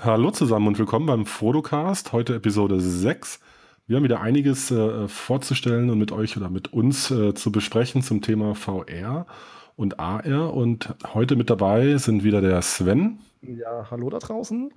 Hallo 0.00 0.30
zusammen 0.30 0.68
und 0.68 0.78
willkommen 0.78 1.06
beim 1.06 1.26
Fotocast, 1.26 2.12
heute 2.12 2.36
Episode 2.36 2.80
6. 2.80 3.40
Wir 3.88 3.96
haben 3.96 4.04
wieder 4.04 4.20
einiges 4.20 4.70
äh, 4.70 5.08
vorzustellen 5.08 5.90
und 5.90 5.98
mit 5.98 6.12
euch 6.12 6.36
oder 6.36 6.50
mit 6.50 6.72
uns 6.72 7.10
äh, 7.10 7.34
zu 7.34 7.50
besprechen 7.50 8.02
zum 8.02 8.22
Thema 8.22 8.54
VR 8.54 9.26
und 9.74 9.98
AR. 9.98 10.54
Und 10.54 10.94
heute 11.14 11.34
mit 11.34 11.50
dabei 11.50 11.96
sind 11.96 12.22
wieder 12.22 12.40
der 12.40 12.62
Sven. 12.62 13.18
Ja, 13.42 13.90
hallo 13.90 14.08
da 14.08 14.20
draußen. 14.20 14.70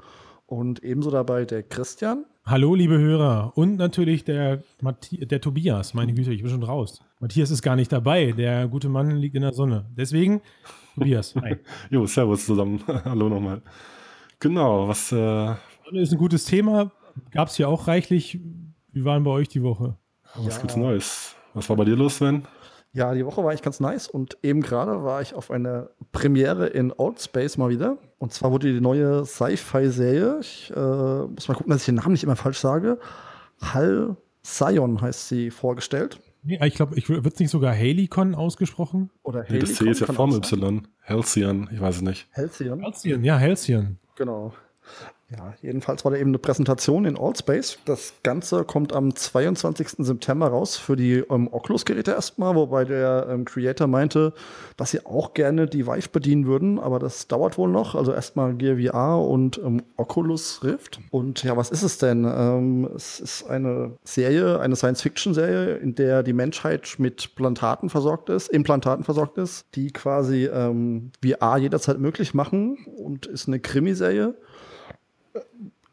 Und 0.48 0.84
ebenso 0.84 1.12
dabei 1.12 1.46
der 1.46 1.62
Christian. 1.62 2.26
Hallo, 2.44 2.74
liebe 2.74 2.98
Hörer. 2.98 3.52
Und 3.54 3.78
natürlich 3.78 4.24
der, 4.24 4.64
Mathi 4.82 5.28
der 5.28 5.40
Tobias. 5.40 5.94
Meine 5.94 6.16
Güte, 6.16 6.34
ich 6.34 6.42
bin 6.42 6.50
schon 6.50 6.64
raus. 6.64 7.00
Matthias 7.20 7.52
ist 7.52 7.62
gar 7.62 7.76
nicht 7.76 7.92
dabei. 7.92 8.32
Der 8.32 8.68
gute 8.68 8.90
Mann 8.90 9.18
liegt 9.18 9.36
in 9.36 9.44
der 9.44 9.54
Sonne. 9.54 9.86
Deswegen, 9.96 10.42
Tobias. 10.96 11.36
Hi. 11.36 11.58
jo, 11.92 12.08
servus 12.08 12.44
zusammen. 12.44 12.82
hallo 13.06 13.30
nochmal. 13.30 13.62
Genau, 14.42 14.88
was. 14.88 15.12
Äh 15.12 15.54
ist 15.94 16.12
ein 16.12 16.18
gutes 16.18 16.46
Thema. 16.46 16.92
Gab 17.32 17.48
es 17.48 17.58
ja 17.58 17.68
auch 17.68 17.88
reichlich. 17.88 18.40
Wie 18.92 19.06
waren 19.06 19.24
bei 19.24 19.32
euch 19.32 19.48
die 19.48 19.64
Woche? 19.64 19.98
Was 20.36 20.56
ja. 20.56 20.62
gibt's 20.62 20.76
Neues? 20.76 21.36
Was 21.54 21.70
war 21.70 21.76
bei 21.78 21.86
dir 21.86 21.96
los, 21.96 22.18
Sven? 22.18 22.46
Ja, 22.94 23.14
die 23.14 23.26
Woche 23.26 23.44
war 23.44 23.54
ich 23.54 23.62
ganz 23.62 23.80
nice 23.80 24.08
und 24.08 24.38
eben 24.44 24.62
gerade 24.62 25.04
war 25.04 25.22
ich 25.22 25.34
auf 25.34 25.50
einer 25.50 25.90
Premiere 26.12 26.68
in 26.68 26.92
Old 26.92 27.22
Space 27.22 27.58
mal 27.58 27.70
wieder. 27.70 27.98
Und 28.18 28.34
zwar 28.34 28.52
wurde 28.52 28.74
die 28.74 28.82
neue 28.82 29.26
Sci-Fi-Serie, 29.26 30.40
ich 30.42 30.74
äh, 30.76 30.80
muss 30.80 31.48
mal 31.48 31.54
gucken, 31.54 31.72
dass 31.72 31.82
ich 31.82 31.86
den 31.86 31.96
Namen 31.96 32.12
nicht 32.12 32.24
immer 32.24 32.36
falsch 32.36 32.58
sage, 32.58 33.00
Hal 33.62 34.18
Sion 34.44 35.00
heißt 35.00 35.30
sie 35.30 35.52
vorgestellt. 35.52 36.20
Nee, 36.44 36.60
ich 36.66 36.74
glaube, 36.74 36.98
ich 36.98 37.08
wird 37.08 37.34
es 37.34 37.40
nicht 37.40 37.52
sogar 37.52 37.74
Halicon 37.74 38.36
ausgesprochen? 38.36 39.10
Oder 39.24 39.44
Halicon? 39.44 39.56
Nee, 39.56 39.62
das 39.62 39.76
C 39.76 39.90
ist 39.90 40.00
ja 40.02 40.08
Form 40.08 40.34
Y. 40.36 40.88
Halcyon, 41.06 41.70
ich 41.72 41.80
weiß 41.80 41.98
es 41.98 42.02
nicht. 42.02 42.28
Halcyon? 42.34 42.84
Halcyon, 42.84 43.24
ja, 43.24 43.40
Halcyon. 43.40 44.00
Genau. 44.22 44.54
Ja, 45.32 45.54
jedenfalls 45.62 46.04
war 46.04 46.12
da 46.12 46.18
eben 46.18 46.32
eine 46.32 46.40
Präsentation 46.40 47.06
in 47.06 47.18
Allspace. 47.18 47.80
Das 47.86 48.14
Ganze 48.22 48.66
kommt 48.66 48.92
am 48.92 49.16
22. 49.16 50.06
September 50.06 50.48
raus 50.48 50.76
für 50.76 50.98
die 50.98 51.24
ähm, 51.30 51.48
Oculus-Geräte 51.50 52.12
erstmal, 52.12 52.56
wobei 52.56 52.84
der 52.84 53.28
ähm, 53.30 53.46
Creator 53.46 53.88
meinte, 53.88 54.34
dass 54.76 54.92
sie 54.92 55.06
auch 55.06 55.34
gerne 55.34 55.68
die 55.68 55.88
Vive 55.88 56.10
bedienen 56.10 56.48
würden, 56.48 56.80
aber 56.80 57.00
das 57.00 57.30
dauert 57.30 57.58
wohl 57.58 57.70
noch. 57.70 57.96
Also 57.96 58.12
erstmal 58.12 58.56
Gear 58.56 58.78
VR 58.78 59.26
und 59.26 59.58
ähm, 59.64 59.84
Oculus 59.96 60.66
Rift. 60.66 61.00
Und 61.12 61.44
ja, 61.44 61.56
was 61.56 61.72
ist 61.72 61.84
es 61.84 61.98
denn? 61.98 62.26
Ähm, 62.26 62.90
es 62.94 63.22
ist 63.22 63.50
eine 63.50 63.94
Serie, 64.04 64.60
eine 64.60 64.76
Science-Fiction-Serie, 64.76 65.78
in 65.78 65.96
der 65.96 66.24
die 66.24 66.34
Menschheit 66.34 66.96
mit 66.98 67.36
Plantaten 67.36 67.90
versorgt 67.90 68.30
ist, 68.30 68.50
Implantaten 68.50 69.06
versorgt 69.06 69.38
ist, 69.38 69.66
die 69.76 69.92
quasi 69.92 70.46
ähm, 70.48 71.12
VR 71.24 71.56
jederzeit 71.58 72.00
möglich 72.00 72.34
machen 72.34 72.80
und 72.98 73.28
ist 73.28 73.48
eine 73.48 73.62
Krimiserie 73.62 74.36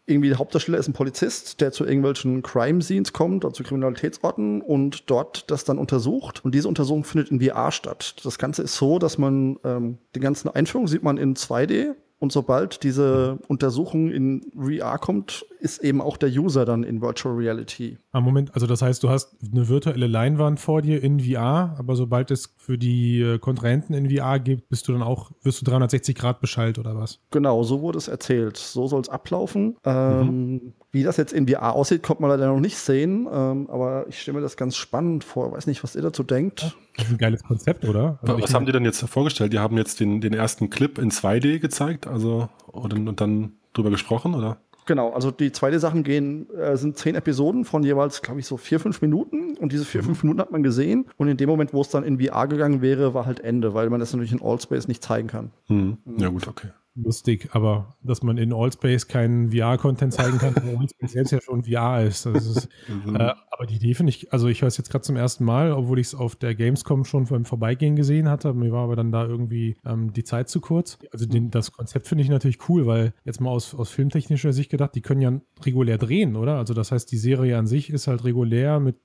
irgendwie 0.09 0.31
der 0.31 0.39
Hauptdarsteller 0.39 0.79
ist 0.79 0.89
ein 0.89 0.95
Polizist, 0.95 1.61
der 1.61 1.71
zu 1.71 1.85
irgendwelchen 1.85 2.43
Crime-Scenes 2.43 3.13
kommt, 3.13 3.45
also 3.45 3.57
zu 3.57 3.63
Kriminalitätsorten 3.63 4.63
und 4.63 5.11
dort 5.11 5.51
das 5.51 5.65
dann 5.65 5.79
untersucht. 5.79 6.45
Und 6.45 6.55
diese 6.55 6.67
Untersuchung 6.67 7.05
findet 7.05 7.31
in 7.31 7.41
VR 7.41 7.71
statt. 7.73 8.17
Das 8.25 8.39
Ganze 8.39 8.63
ist 8.63 8.77
so, 8.77 8.99
dass 8.99 9.19
man 9.19 9.59
ähm, 9.65 9.99
die 10.15 10.21
ganzen 10.21 10.49
Einführungen 10.49 10.89
sieht 10.89 11.03
man 11.03 11.19
in 11.19 11.35
2D 11.35 11.95
und 12.21 12.33
sobald 12.33 12.83
diese 12.83 13.39
Untersuchung 13.47 14.11
in 14.11 14.51
VR 14.57 14.99
kommt, 14.99 15.47
ist 15.59 15.79
eben 15.79 16.01
auch 16.01 16.17
der 16.17 16.31
User 16.31 16.65
dann 16.65 16.83
in 16.83 17.01
Virtual 17.01 17.35
Reality. 17.35 17.99
Ah, 18.13 18.21
Moment, 18.21 18.55
also 18.55 18.67
das 18.67 18.83
heißt, 18.83 19.03
du 19.03 19.11
hast 19.11 19.37
eine 19.53 19.69
virtuelle 19.69 20.07
Leinwand 20.07 20.61
vor 20.61 20.83
dir 20.83 21.03
in 21.03 21.21
VR, 21.21 21.75
aber 21.79 21.97
sobald 21.97 22.31
es 22.31 22.55
für 22.57 22.79
die 22.79 23.21
äh, 23.21 23.39
Kontrahenten 23.39 23.95
in 23.95 24.11
VR 24.11 24.39
gibt, 24.39 24.69
bist 24.69 24.89
du 24.89 24.93
dann 24.93 25.03
auch, 25.03 25.31
wirst 25.43 25.61
du 25.61 25.65
360 25.65 26.17
Grad 26.17 26.41
beschallt 26.41 26.79
oder 26.79 26.97
was? 26.97 27.21
Genau, 27.31 27.63
so 27.63 27.81
wurde 27.81 27.99
es 27.99 28.09
erzählt. 28.09 28.57
So 28.57 28.87
soll 28.87 29.01
es 29.01 29.09
ablaufen. 29.09 29.77
Ähm, 29.85 30.27
mhm. 30.27 30.73
Wie 30.91 31.03
das 31.03 31.19
jetzt 31.19 31.33
in 31.33 31.47
VR 31.47 31.75
aussieht, 31.75 32.03
kommt 32.03 32.21
man 32.21 32.31
leider 32.31 32.47
noch 32.47 32.61
nicht 32.61 32.79
sehen, 32.79 33.29
ähm, 33.31 33.69
aber 33.69 34.07
ich 34.09 34.21
stelle 34.21 34.37
mir 34.39 34.43
das 34.43 34.57
ganz 34.57 34.77
spannend 34.77 35.23
vor. 35.23 35.53
Weiß 35.53 35.67
nicht, 35.67 35.83
was 35.83 35.95
ihr 35.95 36.03
dazu 36.03 36.23
denkt. 36.23 36.75
Das 36.97 37.07
ist 37.07 37.13
ein 37.13 37.19
geiles 37.19 37.43
Konzept, 37.43 37.85
oder? 37.85 38.19
Also 38.23 38.41
was 38.41 38.55
haben 38.55 38.67
die 38.67 38.73
denn 38.73 38.85
jetzt 38.85 39.01
vorgestellt? 39.03 39.53
Die 39.53 39.59
haben 39.59 39.77
jetzt 39.77 40.01
den, 40.01 40.21
den 40.21 40.33
ersten 40.33 40.71
Clip 40.71 40.99
in 40.99 41.11
2D 41.11 41.59
gezeigt, 41.59 42.07
also 42.07 42.49
und, 42.67 42.93
und 42.93 43.21
dann 43.21 43.53
drüber 43.75 43.91
gesprochen, 43.91 44.35
oder? 44.35 44.59
Genau, 44.89 45.11
also 45.11 45.31
die 45.31 45.53
zweite 45.53 45.79
Sachen 45.81 46.03
gehen, 46.03 46.49
äh, 46.55 46.75
sind 46.79 46.97
zehn 46.97 47.15
Episoden 47.15 47.67
von 47.67 47.83
jeweils, 47.83 48.23
glaube 48.23 48.41
ich, 48.41 48.47
so 48.47 48.57
vier, 48.57 48.81
fünf 48.81 49.03
Minuten. 49.03 49.55
Und 49.59 49.71
diese 49.71 49.85
vier, 49.85 50.01
mhm. 50.01 50.07
fünf 50.07 50.23
Minuten 50.23 50.41
hat 50.41 50.51
man 50.51 50.63
gesehen. 50.63 51.05
Und 51.19 51.29
in 51.29 51.37
dem 51.37 51.47
Moment, 51.47 51.75
wo 51.75 51.83
es 51.83 51.91
dann 51.91 52.05
in 52.05 52.19
VR 52.19 52.49
gegangen 52.49 52.81
wäre, 52.81 53.13
war 53.13 53.27
halt 53.27 53.41
Ende, 53.41 53.75
weil 53.75 53.91
man 53.91 54.01
das 54.01 54.15
natürlich 54.15 54.33
in 54.33 54.41
Allspace 54.41 54.89
nicht 54.89 55.05
zeigen 55.05 55.29
kann. 55.29 55.51
Mhm. 55.69 55.99
Ja, 56.17 56.31
gut, 56.31 56.49
okay 56.49 56.69
lustig, 57.03 57.49
aber 57.53 57.97
dass 58.03 58.23
man 58.23 58.39
in 58.39 58.53
Allspace 58.53 59.09
keinen 59.09 59.53
VR-Content 59.53 60.13
zeigen 60.13 60.39
kann, 60.39 60.55
weil 60.57 60.77
Allspace 60.77 61.13
selbst 61.13 61.31
ja 61.31 61.41
schon 61.41 61.65
VR 61.65 62.03
ist. 62.05 62.27
ist 62.27 62.69
mhm. 62.89 63.17
äh, 63.17 63.35
aber 63.51 63.67
die 63.67 63.77
Idee 63.77 63.95
finde 63.95 64.11
ich, 64.11 64.33
also 64.33 64.49
ich 64.49 64.63
höre 64.63 64.69
es 64.69 64.77
jetzt 64.77 64.91
gerade 64.91 65.03
zum 65.03 65.17
ersten 65.17 65.45
Mal, 65.45 65.73
obwohl 65.73 65.99
ich 65.99 66.09
es 66.09 66.15
auf 66.15 66.37
der 66.37 66.55
Gamescom 66.55 67.05
schon 67.05 67.25
beim 67.25 67.45
Vorbeigehen 67.45 67.97
gesehen 67.97 68.29
hatte. 68.29 68.55
Mir 68.55 68.73
war 68.73 68.85
aber 68.85 68.97
dann 68.97 69.13
da 69.13 69.27
irgendwie 69.27 69.77
ähm, 69.85 70.13
die 70.13 70.25
Zeit 70.25 70.49
zu 70.49 70.61
kurz. 70.61 70.99
Also 71.13 71.27
den, 71.27 71.51
das 71.51 71.73
Konzept 71.73 72.07
finde 72.07 72.23
ich 72.23 72.31
natürlich 72.31 72.69
cool, 72.69 72.87
weil 72.87 73.13
jetzt 73.25 73.41
mal 73.41 73.51
aus, 73.51 73.75
aus 73.75 73.91
filmtechnischer 73.91 74.53
Sicht 74.53 74.71
gedacht, 74.71 74.95
die 74.95 75.03
können 75.03 75.21
ja 75.21 75.33
regulär 75.65 75.99
drehen, 75.99 76.37
oder? 76.37 76.57
Also 76.57 76.75
das 76.75 76.93
heißt, 76.93 77.11
die 77.11 77.19
Serie 77.19 77.59
an 77.59 77.67
sich 77.67 77.91
ist 77.91 78.07
halt 78.07 78.25
regulär 78.25 78.81
mit 78.81 78.97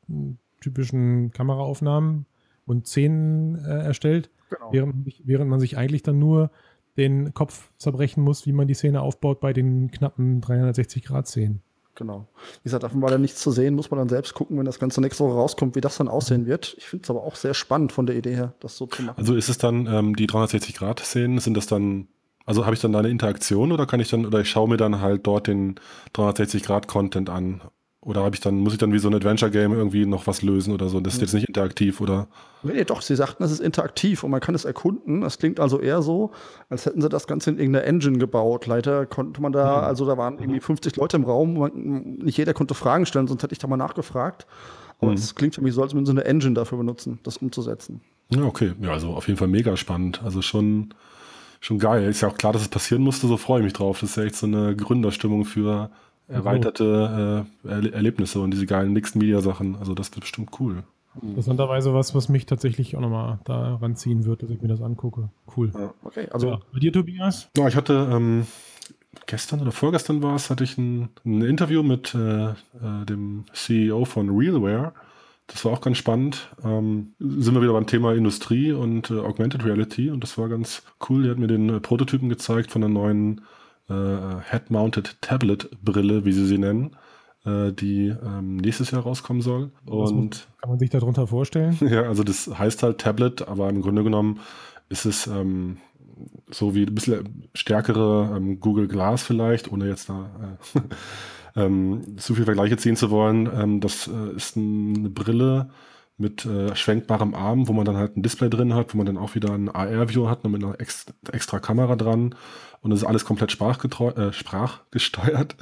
typischen 0.62 1.32
Kameraaufnahmen 1.32 2.26
und 2.66 2.88
Szenen 2.88 3.56
äh, 3.56 3.84
erstellt, 3.84 4.30
genau. 4.50 4.72
während, 4.72 5.22
während 5.24 5.50
man 5.50 5.60
sich 5.60 5.78
eigentlich 5.78 6.04
dann 6.04 6.20
nur 6.20 6.52
den 6.98 7.34
Kopf 7.34 7.72
zerbrechen 7.78 8.24
muss, 8.24 8.46
wie 8.46 8.54
man 8.54 8.68
die 8.68 8.74
Szene 8.74 9.02
aufbaut 9.02 9.40
bei 9.40 9.54
den 9.54 9.92
knappen 9.92 10.42
360-Grad-Szenen. 10.42 11.62
Genau. 11.96 12.28
Wie 12.62 12.64
gesagt, 12.64 12.84
davon 12.84 13.02
war 13.02 13.12
dann 13.12 13.22
nichts 13.22 13.40
zu 13.40 13.52
sehen, 13.52 13.76
muss 13.76 13.92
man 13.92 14.00
dann 14.00 14.10
selbst 14.10 14.34
gucken, 14.34 14.58
wenn 14.58 14.66
das 14.66 14.80
Ganze 14.80 15.00
nächste 15.00 15.24
Woche 15.24 15.36
rauskommt, 15.36 15.76
wie 15.76 15.82
das 15.82 15.98
dann 15.98 16.08
aussehen 16.08 16.48
wird. 16.48 16.76
Ich 16.78 16.86
finde 16.86 17.04
es 17.04 17.10
aber 17.10 17.24
auch 17.24 17.36
sehr 17.36 17.54
spannend 17.54 17.92
von 17.92 18.08
der 18.08 18.16
Idee 18.16 18.36
her, 18.36 18.54
das 18.60 18.78
so 18.78 18.88
zu 18.88 19.04
machen. 19.04 19.18
Also 19.18 19.36
ist 19.36 19.50
es 19.50 19.60
dann 19.60 19.86
ähm, 19.86 20.16
die 20.16 20.28
360-Grad-Szenen, 20.28 21.38
sind 21.38 21.56
das 21.56 21.68
dann, 21.68 22.08
also 22.46 22.66
habe 22.66 22.76
ich 22.76 22.82
dann 22.82 22.94
da 22.94 23.00
eine 23.00 23.10
Interaktion 23.10 23.72
oder 23.72 23.86
kann 23.86 24.00
ich 24.00 24.10
dann, 24.10 24.26
oder 24.26 24.42
ich 24.42 24.50
schaue 24.50 24.70
mir 24.70 24.78
dann 24.78 25.02
halt 25.02 25.28
dort 25.28 25.48
den 25.48 25.76
360-Grad-Content 26.16 27.30
an 27.30 27.62
oder 28.06 28.24
habe 28.24 28.36
ich 28.36 28.42
dann, 28.42 28.60
muss 28.60 28.74
ich 28.74 28.80
dann 28.80 28.92
wie 28.92 29.00
so 29.00 29.08
ein 29.08 29.16
Adventure-Game 29.16 29.72
irgendwie 29.72 30.06
noch 30.06 30.28
was 30.28 30.42
lösen 30.42 30.74
oder 30.74 30.90
so? 30.90 31.00
Das 31.00 31.16
ist 31.16 31.22
jetzt 31.22 31.34
nicht 31.34 31.48
interaktiv, 31.48 32.02
oder? 32.02 32.28
Nee, 32.62 32.84
doch, 32.84 33.02
sie 33.02 33.16
sagten, 33.16 33.44
es 33.44 33.52
ist 33.52 33.62
interaktiv 33.62 34.24
und 34.24 34.32
man 34.32 34.42
kann 34.42 34.56
es 34.56 34.66
erkunden. 34.66 35.22
Das 35.22 35.38
klingt 35.38 35.60
also 35.60 35.80
eher 35.80 36.02
so, 36.02 36.32
als 36.70 36.86
hätten 36.86 37.02
sie 37.02 37.08
das 37.08 37.28
Ganze 37.28 37.52
in 37.52 37.60
irgendeiner 37.60 37.86
Engine 37.86 38.18
gebaut. 38.18 38.68
Leider 38.68 39.06
konnte 39.06 39.42
man 39.42 39.54
da, 39.54 39.78
mhm. 39.78 39.84
also 39.86 40.06
da 40.06 40.18
waren 40.18 40.38
irgendwie 40.40 40.60
50 40.60 40.98
Leute 40.98 41.16
im 41.16 41.24
Raum, 41.24 41.58
man, 41.58 41.72
nicht 42.18 42.38
jeder 42.38 42.54
konnte 42.54 42.74
Fragen 42.74 43.06
stellen, 43.06 43.28
sonst 43.28 43.44
hätte 43.44 43.54
ich 43.54 43.60
da 43.60 43.68
mal 43.68 43.78
nachgefragt. 43.78 44.48
Aber 45.00 45.14
es 45.14 45.34
mhm. 45.34 45.38
klingt 45.38 45.56
für 45.56 45.62
mich 45.62 45.74
so, 45.74 45.82
als 45.82 45.94
würden 45.94 46.06
sie 46.06 46.12
eine 46.12 46.26
Engine 46.26 46.56
dafür 46.56 46.78
benutzen, 46.78 47.20
das 47.24 47.38
umzusetzen. 47.38 48.02
Ja, 48.30 48.44
okay. 48.44 48.74
Ja, 48.82 48.92
also 48.92 49.10
auf 49.12 49.28
jeden 49.28 49.38
Fall 49.38 49.48
mega 49.48 49.78
spannend. 49.78 50.22
Also 50.24 50.42
schon, 50.42 50.94
schon 51.62 51.80
geil. 51.80 52.04
Ist 52.10 52.22
ja 52.22 52.28
auch 52.28 52.38
klar, 52.38 52.52
dass 52.52 52.64
es 52.64 52.68
passieren 52.68 53.02
musste, 53.02 53.28
so 53.28 53.38
freue 53.38 53.60
ich 53.60 53.66
mich 53.66 53.74
drauf. 53.74 54.00
Das 54.02 54.12
ist 54.12 54.16
ja 54.18 54.24
echt 54.24 54.36
so 54.36 54.46
eine 54.46 54.76
Gründerstimmung 54.76 55.46
für 55.46 55.90
erweiterte 56.28 57.46
äh, 57.64 57.90
Erlebnisse 57.90 58.40
und 58.40 58.52
diese 58.52 58.66
geilen 58.66 58.94
Mixed 58.94 59.16
Media 59.16 59.42
Sachen. 59.42 59.76
Also 59.76 59.94
das 59.94 60.12
wird 60.12 60.22
bestimmt 60.22 60.52
cool. 60.60 60.84
Interessanterweise 61.22 61.94
was, 61.94 62.16
was 62.16 62.28
mich 62.28 62.46
tatsächlich 62.46 62.96
auch 62.96 63.02
nochmal 63.02 63.40
da 63.44 63.76
ranziehen 63.76 64.26
wird, 64.26 64.42
dass 64.42 64.50
ich 64.50 64.62
mir 64.62 64.68
das 64.68 64.82
angucke. 64.82 65.30
Cool. 65.56 65.72
Ja, 65.74 65.94
okay, 66.04 66.28
also 66.32 66.48
ja. 66.48 66.60
bei 66.74 66.80
dir, 66.80 66.92
Tobias? 66.92 67.50
Ja, 67.56 67.68
ich 67.68 67.76
hatte 67.76 68.10
ähm, 68.12 68.48
gestern 69.28 69.62
oder 69.62 69.72
vorgestern 69.72 70.24
war 70.24 70.36
es, 70.36 70.50
hatte 70.50 70.64
ich 70.64 70.78
ein, 70.78 71.10
ein 71.24 71.42
Interview 71.44 71.84
mit 71.84 72.16
äh, 72.16 72.50
äh, 72.50 72.54
dem 73.08 73.46
CEO 73.54 74.06
von 74.06 74.30
Realware. 74.30 74.94
Das 75.48 75.66
war 75.66 75.74
auch 75.74 75.82
ganz 75.82 75.98
spannend. 75.98 76.50
Ähm, 76.64 77.14
sind 77.20 77.54
wir 77.54 77.62
wieder 77.62 77.74
beim 77.74 77.86
Thema 77.86 78.14
Industrie 78.14 78.72
und 78.72 79.12
äh, 79.12 79.20
Augmented 79.20 79.66
Reality 79.66 80.10
und 80.10 80.24
das 80.24 80.38
war 80.40 80.50
ganz 80.50 80.82
cool. 81.10 81.26
Er 81.26 81.32
hat 81.32 81.38
mir 81.38 81.48
den 81.48 81.70
äh, 81.70 81.80
Prototypen 81.80 82.30
gezeigt 82.30 82.72
von 82.72 82.82
der 82.82 82.90
neuen 82.90 83.38
äh, 83.38 83.42
Head-Mounted 84.50 85.22
Tablet-Brille, 85.22 86.26
wie 86.26 86.34
sie 86.34 86.46
sie 86.46 86.58
nennen, 86.58 86.96
äh, 87.46 87.72
die 87.72 88.08
ähm, 88.08 88.58
nächstes 88.58 88.92
Jahr 88.92 89.04
rauskommen 89.04 89.42
soll. 89.42 89.72
Und 89.86 90.48
kann 90.62 90.70
man 90.70 90.80
sich 90.80 90.90
darunter 90.90 91.28
vorstellen? 91.28 91.78
ja, 91.90 92.04
also 92.04 92.24
das 92.24 92.48
heißt 92.58 92.84
halt 92.84 93.00
Tablet, 93.00 93.48
aber 93.48 93.70
im 93.70 93.82
Grunde 93.82 94.04
genommen 94.04 94.40
ist 94.90 95.06
es 95.06 95.28
ähm, 95.28 95.78
so 96.50 96.76
wie 96.76 96.86
ein 96.86 96.96
bisschen 96.96 97.50
stärkere 97.54 98.34
ähm, 98.36 98.60
Google 98.60 98.88
Glass 98.88 99.24
vielleicht, 99.24 99.72
ohne 99.72 99.88
jetzt 99.88 100.10
da 100.10 100.30
äh, 100.76 100.80
ähm, 101.66 102.18
zu 102.18 102.36
viel 102.36 102.46
Vergleiche 102.46 102.78
ziehen 102.78 102.96
zu 102.96 103.10
wollen. 103.10 103.50
Ähm, 103.54 103.80
das 103.80 104.08
äh, 104.08 104.36
ist 104.36 104.58
eine 104.58 105.10
Brille 105.10 105.70
mit 106.18 106.46
äh, 106.46 106.76
schwenkbarem 106.76 107.34
Arm, 107.34 107.68
wo 107.68 107.74
man 107.74 107.86
dann 107.86 107.98
halt 107.98 108.16
ein 108.16 108.22
Display 108.22 108.50
drin 108.50 108.76
hat, 108.76 108.94
wo 108.94 108.98
man 108.98 109.08
dann 109.08 109.18
auch 109.18 109.36
wieder 109.36 109.52
ein 109.52 109.70
AR-View 109.70 110.30
hat, 110.30 110.44
mit 110.44 110.64
einer 110.64 110.80
ex 110.80 111.08
extra 111.32 111.60
Kamera 111.60 111.96
dran 111.96 112.36
und 112.84 112.90
das 112.90 113.00
ist 113.00 113.06
alles 113.06 113.26
komplett 113.26 113.60
äh, 113.60 114.34
sprachgesteuert. 114.34 115.56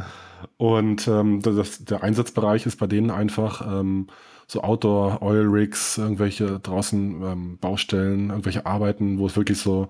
Und 0.57 1.07
ähm, 1.07 1.41
das, 1.41 1.85
der 1.85 2.03
Einsatzbereich 2.03 2.65
ist 2.65 2.77
bei 2.77 2.87
denen 2.87 3.11
einfach 3.11 3.61
ähm, 3.65 4.07
so 4.47 4.61
Outdoor, 4.61 5.21
Oil 5.21 5.45
Rigs, 5.45 5.99
irgendwelche 5.99 6.59
draußen 6.59 7.21
ähm, 7.21 7.57
Baustellen, 7.59 8.31
irgendwelche 8.31 8.65
Arbeiten, 8.65 9.19
wo 9.19 9.27
es 9.27 9.37
wirklich 9.37 9.59
so 9.59 9.87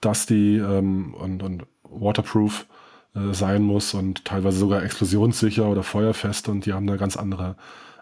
dusty 0.00 0.58
ähm, 0.58 1.14
und, 1.14 1.42
und 1.44 1.66
waterproof 1.84 2.66
äh, 3.14 3.32
sein 3.32 3.62
muss 3.62 3.94
und 3.94 4.24
teilweise 4.24 4.58
sogar 4.58 4.82
explosionssicher 4.82 5.68
oder 5.68 5.84
feuerfest 5.84 6.48
und 6.48 6.66
die 6.66 6.72
haben 6.72 6.88
da 6.88 6.96
ganz 6.96 7.16
andere 7.16 7.56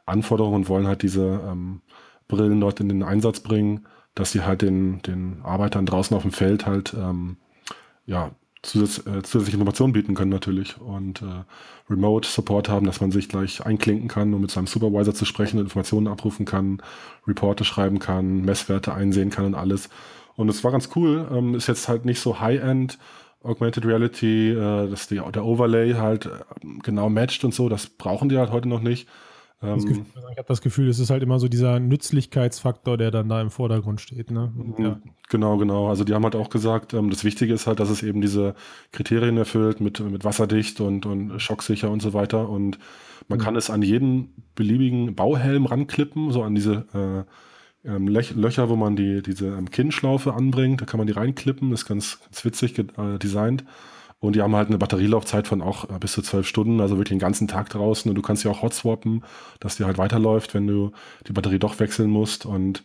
Anforderungen 0.06 0.56
und 0.56 0.68
wollen 0.70 0.86
halt 0.86 1.02
diese 1.02 1.40
ähm, 1.46 1.82
Brillen 2.28 2.60
dort 2.60 2.80
in 2.80 2.88
den 2.88 3.02
Einsatz 3.02 3.40
bringen, 3.40 3.86
dass 4.14 4.32
sie 4.32 4.40
halt 4.40 4.62
den, 4.62 5.02
den 5.02 5.42
Arbeitern 5.42 5.84
draußen 5.84 6.16
auf 6.16 6.22
dem 6.22 6.32
Feld 6.32 6.64
halt 6.64 6.94
ähm, 6.94 7.36
ja, 8.06 8.32
zusatz, 8.62 8.98
äh, 9.06 9.22
zusätzliche 9.22 9.56
Informationen 9.56 9.92
bieten 9.92 10.14
können 10.14 10.30
natürlich 10.30 10.80
und 10.80 11.22
äh, 11.22 11.44
Remote 11.88 12.28
Support 12.28 12.68
haben, 12.68 12.86
dass 12.86 13.00
man 13.00 13.10
sich 13.10 13.28
gleich 13.28 13.64
einklinken 13.64 14.08
kann, 14.08 14.34
um 14.34 14.40
mit 14.40 14.50
seinem 14.50 14.66
Supervisor 14.66 15.14
zu 15.14 15.24
sprechen, 15.24 15.58
Informationen 15.58 16.08
abrufen 16.08 16.46
kann, 16.46 16.82
Reporte 17.26 17.64
schreiben 17.64 17.98
kann, 17.98 18.42
Messwerte 18.42 18.94
einsehen 18.94 19.30
kann 19.30 19.46
und 19.46 19.54
alles. 19.54 19.88
Und 20.36 20.48
es 20.48 20.62
war 20.64 20.72
ganz 20.72 20.90
cool. 20.94 21.28
Ähm, 21.32 21.54
ist 21.54 21.66
jetzt 21.66 21.88
halt 21.88 22.04
nicht 22.04 22.20
so 22.20 22.40
High-End 22.40 22.98
Augmented 23.42 23.86
Reality, 23.86 24.50
äh, 24.50 24.88
dass 24.90 25.08
die, 25.08 25.16
der 25.16 25.44
Overlay 25.44 25.94
halt 25.94 26.26
äh, 26.26 26.30
genau 26.82 27.08
matcht 27.08 27.44
und 27.44 27.54
so. 27.54 27.68
Das 27.68 27.86
brauchen 27.86 28.28
die 28.28 28.38
halt 28.38 28.50
heute 28.52 28.68
noch 28.68 28.80
nicht. 28.80 29.08
Ähm, 29.62 29.84
Gefühl, 29.84 30.04
ich 30.32 30.38
habe 30.38 30.48
das 30.48 30.62
Gefühl, 30.62 30.88
es 30.88 30.98
ist 30.98 31.10
halt 31.10 31.22
immer 31.22 31.38
so 31.38 31.46
dieser 31.46 31.80
Nützlichkeitsfaktor, 31.80 32.96
der 32.96 33.10
dann 33.10 33.28
da 33.28 33.42
im 33.42 33.50
Vordergrund 33.50 34.00
steht. 34.00 34.30
Ne? 34.30 34.52
Mhm. 34.54 34.84
ja. 34.84 35.00
Genau, 35.28 35.58
genau. 35.58 35.88
Also 35.88 36.02
die 36.02 36.14
haben 36.14 36.24
halt 36.24 36.34
auch 36.34 36.48
gesagt, 36.48 36.94
ähm, 36.94 37.10
das 37.10 37.24
Wichtige 37.24 37.52
ist 37.52 37.66
halt, 37.66 37.78
dass 37.78 37.90
es 37.90 38.02
eben 38.02 38.20
diese 38.20 38.54
Kriterien 38.90 39.36
erfüllt 39.36 39.80
mit, 39.80 40.00
mit 40.00 40.24
wasserdicht 40.24 40.80
und, 40.80 41.06
und 41.06 41.38
schocksicher 41.40 41.90
und 41.90 42.00
so 42.00 42.14
weiter. 42.14 42.48
Und 42.48 42.78
man 43.28 43.38
mhm. 43.38 43.42
kann 43.42 43.56
es 43.56 43.70
an 43.70 43.82
jeden 43.82 44.34
beliebigen 44.54 45.14
Bauhelm 45.14 45.66
ranklippen, 45.66 46.32
so 46.32 46.42
an 46.42 46.54
diese 46.54 46.86
äh, 47.84 47.88
ähm, 47.88 48.08
Löcher, 48.08 48.68
wo 48.68 48.76
man 48.76 48.96
die, 48.96 49.22
diese 49.22 49.62
Kinnschlaufe 49.70 50.34
anbringt. 50.34 50.80
Da 50.80 50.86
kann 50.86 50.98
man 50.98 51.06
die 51.06 51.12
reinklippen. 51.12 51.70
Das 51.70 51.82
ist 51.82 51.86
ganz, 51.86 52.18
ganz 52.20 52.44
witzig 52.44 52.78
äh, 52.78 53.18
designt. 53.18 53.64
Und 54.20 54.36
die 54.36 54.42
haben 54.42 54.54
halt 54.54 54.68
eine 54.68 54.76
Batterielaufzeit 54.76 55.48
von 55.48 55.62
auch 55.62 55.88
äh, 55.88 55.98
bis 55.98 56.12
zu 56.12 56.22
zwölf 56.22 56.46
Stunden, 56.46 56.80
also 56.80 56.96
wirklich 56.96 57.16
den 57.16 57.18
ganzen 57.18 57.48
Tag 57.48 57.70
draußen. 57.70 58.08
Und 58.08 58.14
du 58.14 58.22
kannst 58.22 58.44
ja 58.44 58.50
auch 58.50 58.62
hotswappen, 58.62 59.24
dass 59.60 59.76
die 59.76 59.84
halt 59.84 59.96
weiterläuft, 59.96 60.54
wenn 60.54 60.66
du 60.66 60.92
die 61.26 61.32
Batterie 61.32 61.58
doch 61.58 61.80
wechseln 61.80 62.10
musst. 62.10 62.44
Und 62.44 62.84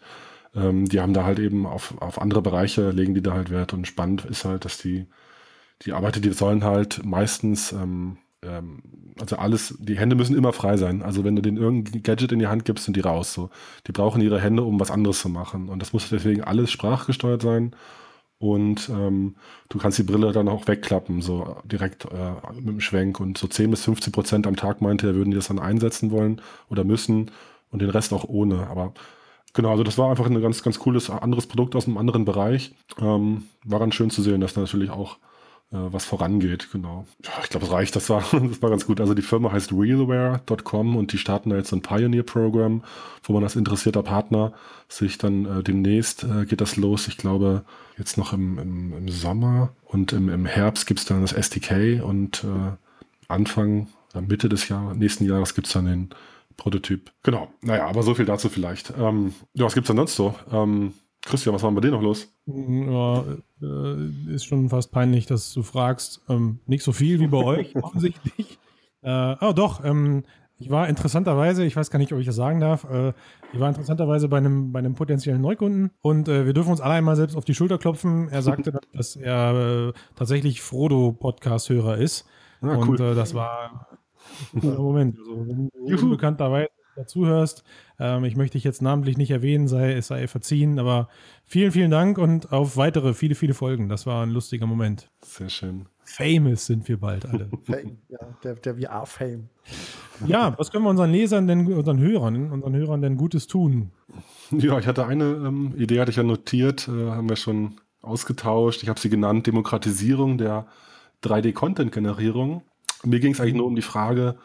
ähm, 0.55 0.87
die 0.87 1.01
haben 1.01 1.13
da 1.13 1.25
halt 1.25 1.39
eben 1.39 1.65
auf, 1.65 2.01
auf 2.01 2.21
andere 2.21 2.41
Bereiche, 2.41 2.89
legen 2.91 3.13
die 3.13 3.21
da 3.21 3.33
halt 3.33 3.49
Wert. 3.49 3.73
Und 3.73 3.85
spannend 3.85 4.23
ist 4.23 4.45
halt, 4.45 4.63
dass 4.63 4.77
die, 4.77 5.07
die 5.81 5.91
Arbeiter, 5.91 6.21
die 6.21 6.31
sollen 6.31 6.63
halt 6.63 7.03
meistens, 7.03 7.73
ähm, 7.73 8.17
ähm, 8.41 8.81
also 9.19 9.35
alles, 9.35 9.75
die 9.77 9.97
Hände 9.97 10.15
müssen 10.15 10.37
immer 10.37 10.53
frei 10.53 10.77
sein. 10.77 11.03
Also 11.03 11.25
wenn 11.25 11.35
du 11.35 11.41
denen 11.41 11.57
irgendein 11.57 12.01
Gadget 12.01 12.31
in 12.31 12.39
die 12.39 12.47
Hand 12.47 12.63
gibst, 12.63 12.85
sind 12.85 12.95
die 12.95 13.01
raus. 13.01 13.33
So. 13.33 13.49
Die 13.87 13.91
brauchen 13.91 14.21
ihre 14.21 14.39
Hände, 14.39 14.63
um 14.63 14.79
was 14.79 14.89
anderes 14.89 15.19
zu 15.19 15.27
machen. 15.27 15.67
Und 15.67 15.81
das 15.81 15.91
muss 15.91 16.07
deswegen 16.07 16.45
alles 16.45 16.71
sprachgesteuert 16.71 17.41
sein 17.41 17.75
und 18.37 18.89
ähm, 18.89 19.35
du 19.69 19.77
kannst 19.77 19.97
die 19.97 20.03
Brille 20.03 20.31
dann 20.31 20.49
auch 20.49 20.67
wegklappen, 20.67 21.21
so 21.21 21.55
direkt 21.63 22.05
äh, 22.05 22.33
mit 22.55 22.67
dem 22.67 22.81
Schwenk. 22.81 23.19
Und 23.19 23.37
so 23.37 23.47
10 23.47 23.71
bis 23.71 23.83
15 23.85 24.11
Prozent 24.11 24.47
am 24.47 24.55
Tag 24.55 24.81
meinte 24.81 25.07
er, 25.07 25.15
würden 25.15 25.31
die 25.31 25.37
das 25.37 25.47
dann 25.47 25.59
einsetzen 25.59 26.11
wollen 26.11 26.41
oder 26.69 26.83
müssen 26.83 27.31
und 27.71 27.81
den 27.81 27.89
Rest 27.89 28.11
auch 28.13 28.25
ohne. 28.25 28.67
Aber 28.67 28.93
genau, 29.53 29.71
also 29.71 29.83
das 29.83 29.97
war 29.97 30.09
einfach 30.09 30.25
ein 30.25 30.41
ganz, 30.41 30.63
ganz 30.63 30.79
cooles 30.79 31.09
anderes 31.09 31.47
Produkt 31.47 31.75
aus 31.75 31.87
einem 31.87 31.97
anderen 31.97 32.25
Bereich. 32.25 32.75
Ähm, 32.99 33.45
war 33.63 33.79
ganz 33.79 33.95
schön 33.95 34.09
zu 34.09 34.21
sehen, 34.21 34.41
dass 34.41 34.53
da 34.53 34.61
natürlich 34.61 34.89
auch 34.89 35.17
was 35.71 36.05
vorangeht, 36.05 36.69
genau. 36.71 37.05
Ich 37.43 37.49
glaube, 37.49 37.65
es 37.65 37.71
reicht, 37.71 37.95
das 37.95 38.09
war, 38.09 38.23
das 38.31 38.61
war 38.61 38.69
ganz 38.69 38.85
gut. 38.85 39.01
Also 39.01 39.13
die 39.13 39.21
Firma 39.21 39.51
heißt 39.51 39.73
realware.com 39.73 40.95
und 40.95 41.11
die 41.11 41.17
starten 41.17 41.49
da 41.49 41.57
jetzt 41.57 41.73
ein 41.73 41.81
Pioneer-Programm, 41.81 42.83
wo 43.23 43.33
man 43.33 43.43
als 43.43 43.55
interessierter 43.55 44.03
Partner 44.03 44.53
sich 44.87 45.17
dann 45.17 45.45
äh, 45.45 45.63
demnächst 45.63 46.23
äh, 46.23 46.45
geht 46.45 46.61
das 46.61 46.77
los. 46.77 47.07
Ich 47.07 47.17
glaube, 47.17 47.65
jetzt 47.97 48.17
noch 48.17 48.33
im, 48.33 48.59
im, 48.59 48.93
im 48.93 49.09
Sommer 49.09 49.73
und 49.83 50.13
im, 50.13 50.29
im 50.29 50.45
Herbst 50.45 50.87
gibt 50.87 50.99
es 50.99 51.05
dann 51.05 51.21
das 51.21 51.33
SDK 51.33 52.01
und 52.03 52.43
äh, 52.43 52.75
Anfang, 53.27 53.87
äh, 54.13 54.21
Mitte 54.21 54.49
des 54.49 54.69
Jahr, 54.69 54.93
nächsten 54.93 55.25
Jahres 55.25 55.55
gibt 55.55 55.67
es 55.67 55.73
dann 55.73 55.85
den 55.85 56.09
Prototyp. 56.57 57.11
Genau, 57.23 57.49
naja, 57.61 57.87
aber 57.87 58.03
so 58.03 58.15
viel 58.15 58.25
dazu 58.25 58.49
vielleicht. 58.49 58.93
Ähm, 58.97 59.33
ja, 59.53 59.65
was 59.65 59.73
gibt 59.73 59.85
es 59.85 59.87
denn 59.87 59.97
sonst 59.97 60.15
so? 60.15 60.35
Ähm, 60.51 60.93
Christian, 61.25 61.55
was 61.55 61.63
war 61.63 61.71
bei 61.71 61.81
dir 61.81 61.91
noch 61.91 62.03
los? 62.03 62.31
Ja, 62.45 63.23
äh, 63.61 64.33
ist 64.33 64.45
schon 64.45 64.69
fast 64.69 64.91
peinlich, 64.91 65.25
dass 65.25 65.51
du 65.53 65.63
fragst. 65.63 66.21
Ähm, 66.29 66.59
nicht 66.67 66.83
so 66.83 66.91
viel 66.91 67.19
wie 67.19 67.27
bei 67.27 67.37
euch, 67.43 67.75
offensichtlich. 67.75 68.59
Äh, 69.01 69.35
oh, 69.41 69.51
doch. 69.51 69.83
Ähm, 69.83 70.23
ich 70.57 70.69
war 70.69 70.87
interessanterweise, 70.87 71.65
ich 71.65 71.75
weiß 71.75 71.89
gar 71.89 71.99
nicht, 71.99 72.13
ob 72.13 72.19
ich 72.19 72.27
das 72.27 72.35
sagen 72.35 72.61
darf, 72.61 72.85
äh, 72.85 73.11
ich 73.51 73.59
war 73.59 73.67
interessanterweise 73.67 74.29
bei 74.29 74.37
einem, 74.37 74.71
bei 74.71 74.79
einem 74.79 74.93
potenziellen 74.95 75.41
Neukunden 75.41 75.91
und 76.01 76.29
äh, 76.29 76.45
wir 76.45 76.53
dürfen 76.53 76.71
uns 76.71 76.79
alle 76.79 76.93
einmal 76.93 77.15
selbst 77.15 77.35
auf 77.35 77.43
die 77.43 77.55
Schulter 77.55 77.77
klopfen. 77.77 78.29
Er 78.29 78.41
sagte, 78.41 78.79
dass 78.93 79.15
er 79.15 79.89
äh, 79.89 79.93
tatsächlich 80.15 80.61
Frodo-Podcast-Hörer 80.61 81.97
ist. 81.97 82.25
Ah, 82.61 82.75
und 82.75 82.87
cool. 82.87 83.01
Äh, 83.01 83.15
das 83.15 83.33
war 83.33 83.89
Moment. 84.53 85.17
Also, 85.19 86.05
unbekannterweise 86.05 86.69
dazuhörst. 86.95 87.63
Ähm, 87.99 88.23
ich 88.25 88.35
möchte 88.35 88.57
dich 88.57 88.63
jetzt 88.63 88.81
namentlich 88.81 89.17
nicht 89.17 89.31
erwähnen, 89.31 89.67
sei 89.67 89.93
es 89.93 90.07
sei 90.07 90.27
verziehen, 90.27 90.79
aber 90.79 91.09
vielen, 91.45 91.71
vielen 91.71 91.91
Dank 91.91 92.17
und 92.17 92.51
auf 92.51 92.77
weitere 92.77 93.13
viele, 93.13 93.35
viele 93.35 93.53
Folgen. 93.53 93.89
Das 93.89 94.05
war 94.05 94.25
ein 94.25 94.31
lustiger 94.31 94.65
Moment. 94.65 95.09
Sehr 95.21 95.49
schön. 95.49 95.87
Famous 96.03 96.67
sind 96.67 96.87
wir 96.87 96.99
bald 96.99 97.25
alle. 97.25 97.49
Fame, 97.63 97.97
ja, 98.09 98.19
der, 98.43 98.55
der 98.55 98.75
VR-Fame. 98.75 99.49
Ja, 100.27 100.57
was 100.57 100.71
können 100.71 100.83
wir 100.83 100.89
unseren 100.91 101.11
Lesern 101.11 101.47
denn, 101.47 101.71
unseren 101.73 101.99
Hörern, 101.99 102.51
unseren 102.51 102.75
Hörern 102.75 103.01
denn 103.01 103.17
Gutes 103.17 103.47
tun? 103.47 103.91
Ja, 104.51 104.77
ich 104.79 104.87
hatte 104.87 105.05
eine 105.05 105.25
ähm, 105.25 105.73
Idee, 105.77 105.99
hatte 105.99 106.11
ich 106.11 106.17
ja 106.17 106.23
notiert, 106.23 106.87
äh, 106.87 107.09
haben 107.11 107.27
wir 107.27 107.35
schon 107.35 107.81
ausgetauscht. 108.01 108.83
Ich 108.83 108.89
habe 108.89 108.99
sie 108.99 109.09
genannt, 109.09 109.47
Demokratisierung 109.47 110.37
der 110.37 110.67
3D-Content-Generierung. 111.23 112.61
Mir 113.03 113.19
ging 113.19 113.33
es 113.33 113.41
eigentlich 113.41 113.55
nur 113.55 113.65
um 113.65 113.75
die 113.75 113.81
Frage, 113.81 114.37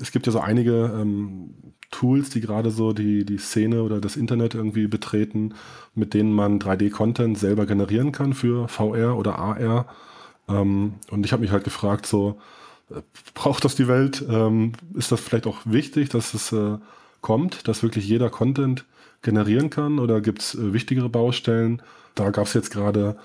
es 0.00 0.12
gibt 0.12 0.26
ja 0.26 0.32
so 0.32 0.40
einige 0.40 0.92
ähm, 0.98 1.54
Tools, 1.90 2.30
die 2.30 2.40
gerade 2.40 2.70
so 2.70 2.92
die, 2.92 3.24
die 3.24 3.38
Szene 3.38 3.82
oder 3.82 4.00
das 4.00 4.16
Internet 4.16 4.54
irgendwie 4.54 4.86
betreten, 4.86 5.54
mit 5.94 6.14
denen 6.14 6.32
man 6.32 6.58
3D-Content 6.58 7.38
selber 7.38 7.66
generieren 7.66 8.12
kann 8.12 8.34
für 8.34 8.68
VR 8.68 9.16
oder 9.16 9.38
AR. 9.38 9.86
Ähm, 10.48 10.94
und 11.10 11.24
ich 11.24 11.32
habe 11.32 11.42
mich 11.42 11.52
halt 11.52 11.64
gefragt, 11.64 12.06
so, 12.06 12.38
äh, 12.90 13.00
braucht 13.34 13.64
das 13.64 13.74
die 13.76 13.88
Welt? 13.88 14.24
Ähm, 14.28 14.72
ist 14.94 15.12
das 15.12 15.20
vielleicht 15.20 15.46
auch 15.46 15.60
wichtig, 15.64 16.08
dass 16.08 16.34
es 16.34 16.52
äh, 16.52 16.78
kommt, 17.20 17.68
dass 17.68 17.82
wirklich 17.82 18.06
jeder 18.06 18.30
Content 18.30 18.84
generieren 19.22 19.70
kann? 19.70 19.98
Oder 19.98 20.20
gibt 20.20 20.42
es 20.42 20.54
äh, 20.54 20.72
wichtigere 20.72 21.08
Baustellen? 21.08 21.82
Da 22.14 22.30
gab 22.30 22.46
es 22.46 22.54
jetzt 22.54 22.70
gerade 22.70 23.16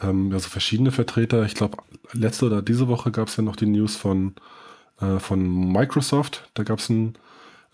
ähm, 0.00 0.30
also 0.32 0.48
verschiedene 0.48 0.92
Vertreter. 0.92 1.44
Ich 1.44 1.54
glaube, 1.54 1.78
letzte 2.12 2.46
oder 2.46 2.62
diese 2.62 2.88
Woche 2.88 3.10
gab 3.10 3.28
es 3.28 3.36
ja 3.36 3.42
noch 3.42 3.56
die 3.56 3.66
News 3.66 3.96
von 3.96 4.34
äh, 5.00 5.18
von 5.18 5.72
Microsoft. 5.72 6.50
Da 6.54 6.62
gab 6.62 6.78
es 6.78 6.88
ein, 6.88 7.14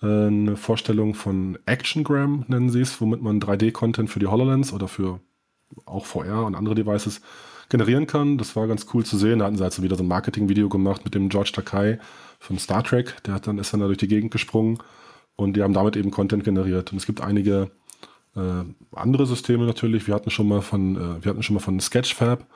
äh, 0.03 0.07
eine 0.27 0.57
Vorstellung 0.57 1.15
von 1.15 1.59
Actiongram, 1.67 2.45
nennen 2.49 2.71
sie 2.71 2.81
es, 2.81 3.01
womit 3.01 3.23
man 3.23 3.41
3D-Content 3.41 4.09
für 4.09 4.19
die 4.19 4.27
HoloLens 4.27 4.73
oder 4.73 4.89
für 4.89 5.21
auch 5.85 6.07
VR 6.07 6.45
und 6.45 6.55
andere 6.55 6.75
Devices 6.75 7.21
generieren 7.69 8.07
kann. 8.07 8.39
Das 8.39 8.55
war 8.57 8.67
ganz 8.69 8.87
cool 8.95 9.05
zu 9.05 9.17
sehen. 9.17 9.41
Da 9.41 9.47
hatten 9.47 9.57
sie 9.57 9.63
halt 9.63 9.73
so 9.73 9.83
wieder 9.83 9.97
so 9.97 10.05
ein 10.05 10.09
Marketing-Video 10.09 10.69
gemacht 10.69 11.05
mit 11.05 11.15
dem 11.15 11.29
George 11.29 11.51
Takai 11.53 11.99
von 12.39 12.59
Star 12.59 12.85
Trek. 12.85 13.17
Der 13.25 13.35
hat 13.35 13.47
dann, 13.47 13.59
ist 13.59 13.73
dann 13.73 13.81
da 13.81 13.87
durch 13.87 13.99
die 13.99 14.09
Gegend 14.09 14.31
gesprungen 14.31 14.79
und 15.35 15.57
die 15.57 15.63
haben 15.63 15.75
damit 15.75 15.97
eben 15.97 16.11
Content 16.11 16.45
generiert. 16.45 16.93
Und 16.93 16.99
es 16.99 17.07
gibt 17.07 17.21
einige 17.21 17.71
äh, 18.37 18.65
andere 18.93 19.27
Systeme 19.27 19.67
natürlich. 19.67 20.07
Wir 20.07 20.15
hatten 20.15 20.31
schon 20.31 20.49
mal 20.49 20.63
von, 20.63 20.97
äh, 20.97 21.25
wir 21.25 21.31
hatten 21.31 21.43
schon 21.43 21.55
mal 21.55 21.61
von 21.61 21.81
Sketchfab 21.81 22.47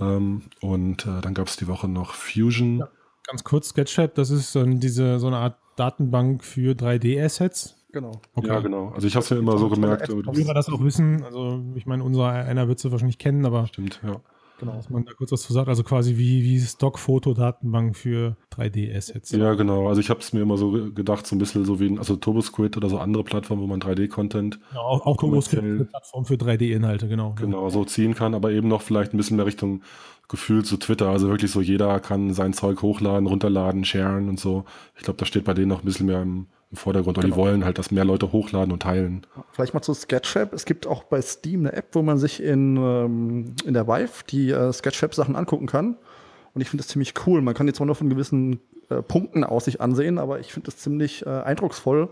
ähm, 0.00 0.42
und 0.60 1.06
äh, 1.06 1.20
dann 1.20 1.34
gab 1.34 1.48
es 1.48 1.56
die 1.56 1.66
Woche 1.66 1.88
noch 1.88 2.14
Fusion. 2.14 2.78
Ja. 2.78 2.88
Ganz 3.26 3.44
kurz, 3.44 3.68
Sketchup, 3.68 4.14
das 4.14 4.30
ist 4.30 4.52
so, 4.52 4.64
diese, 4.64 5.18
so 5.18 5.26
eine 5.26 5.38
Art 5.38 5.56
Datenbank 5.76 6.44
für 6.44 6.72
3D-Assets. 6.74 7.76
Genau. 7.92 8.12
Okay. 8.34 8.48
Ja, 8.48 8.60
genau. 8.60 8.90
Also 8.90 9.06
ich 9.06 9.14
habe 9.14 9.24
es 9.24 9.30
ja 9.30 9.38
immer 9.38 9.58
so 9.58 9.68
gemerkt. 9.68 10.08
Wie 10.08 10.46
wir 10.46 10.54
das 10.54 10.68
auch 10.68 10.82
wissen, 10.82 11.22
also 11.24 11.62
ich 11.74 11.86
meine, 11.86 12.04
unser 12.04 12.28
einer 12.28 12.68
wird 12.68 12.78
es 12.78 12.90
wahrscheinlich 12.90 13.18
kennen, 13.18 13.46
aber 13.46 13.66
Stimmt, 13.66 14.00
ja. 14.04 14.20
Genau. 14.58 14.72
Dass 14.72 14.88
man 14.88 15.04
da 15.04 15.12
kurz 15.12 15.32
was 15.32 15.42
zu 15.42 15.52
sagt, 15.52 15.68
also 15.68 15.82
quasi 15.82 16.16
wie, 16.16 16.42
wie 16.42 16.58
Stock-Fotodatenbank 16.58 17.94
für 17.94 18.36
3D-Assets. 18.54 19.32
Ja, 19.32 19.54
genau. 19.54 19.88
Also 19.88 20.00
ich 20.00 20.08
habe 20.08 20.20
es 20.20 20.32
mir 20.32 20.40
immer 20.40 20.56
so 20.56 20.90
gedacht, 20.92 21.26
so 21.26 21.36
ein 21.36 21.38
bisschen 21.38 21.64
so 21.66 21.78
wie 21.78 21.98
also 21.98 22.16
TurboSquid 22.16 22.76
oder 22.76 22.88
so 22.88 22.98
andere 22.98 23.22
Plattformen, 23.22 23.62
wo 23.62 23.66
man 23.66 23.80
3D-Content. 23.80 24.58
Ja, 24.72 24.80
auch, 24.80 25.04
auch 25.04 25.16
TurboSquid 25.18 25.58
ist 25.58 25.64
eine 25.64 25.84
Plattform 25.84 26.24
für 26.24 26.34
3D-Inhalte, 26.34 27.08
genau. 27.08 27.34
Genau, 27.38 27.68
so 27.68 27.84
ziehen 27.84 28.14
kann, 28.14 28.34
aber 28.34 28.50
eben 28.50 28.68
noch 28.68 28.80
vielleicht 28.80 29.12
ein 29.12 29.18
bisschen 29.18 29.36
mehr 29.36 29.46
Richtung 29.46 29.82
gefühlt 30.28 30.66
so 30.66 30.76
Twitter. 30.76 31.08
Also 31.08 31.28
wirklich 31.28 31.50
so, 31.50 31.60
jeder 31.60 32.00
kann 32.00 32.34
sein 32.34 32.52
Zeug 32.52 32.82
hochladen, 32.82 33.26
runterladen, 33.26 33.84
sharen 33.84 34.28
und 34.28 34.40
so. 34.40 34.64
Ich 34.96 35.02
glaube, 35.02 35.18
das 35.18 35.28
steht 35.28 35.44
bei 35.44 35.54
denen 35.54 35.68
noch 35.68 35.82
ein 35.82 35.84
bisschen 35.84 36.06
mehr 36.06 36.22
im, 36.22 36.46
im 36.70 36.76
Vordergrund. 36.76 37.18
Genau. 37.18 37.34
die 37.34 37.36
wollen 37.36 37.64
halt, 37.64 37.78
dass 37.78 37.90
mehr 37.90 38.04
Leute 38.04 38.32
hochladen 38.32 38.72
und 38.72 38.82
teilen. 38.82 39.26
Vielleicht 39.52 39.74
mal 39.74 39.82
zu 39.82 39.94
Sketchup. 39.94 40.52
Es 40.52 40.64
gibt 40.64 40.86
auch 40.86 41.04
bei 41.04 41.22
Steam 41.22 41.60
eine 41.60 41.72
App, 41.72 41.88
wo 41.92 42.02
man 42.02 42.18
sich 42.18 42.42
in, 42.42 42.76
ähm, 42.76 43.54
in 43.64 43.74
der 43.74 43.86
Vive 43.86 44.24
die 44.28 44.50
äh, 44.50 44.72
Sketchup-Sachen 44.72 45.36
angucken 45.36 45.66
kann. 45.66 45.96
Und 46.56 46.62
ich 46.62 46.70
finde 46.70 46.82
das 46.82 46.88
ziemlich 46.88 47.12
cool. 47.26 47.42
Man 47.42 47.52
kann 47.52 47.66
jetzt 47.66 47.76
zwar 47.76 47.86
nur 47.86 47.94
von 47.94 48.08
gewissen 48.08 48.60
äh, 48.88 49.02
Punkten 49.02 49.44
aus 49.44 49.66
sich 49.66 49.82
ansehen, 49.82 50.16
aber 50.16 50.40
ich 50.40 50.54
finde 50.54 50.70
das 50.70 50.78
ziemlich 50.78 51.26
äh, 51.26 51.28
eindrucksvoll. 51.28 52.08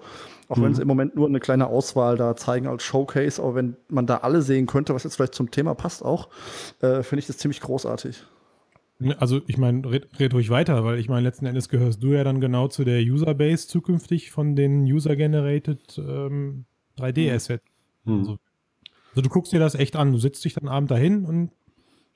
Auch 0.49 0.59
mhm. 0.59 0.63
wenn 0.63 0.75
sie 0.75 0.83
im 0.83 0.89
Moment 0.89 1.17
nur 1.17 1.27
eine 1.27 1.41
kleine 1.41 1.69
Auswahl 1.69 2.19
da 2.19 2.37
zeigen 2.37 2.67
als 2.67 2.83
Showcase, 2.83 3.43
aber 3.43 3.55
wenn 3.55 3.77
man 3.89 4.07
da 4.07 4.19
alle 4.19 4.43
sehen 4.43 4.67
könnte, 4.67 4.95
was 4.95 5.05
jetzt 5.05 5.17
vielleicht 5.17 5.35
zum 5.35 5.51
Thema 5.51 5.75
passt 5.75 6.05
auch, 6.05 6.29
äh, 6.83 7.03
finde 7.03 7.21
ich 7.21 7.27
das 7.27 7.39
ziemlich 7.39 7.63
großartig. 7.63 8.23
Also 9.19 9.41
ich 9.47 9.57
meine, 9.57 9.91
red, 9.91 10.09
red 10.21 10.35
ruhig 10.35 10.51
weiter, 10.51 10.85
weil 10.85 10.99
ich 10.99 11.09
meine, 11.09 11.23
letzten 11.23 11.47
Endes 11.47 11.71
gehörst 11.71 12.03
du 12.03 12.09
ja 12.09 12.23
dann 12.23 12.43
genau 12.43 12.69
zu 12.69 12.85
der 12.85 13.01
Userbase 13.01 13.67
zukünftig 13.67 14.31
von 14.31 14.55
den 14.55 14.83
User-Generated 14.85 15.99
ähm, 15.99 16.67
3D-Assets. 16.99 17.65
Mhm. 18.05 18.19
Also, 18.19 18.39
also, 19.11 19.23
du 19.23 19.29
guckst 19.31 19.55
dir 19.55 19.61
das 19.61 19.75
echt 19.75 19.97
an, 19.97 20.13
du 20.13 20.19
sitzt 20.19 20.45
dich 20.45 20.53
dann 20.53 20.69
abend 20.69 20.91
dahin 20.91 21.25
und 21.25 21.51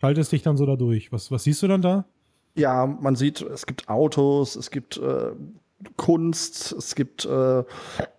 schaltest 0.01 0.31
dich 0.33 0.43
dann 0.43 0.59
so 0.59 0.67
da 0.67 0.77
durch. 0.77 1.11
Was, 1.11 1.31
was 1.31 1.45
siehst 1.45 1.63
du 1.63 1.69
dann 1.69 1.81
da? 1.81 2.07
Ja, 2.55 2.87
man 2.87 3.17
sieht, 3.17 3.41
es 3.41 3.67
gibt 3.67 3.89
Autos, 3.89 4.57
es 4.57 4.71
gibt 4.71 4.97
äh, 4.97 5.33
Kunst, 5.97 6.73
es 6.73 6.97
gibt, 6.97 7.25
äh, 7.25 7.63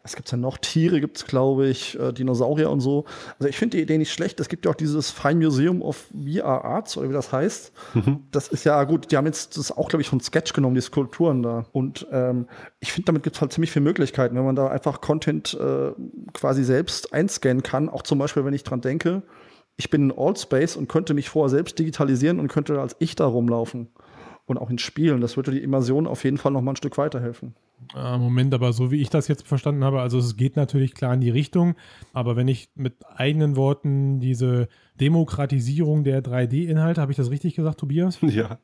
es 0.03 0.15
gibt 0.15 0.31
ja 0.31 0.37
noch 0.37 0.57
Tiere, 0.57 1.01
gibt 1.01 1.17
es, 1.17 1.25
glaube 1.25 1.67
ich, 1.67 1.99
äh, 1.99 2.13
Dinosaurier 2.13 2.69
und 2.69 2.79
so. 2.79 3.03
Also 3.37 3.49
ich 3.49 3.57
finde 3.57 3.77
die 3.77 3.83
Idee 3.83 3.97
nicht 3.97 4.13
schlecht. 4.13 4.39
Es 4.39 4.47
gibt 4.47 4.65
ja 4.65 4.71
auch 4.71 4.75
dieses 4.75 5.11
Fine 5.11 5.45
Museum 5.45 5.81
of 5.81 6.07
VR 6.13 6.63
Arts, 6.63 6.95
oder 6.95 7.09
wie 7.09 7.13
das 7.13 7.33
heißt. 7.33 7.73
Mhm. 7.95 8.23
Das 8.31 8.47
ist 8.47 8.63
ja 8.63 8.81
gut, 8.85 9.11
die 9.11 9.17
haben 9.17 9.25
jetzt 9.25 9.57
das 9.57 9.75
auch, 9.75 9.89
glaube 9.89 10.01
ich, 10.01 10.07
von 10.07 10.21
Sketch 10.21 10.53
genommen, 10.53 10.75
die 10.75 10.81
Skulpturen 10.81 11.43
da. 11.43 11.65
Und 11.73 12.07
ähm, 12.11 12.47
ich 12.79 12.93
finde, 12.93 13.07
damit 13.07 13.23
gibt 13.23 13.35
es 13.35 13.41
halt 13.41 13.51
ziemlich 13.51 13.71
viele 13.71 13.83
Möglichkeiten, 13.83 14.35
wenn 14.35 14.45
man 14.45 14.55
da 14.55 14.67
einfach 14.67 15.01
Content 15.01 15.53
äh, 15.59 15.91
quasi 16.31 16.63
selbst 16.63 17.13
einscannen 17.13 17.61
kann. 17.61 17.89
Auch 17.89 18.03
zum 18.03 18.19
Beispiel, 18.19 18.45
wenn 18.45 18.53
ich 18.53 18.63
dran 18.63 18.79
denke, 18.79 19.21
ich 19.75 19.89
bin 19.89 20.09
in 20.09 20.17
Allspace 20.17 20.77
und 20.77 20.87
könnte 20.87 21.13
mich 21.13 21.29
vorher 21.29 21.49
selbst 21.49 21.77
digitalisieren 21.77 22.39
und 22.39 22.47
könnte 22.47 22.79
als 22.79 22.95
ich 22.99 23.15
da 23.15 23.25
rumlaufen 23.25 23.89
und 24.49 24.57
auch 24.57 24.69
in 24.69 24.77
Spielen. 24.77 25.21
Das 25.21 25.37
würde 25.37 25.51
die 25.51 25.61
Immersion 25.61 26.07
auf 26.07 26.23
jeden 26.23 26.37
Fall 26.37 26.51
noch 26.51 26.61
mal 26.61 26.73
ein 26.73 26.75
Stück 26.75 26.97
weiterhelfen. 26.97 27.55
Äh, 27.95 28.17
Moment, 28.17 28.53
aber 28.53 28.73
so 28.73 28.91
wie 28.91 29.01
ich 29.01 29.09
das 29.09 29.27
jetzt 29.27 29.47
verstanden 29.47 29.83
habe, 29.83 30.01
also 30.01 30.17
es 30.17 30.35
geht 30.35 30.55
natürlich 30.55 30.93
klar 30.93 31.13
in 31.13 31.21
die 31.21 31.29
Richtung, 31.29 31.75
aber 32.13 32.35
wenn 32.35 32.47
ich 32.47 32.69
mit 32.75 32.95
eigenen 33.15 33.55
Worten 33.55 34.19
diese 34.19 34.67
Demokratisierung 34.99 36.03
der 36.03 36.23
3D-Inhalte, 36.23 37.01
habe 37.01 37.11
ich 37.11 37.17
das 37.17 37.31
richtig 37.31 37.55
gesagt, 37.55 37.79
Tobias? 37.79 38.19
Ja. 38.29 38.59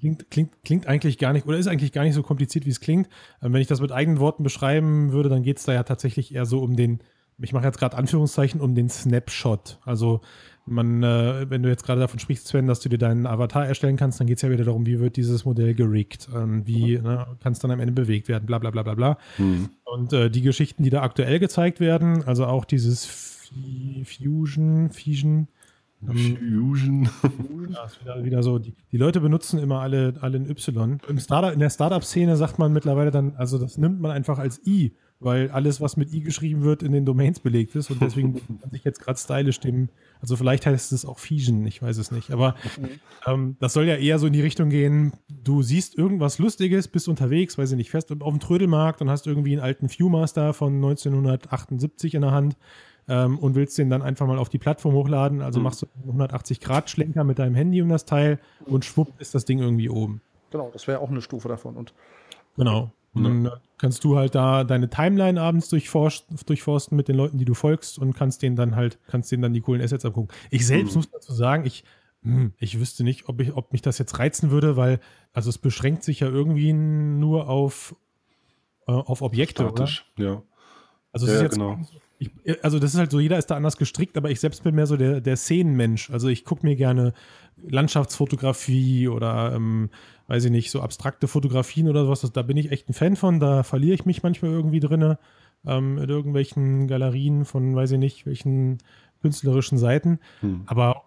Klingt, 0.00 0.30
klingt, 0.30 0.64
klingt 0.64 0.86
eigentlich 0.86 1.18
gar 1.18 1.34
nicht, 1.34 1.46
oder 1.46 1.58
ist 1.58 1.66
eigentlich 1.66 1.92
gar 1.92 2.04
nicht 2.04 2.14
so 2.14 2.22
kompliziert, 2.22 2.64
wie 2.64 2.70
es 2.70 2.80
klingt. 2.80 3.06
Ähm, 3.42 3.52
wenn 3.52 3.60
ich 3.60 3.66
das 3.66 3.82
mit 3.82 3.92
eigenen 3.92 4.18
Worten 4.18 4.42
beschreiben 4.42 5.12
würde, 5.12 5.28
dann 5.28 5.42
geht 5.42 5.58
es 5.58 5.64
da 5.64 5.74
ja 5.74 5.82
tatsächlich 5.82 6.34
eher 6.34 6.46
so 6.46 6.60
um 6.60 6.74
den, 6.74 7.00
ich 7.38 7.52
mache 7.52 7.64
jetzt 7.64 7.78
gerade 7.78 7.96
Anführungszeichen, 7.96 8.60
um 8.60 8.74
den 8.74 8.88
Snapshot. 8.88 9.78
Also 9.84 10.20
man, 10.66 11.02
äh, 11.02 11.50
wenn 11.50 11.62
du 11.62 11.68
jetzt 11.68 11.84
gerade 11.84 12.00
davon 12.00 12.18
sprichst, 12.18 12.46
Sven, 12.48 12.66
dass 12.66 12.80
du 12.80 12.88
dir 12.88 12.98
deinen 12.98 13.26
Avatar 13.26 13.66
erstellen 13.66 13.96
kannst, 13.96 14.20
dann 14.20 14.26
geht 14.26 14.36
es 14.38 14.42
ja 14.42 14.50
wieder 14.50 14.64
darum, 14.64 14.86
wie 14.86 14.98
wird 14.98 15.16
dieses 15.16 15.44
Modell 15.44 15.74
gerickt, 15.74 16.28
ähm, 16.34 16.66
wie 16.66 16.96
mhm. 16.96 17.04
ne, 17.04 17.26
kann 17.40 17.52
es 17.52 17.58
dann 17.58 17.70
am 17.70 17.80
Ende 17.80 17.92
bewegt 17.92 18.28
werden, 18.28 18.46
bla 18.46 18.58
bla 18.58 18.70
bla 18.70 18.82
bla 18.82 18.94
bla. 18.94 19.18
Mhm. 19.36 19.70
Und 19.84 20.12
äh, 20.12 20.30
die 20.30 20.42
Geschichten, 20.42 20.82
die 20.82 20.90
da 20.90 21.02
aktuell 21.02 21.38
gezeigt 21.38 21.80
werden, 21.80 22.24
also 22.24 22.46
auch 22.46 22.64
dieses 22.64 23.04
Fusion, 24.04 24.90
Fusion, 24.90 25.48
ähm, 26.08 26.36
Fusion. 26.38 27.08
Ja, 27.70 27.84
ist 27.84 28.00
wieder, 28.00 28.24
wieder 28.24 28.42
so. 28.42 28.58
Die, 28.58 28.74
die, 28.92 28.96
Leute 28.96 29.20
benutzen 29.20 29.58
immer 29.58 29.80
alle, 29.80 30.14
alle 30.20 30.38
ein 30.38 30.48
Y. 30.48 30.98
Im 31.08 31.18
Startup, 31.18 31.52
in 31.52 31.60
der 31.60 31.70
Startup-Szene 31.70 32.36
sagt 32.36 32.58
man 32.58 32.72
mittlerweile 32.72 33.10
dann, 33.10 33.34
also 33.36 33.58
das 33.58 33.78
nimmt 33.78 34.00
man 34.00 34.10
einfach 34.10 34.38
als 34.38 34.60
I 34.66 34.92
weil 35.20 35.50
alles, 35.50 35.80
was 35.80 35.96
mit 35.96 36.12
i 36.12 36.20
geschrieben 36.20 36.62
wird, 36.62 36.82
in 36.82 36.92
den 36.92 37.04
Domains 37.04 37.40
belegt 37.40 37.74
ist 37.76 37.90
und 37.90 38.00
deswegen 38.02 38.34
kann 38.60 38.70
sich 38.70 38.84
jetzt 38.84 39.00
gerade 39.00 39.18
stylisch 39.18 39.60
dem, 39.60 39.88
also 40.20 40.36
vielleicht 40.36 40.66
heißt 40.66 40.92
es 40.92 41.04
auch 41.04 41.18
Fusion, 41.18 41.66
ich 41.66 41.80
weiß 41.80 41.98
es 41.98 42.10
nicht, 42.10 42.30
aber 42.30 42.54
ähm, 43.26 43.56
das 43.60 43.72
soll 43.72 43.84
ja 43.84 43.96
eher 43.96 44.18
so 44.18 44.26
in 44.26 44.32
die 44.32 44.42
Richtung 44.42 44.70
gehen, 44.70 45.12
du 45.28 45.62
siehst 45.62 45.96
irgendwas 45.96 46.38
Lustiges, 46.38 46.88
bist 46.88 47.08
unterwegs, 47.08 47.56
weiß 47.56 47.70
ich 47.72 47.76
nicht, 47.76 47.90
fährst 47.90 48.10
auf 48.12 48.32
dem 48.32 48.40
Trödelmarkt 48.40 49.00
und 49.00 49.10
hast 49.10 49.26
irgendwie 49.26 49.52
einen 49.52 49.62
alten 49.62 49.88
Viewmaster 49.88 50.52
von 50.52 50.74
1978 50.74 52.14
in 52.14 52.22
der 52.22 52.32
Hand 52.32 52.56
ähm, 53.08 53.38
und 53.38 53.54
willst 53.54 53.78
den 53.78 53.90
dann 53.90 54.02
einfach 54.02 54.26
mal 54.26 54.38
auf 54.38 54.48
die 54.48 54.58
Plattform 54.58 54.94
hochladen, 54.94 55.42
also 55.42 55.60
mhm. 55.60 55.64
machst 55.64 55.82
du 55.82 55.86
einen 56.02 56.20
180-Grad-Schlenker 56.20 57.24
mit 57.24 57.38
deinem 57.38 57.54
Handy 57.54 57.80
um 57.82 57.88
das 57.88 58.04
Teil 58.04 58.40
und 58.66 58.84
schwupp 58.84 59.12
ist 59.18 59.34
das 59.34 59.44
Ding 59.44 59.58
irgendwie 59.58 59.88
oben. 59.88 60.20
Genau, 60.50 60.70
das 60.72 60.86
wäre 60.86 61.00
auch 61.00 61.10
eine 61.10 61.20
Stufe 61.20 61.48
davon 61.48 61.76
und 61.76 61.94
Genau. 62.56 62.92
Und 63.14 63.24
dann 63.24 63.52
kannst 63.78 64.04
du 64.04 64.16
halt 64.16 64.34
da 64.34 64.64
deine 64.64 64.88
Timeline 64.90 65.40
abends 65.40 65.68
durchforsten 65.68 66.96
mit 66.96 67.08
den 67.08 67.16
Leuten, 67.16 67.38
die 67.38 67.44
du 67.44 67.54
folgst 67.54 67.98
und 67.98 68.14
kannst 68.14 68.42
denen 68.42 68.56
dann 68.56 68.76
halt, 68.76 68.98
kannst 69.06 69.30
denen 69.30 69.42
dann 69.42 69.52
die 69.52 69.60
coolen 69.60 69.82
Assets 69.82 70.04
angucken. 70.04 70.28
Ich 70.50 70.66
selbst 70.66 70.92
mhm. 70.92 71.00
muss 71.00 71.10
dazu 71.10 71.32
sagen, 71.32 71.64
ich, 71.64 71.84
hm, 72.22 72.52
ich 72.58 72.80
wüsste 72.80 73.04
nicht, 73.04 73.28
ob, 73.28 73.40
ich, 73.40 73.54
ob 73.54 73.72
mich 73.72 73.82
das 73.82 73.98
jetzt 73.98 74.18
reizen 74.18 74.50
würde, 74.50 74.76
weil, 74.76 75.00
also 75.32 75.50
es 75.50 75.58
beschränkt 75.58 76.02
sich 76.02 76.20
ja 76.20 76.28
irgendwie 76.28 76.72
nur 76.72 77.48
auf, 77.48 77.94
äh, 78.86 78.92
auf 78.92 79.22
Objekte, 79.22 79.64
Statisch, 79.64 80.10
oder? 80.16 80.26
ja. 80.26 80.42
Also, 81.12 81.28
ja, 81.28 81.46
genau. 81.46 81.78
Ich, 82.44 82.64
also 82.64 82.78
das 82.78 82.94
ist 82.94 82.98
halt 82.98 83.10
so, 83.10 83.20
jeder 83.20 83.38
ist 83.38 83.46
da 83.46 83.56
anders 83.56 83.76
gestrickt, 83.76 84.16
aber 84.16 84.30
ich 84.30 84.40
selbst 84.40 84.62
bin 84.64 84.74
mehr 84.74 84.86
so 84.86 84.96
der, 84.96 85.20
der 85.20 85.36
Szenenmensch. 85.36 86.10
Also 86.10 86.28
ich 86.28 86.44
gucke 86.44 86.66
mir 86.66 86.76
gerne 86.76 87.12
Landschaftsfotografie 87.66 89.08
oder 89.08 89.52
ähm, 89.54 89.90
weiß 90.26 90.44
ich 90.46 90.50
nicht, 90.50 90.70
so 90.70 90.80
abstrakte 90.80 91.28
Fotografien 91.28 91.88
oder 91.88 92.04
sowas, 92.04 92.30
da 92.32 92.42
bin 92.42 92.56
ich 92.56 92.72
echt 92.72 92.88
ein 92.88 92.94
Fan 92.94 93.16
von, 93.16 93.40
da 93.40 93.62
verliere 93.62 93.94
ich 93.94 94.06
mich 94.06 94.22
manchmal 94.22 94.50
irgendwie 94.50 94.80
drin, 94.80 95.16
ähm, 95.66 95.98
in 95.98 96.08
irgendwelchen 96.08 96.88
Galerien 96.88 97.44
von, 97.44 97.74
weiß 97.74 97.92
ich 97.92 97.98
nicht, 97.98 98.26
welchen 98.26 98.78
künstlerischen 99.22 99.78
Seiten. 99.78 100.18
Hm. 100.40 100.62
Aber 100.66 101.04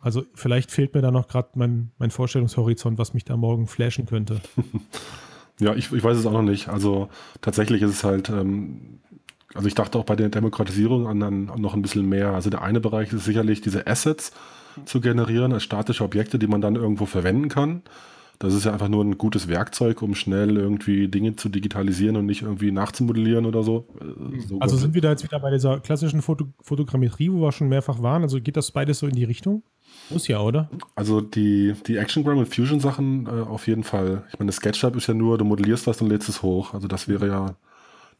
also 0.00 0.24
vielleicht 0.34 0.70
fehlt 0.70 0.94
mir 0.94 1.02
da 1.02 1.10
noch 1.10 1.28
gerade 1.28 1.48
mein, 1.54 1.90
mein 1.98 2.10
Vorstellungshorizont, 2.10 2.98
was 2.98 3.14
mich 3.14 3.24
da 3.24 3.36
morgen 3.36 3.66
flashen 3.66 4.06
könnte. 4.06 4.40
ja, 5.60 5.74
ich, 5.74 5.92
ich 5.92 6.04
weiß 6.04 6.16
es 6.16 6.26
auch 6.26 6.32
noch 6.32 6.42
nicht. 6.42 6.68
Also 6.68 7.08
tatsächlich 7.40 7.82
ist 7.82 7.90
es 7.90 8.04
halt, 8.04 8.28
ähm, 8.30 9.00
also 9.54 9.66
ich 9.66 9.74
dachte 9.74 9.98
auch 9.98 10.04
bei 10.04 10.16
der 10.16 10.28
Demokratisierung 10.28 11.06
an, 11.06 11.22
an 11.22 11.44
noch 11.56 11.74
ein 11.74 11.82
bisschen 11.82 12.08
mehr. 12.08 12.34
Also 12.34 12.50
der 12.50 12.62
eine 12.62 12.80
Bereich 12.80 13.12
ist 13.12 13.24
sicherlich 13.24 13.60
diese 13.60 13.86
Assets 13.86 14.32
zu 14.84 15.00
generieren 15.00 15.52
als 15.52 15.64
statische 15.64 16.04
Objekte, 16.04 16.38
die 16.38 16.46
man 16.46 16.60
dann 16.60 16.76
irgendwo 16.76 17.06
verwenden 17.06 17.48
kann. 17.48 17.82
Das 18.38 18.54
ist 18.54 18.64
ja 18.64 18.72
einfach 18.72 18.88
nur 18.88 19.04
ein 19.04 19.18
gutes 19.18 19.48
Werkzeug, 19.48 20.00
um 20.00 20.14
schnell 20.14 20.56
irgendwie 20.56 21.08
Dinge 21.08 21.34
zu 21.34 21.48
digitalisieren 21.48 22.16
und 22.16 22.26
nicht 22.26 22.42
irgendwie 22.42 22.70
nachzumodellieren 22.70 23.46
oder 23.46 23.64
so. 23.64 23.88
Äh, 24.00 24.40
so 24.46 24.60
also 24.60 24.76
sind 24.76 24.94
wir 24.94 25.02
da 25.02 25.10
jetzt 25.10 25.24
wieder 25.24 25.40
bei 25.40 25.50
dieser 25.50 25.80
klassischen 25.80 26.22
Foto 26.22 26.46
Fotogrammetrie, 26.62 27.32
wo 27.32 27.40
wir 27.40 27.50
schon 27.50 27.68
mehrfach 27.68 28.00
waren? 28.00 28.22
Also 28.22 28.40
geht 28.40 28.56
das 28.56 28.70
beides 28.70 29.00
so 29.00 29.08
in 29.08 29.16
die 29.16 29.24
Richtung? 29.24 29.64
Muss 30.10 30.28
ja, 30.28 30.40
oder? 30.40 30.70
Also 30.94 31.20
die, 31.20 31.74
die 31.88 31.96
Actiongram 31.96 32.38
und 32.38 32.54
Fusion-Sachen 32.54 33.26
äh, 33.26 33.30
auf 33.30 33.66
jeden 33.66 33.82
Fall. 33.82 34.22
Ich 34.32 34.38
meine, 34.38 34.52
SketchUp 34.52 34.94
ist 34.94 35.08
ja 35.08 35.14
nur, 35.14 35.36
du 35.36 35.44
modellierst 35.44 35.88
was 35.88 36.00
und 36.00 36.08
lädst 36.08 36.28
es 36.28 36.42
hoch. 36.42 36.74
Also 36.74 36.86
das 36.86 37.08
wäre 37.08 37.26
ja 37.26 37.56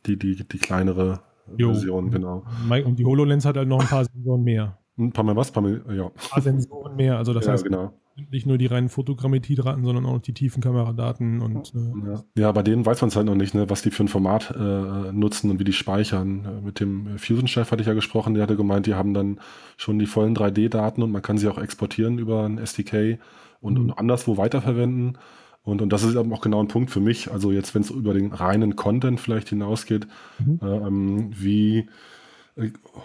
die, 0.06 0.18
die, 0.18 0.36
die 0.36 0.58
kleinere 0.58 1.20
jo. 1.56 1.72
Version, 1.72 2.10
genau. 2.10 2.44
Und 2.84 2.98
die 2.98 3.04
HoloLens 3.04 3.44
hat 3.44 3.56
halt 3.56 3.68
noch 3.68 3.80
ein 3.80 3.86
paar 3.86 4.04
Sensoren 4.04 4.42
mehr. 4.42 4.78
Ein 4.98 5.12
paar 5.12 5.24
mehr 5.24 5.36
was? 5.36 5.50
Ein 5.50 5.54
paar 5.54 5.62
mehr, 5.62 5.80
ja. 5.94 6.06
Ein 6.06 6.12
paar 6.30 6.42
Sensoren 6.42 6.96
mehr. 6.96 7.16
Also 7.16 7.32
das 7.32 7.46
ja, 7.46 7.52
heißt, 7.52 7.64
genau 7.64 7.92
nicht 8.30 8.46
nur 8.46 8.58
die 8.58 8.66
reinen 8.66 8.88
Fotogrammetriedaten, 8.88 9.84
sondern 9.84 10.06
auch 10.06 10.14
noch 10.14 10.22
die 10.22 10.32
tiefen 10.32 10.62
Kameradaten 10.62 11.40
und 11.40 11.72
äh 11.74 12.10
ja. 12.10 12.24
ja. 12.36 12.52
bei 12.52 12.62
denen 12.62 12.84
weiß 12.84 13.00
man 13.00 13.08
es 13.08 13.16
halt 13.16 13.26
noch 13.26 13.34
nicht, 13.34 13.54
ne, 13.54 13.70
was 13.70 13.82
die 13.82 13.90
für 13.90 14.04
ein 14.04 14.08
Format 14.08 14.50
äh, 14.50 15.12
nutzen 15.12 15.50
und 15.50 15.60
wie 15.60 15.64
die 15.64 15.72
speichern. 15.72 16.44
Äh, 16.44 16.64
mit 16.64 16.80
dem 16.80 17.18
Fusion-Chef 17.18 17.70
hatte 17.70 17.82
ich 17.82 17.88
ja 17.88 17.94
gesprochen, 17.94 18.34
der 18.34 18.42
hatte 18.42 18.56
gemeint, 18.56 18.86
die 18.86 18.94
haben 18.94 19.14
dann 19.14 19.40
schon 19.76 19.98
die 19.98 20.06
vollen 20.06 20.36
3D-Daten 20.36 21.02
und 21.02 21.12
man 21.12 21.22
kann 21.22 21.38
sie 21.38 21.48
auch 21.48 21.58
exportieren 21.58 22.18
über 22.18 22.44
ein 22.44 22.58
SDK 22.58 23.18
und, 23.60 23.74
mhm. 23.74 23.80
und 23.80 23.90
anderswo 23.92 24.36
weiterverwenden. 24.36 25.18
Und, 25.62 25.82
und 25.82 25.92
das 25.92 26.02
ist 26.02 26.16
eben 26.16 26.32
auch 26.32 26.40
genau 26.40 26.62
ein 26.62 26.68
Punkt 26.68 26.90
für 26.90 27.00
mich. 27.00 27.30
Also 27.30 27.52
jetzt, 27.52 27.74
wenn 27.74 27.82
es 27.82 27.90
über 27.90 28.14
den 28.14 28.32
reinen 28.32 28.76
Content 28.76 29.20
vielleicht 29.20 29.50
hinausgeht, 29.50 30.06
mhm. 30.38 30.60
äh, 30.62 30.66
ähm, 30.66 31.30
wie 31.34 31.88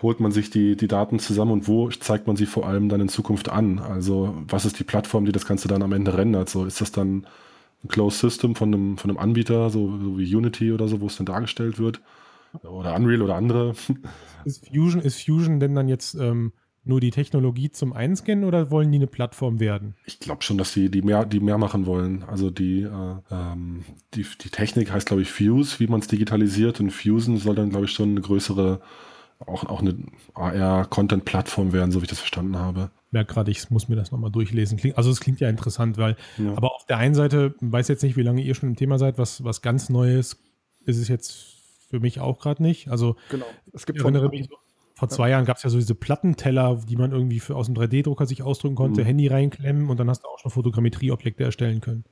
holt 0.02 0.20
man 0.20 0.32
sich 0.32 0.50
die, 0.50 0.76
die 0.76 0.88
Daten 0.88 1.20
zusammen 1.20 1.52
und 1.52 1.68
wo 1.68 1.90
zeigt 1.90 2.26
man 2.26 2.36
sie 2.36 2.46
vor 2.46 2.66
allem 2.68 2.90
dann 2.90 3.02
in 3.02 3.10
Zukunft 3.10 3.50
an? 3.50 3.80
Also 3.80 4.36
was 4.48 4.66
ist 4.66 4.80
die 4.80 4.84
Plattform, 4.84 5.26
die 5.26 5.32
das 5.32 5.46
Ganze 5.46 5.68
dann 5.68 5.84
am 5.84 5.94
Ende 5.94 6.18
rendert? 6.18 6.50
So 6.50 6.66
ist 6.66 6.82
das 6.82 6.92
dann 6.92 7.28
ein 7.84 7.88
Closed 7.88 8.20
System 8.20 8.56
von 8.56 8.74
einem, 8.74 8.98
von 8.98 9.12
einem 9.12 9.20
Anbieter, 9.20 9.70
so, 9.70 9.98
so 10.00 10.18
wie 10.18 10.36
Unity 10.36 10.72
oder 10.72 10.88
so, 10.88 11.02
wo 11.02 11.08
es 11.08 11.18
dann 11.18 11.26
dargestellt 11.26 11.78
wird? 11.80 12.02
Oder 12.64 12.96
Unreal 12.96 13.22
oder 13.22 13.36
andere? 13.36 13.74
Ist 14.46 14.68
Fusion, 14.68 15.02
ist 15.02 15.24
Fusion 15.24 15.60
denn 15.60 15.76
dann 15.76 15.88
jetzt 15.88 16.16
ähm, 16.16 16.54
nur 16.86 17.00
die 17.00 17.12
Technologie 17.12 17.70
zum 17.72 17.94
Einscannen 17.94 18.44
oder 18.44 18.70
wollen 18.72 18.92
die 18.92 18.98
eine 18.98 19.08
Plattform 19.08 19.60
werden? 19.60 19.96
Ich 20.06 20.20
glaube 20.20 20.44
schon, 20.44 20.58
dass 20.58 20.74
die, 20.74 20.90
die, 20.90 21.02
mehr, 21.02 21.25
die 21.25 21.40
mehr 21.40 21.58
machen 21.58 21.86
wollen. 21.86 22.24
Also 22.24 22.50
die, 22.50 22.82
äh, 22.82 23.16
ähm, 23.32 23.86
die, 24.13 24.25
die 24.42 24.50
Technik 24.50 24.92
heißt, 24.92 25.08
glaube 25.08 25.22
ich, 25.22 25.32
Fuse, 25.32 25.80
wie 25.80 25.88
man 25.88 26.02
es 26.02 26.08
digitalisiert 26.08 26.80
und 26.80 26.92
Fusion 26.92 27.38
soll 27.38 27.56
dann, 27.56 27.70
glaube 27.70 27.86
ich, 27.86 27.92
schon 27.92 28.10
eine 28.12 28.22
größere 28.22 28.82
auch, 29.48 29.66
auch 29.66 29.82
eine 29.82 29.96
AR-Content-Plattform 30.36 31.74
werden, 31.74 31.92
so 31.92 32.02
wie 32.02 32.06
ich 32.06 32.10
das 32.10 32.20
verstanden 32.20 32.58
habe. 32.58 32.92
Ja, 33.12 33.24
gerade 33.24 33.52
ich 33.52 33.70
muss 33.70 33.90
mir 33.90 33.96
das 33.96 34.12
nochmal 34.12 34.32
durchlesen. 34.32 34.80
Also 34.96 35.12
es 35.12 35.20
klingt 35.20 35.40
ja 35.40 35.50
interessant, 35.50 35.98
weil, 35.98 36.16
ja. 36.38 36.56
aber 36.56 36.74
auf 36.74 36.86
der 36.86 36.98
einen 36.98 37.16
Seite, 37.16 37.56
weiß 37.60 37.88
jetzt 37.88 38.04
nicht, 38.04 38.18
wie 38.18 38.24
lange 38.24 38.42
ihr 38.42 38.56
schon 38.56 38.70
im 38.70 38.75
Thema 38.75 38.98
seid, 38.98 39.18
was, 39.18 39.44
was 39.44 39.62
ganz 39.62 39.90
Neues 39.90 40.38
ist 40.86 40.98
es 40.98 41.08
jetzt 41.08 41.58
für 41.90 42.00
mich 42.00 42.20
auch 42.20 42.40
gerade 42.40 42.63
nicht. 42.63 42.88
Also 42.88 43.16
genau. 43.30 43.46
es 43.72 43.86
gibt 43.86 44.00
ich 44.00 44.04
erinnere 44.04 44.30
mich, 44.30 44.50
vor 45.04 45.10
zwei 45.10 45.28
ja. 45.28 45.32
Jahren 45.36 45.46
gab 45.46 45.58
es 45.58 45.64
ja 45.64 45.70
so 45.70 45.78
diese 45.78 45.96
Plattenteller, 45.96 46.80
die 46.88 46.96
man 46.96 47.12
irgendwie 47.12 47.42
für, 47.42 47.58
aus 47.58 47.66
dem 47.66 47.76
3D-Drucker 47.76 48.26
sich 48.26 48.42
ausdrücken 48.42 48.76
konnte, 48.76 49.02
mhm. 49.02 49.06
Handy 49.06 49.28
reinklemmen 49.28 49.90
und 49.90 50.00
dann 50.00 50.10
hast 50.10 50.24
du 50.24 50.30
auch 50.30 50.40
schon 50.40 50.50
Fotogrammetrie-Objekte 50.50 51.44
erstellen 51.44 51.82
können. 51.82 52.06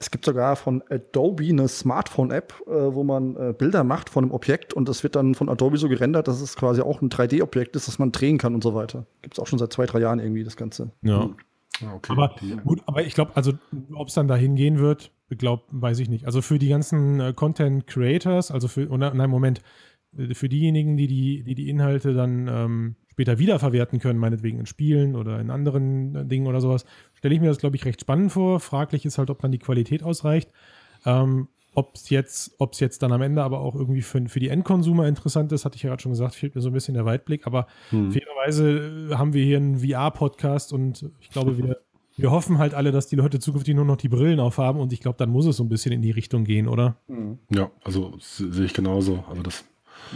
Es 0.00 0.10
gibt 0.10 0.24
sogar 0.24 0.56
von 0.56 0.82
Adobe 0.90 1.44
eine 1.44 1.68
Smartphone-App, 1.68 2.54
äh, 2.66 2.70
wo 2.70 3.04
man 3.04 3.36
äh, 3.36 3.54
Bilder 3.56 3.84
macht 3.84 4.10
von 4.10 4.24
einem 4.24 4.32
Objekt 4.32 4.74
und 4.74 4.88
das 4.88 5.04
wird 5.04 5.14
dann 5.14 5.36
von 5.36 5.48
Adobe 5.48 5.78
so 5.78 5.88
gerendert, 5.88 6.26
dass 6.26 6.40
es 6.40 6.56
quasi 6.56 6.80
auch 6.82 7.00
ein 7.00 7.08
3D-Objekt 7.08 7.76
ist, 7.76 7.86
das 7.86 8.00
man 8.00 8.10
drehen 8.10 8.36
kann 8.36 8.52
und 8.54 8.64
so 8.64 8.74
weiter. 8.74 9.06
Gibt 9.22 9.34
es 9.34 9.38
auch 9.38 9.46
schon 9.46 9.60
seit 9.60 9.72
zwei, 9.72 9.86
drei 9.86 10.00
Jahren 10.00 10.18
irgendwie 10.18 10.42
das 10.42 10.56
Ganze. 10.56 10.90
Ja. 11.02 11.30
Ah, 11.80 11.94
okay. 11.94 12.12
Aber 12.12 12.34
gut, 12.64 12.82
aber 12.86 13.02
ich 13.02 13.14
glaube, 13.14 13.30
also 13.36 13.52
ob 13.94 14.08
es 14.08 14.14
dann 14.14 14.26
dahin 14.26 14.56
gehen 14.56 14.80
wird, 14.80 15.12
glaub, 15.30 15.66
weiß 15.70 16.00
ich 16.00 16.08
nicht. 16.08 16.26
Also 16.26 16.42
für 16.42 16.58
die 16.58 16.68
ganzen 16.68 17.20
äh, 17.20 17.32
Content 17.32 17.86
Creators, 17.86 18.50
also 18.50 18.66
für, 18.66 18.88
oder, 18.88 19.14
nein, 19.14 19.30
Moment, 19.30 19.60
äh, 19.60 19.62
für 20.32 20.48
diejenigen, 20.48 20.96
die 20.96 21.06
die, 21.06 21.42
die, 21.42 21.54
die 21.54 21.68
Inhalte 21.68 22.14
dann 22.14 22.48
ähm, 22.48 22.96
später 23.10 23.38
wiederverwerten 23.38 23.98
können, 23.98 24.18
meinetwegen 24.18 24.60
in 24.60 24.66
Spielen 24.66 25.16
oder 25.16 25.40
in 25.40 25.50
anderen 25.50 26.14
äh, 26.14 26.24
Dingen 26.24 26.46
oder 26.46 26.60
sowas, 26.60 26.84
stelle 27.14 27.34
ich 27.34 27.40
mir 27.40 27.48
das, 27.48 27.58
glaube 27.58 27.76
ich, 27.76 27.84
recht 27.84 28.00
spannend 28.00 28.32
vor. 28.32 28.60
Fraglich 28.60 29.04
ist 29.04 29.18
halt, 29.18 29.28
ob 29.28 29.40
dann 29.40 29.52
die 29.52 29.58
Qualität 29.58 30.02
ausreicht. 30.02 30.50
Ähm, 31.04 31.48
ob 31.74 31.94
es 31.94 32.10
jetzt, 32.10 32.54
ob's 32.58 32.80
jetzt 32.80 33.02
dann 33.02 33.12
am 33.12 33.22
Ende 33.22 33.42
aber 33.42 33.60
auch 33.60 33.74
irgendwie 33.74 34.02
für, 34.02 34.28
für 34.28 34.40
die 34.40 34.48
Endkonsumer 34.48 35.06
interessant 35.06 35.52
ist, 35.52 35.64
hatte 35.64 35.76
ich 35.76 35.82
ja 35.82 35.90
gerade 35.90 36.02
schon 36.02 36.12
gesagt, 36.12 36.34
fehlt 36.34 36.54
mir 36.54 36.60
so 36.60 36.70
ein 36.70 36.72
bisschen 36.72 36.94
der 36.94 37.04
Weitblick. 37.04 37.46
Aber 37.46 37.66
hm. 37.90 38.12
fairerweise 38.12 39.10
äh, 39.10 39.14
haben 39.14 39.32
wir 39.32 39.44
hier 39.44 39.58
einen 39.58 39.78
VR-Podcast 39.78 40.72
und 40.72 41.10
ich 41.20 41.30
glaube, 41.30 41.58
wir, 41.58 41.78
wir 42.16 42.30
hoffen 42.30 42.58
halt 42.58 42.74
alle, 42.74 42.92
dass 42.92 43.06
die 43.08 43.16
Leute 43.16 43.38
zukünftig 43.38 43.74
nur 43.74 43.84
noch 43.84 43.96
die 43.96 44.08
Brillen 44.08 44.40
aufhaben 44.40 44.80
und 44.80 44.92
ich 44.92 45.00
glaube, 45.00 45.18
dann 45.18 45.30
muss 45.30 45.46
es 45.46 45.56
so 45.56 45.64
ein 45.64 45.68
bisschen 45.68 45.92
in 45.92 46.02
die 46.02 46.10
Richtung 46.10 46.44
gehen, 46.44 46.68
oder? 46.68 46.96
Hm. 47.08 47.38
Ja, 47.50 47.70
also 47.84 48.14
sehe 48.18 48.64
ich 48.64 48.74
genauso. 48.74 49.24
Also 49.28 49.42
das 49.42 49.64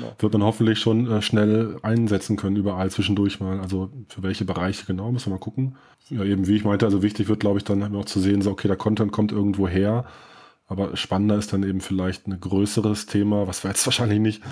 ja. 0.01 0.15
wird 0.19 0.33
man 0.33 0.43
hoffentlich 0.43 0.79
schon 0.79 1.11
äh, 1.11 1.23
schnell 1.23 1.79
einsetzen 1.83 2.37
können, 2.37 2.57
überall 2.57 2.91
zwischendurch 2.91 3.41
mal. 3.41 3.61
Also 3.61 3.91
für 4.09 4.23
welche 4.23 4.45
Bereiche 4.45 4.87
genau, 4.87 5.13
müssen 5.13 5.27
wir 5.27 5.37
mal 5.37 5.41
gucken. 5.41 5.77
Ja, 6.09 6.25
eben 6.25 6.47
wie 6.47 6.57
ich 6.57 6.65
meinte, 6.65 6.85
also 6.85 7.03
wichtig 7.03 7.29
wird, 7.29 7.41
glaube 7.41 7.59
ich, 7.59 7.65
dann 7.65 7.95
auch 7.95 8.05
zu 8.05 8.21
sehen, 8.21 8.43
so, 8.43 8.51
okay, 8.51 8.69
der 8.69 8.77
Content 8.77 9.13
kommt 9.13 9.33
irgendwo 9.33 9.69
her 9.69 10.05
aber 10.73 10.97
spannender 10.97 11.37
ist 11.37 11.53
dann 11.53 11.65
eben 11.65 11.81
vielleicht 11.81 12.27
ein 12.27 12.41
größeres 12.41 13.05
Thema, 13.07 13.47
was 13.47 13.63
wir 13.63 13.71
jetzt 13.71 13.87
wahrscheinlich 13.87 14.19
nicht 14.19 14.43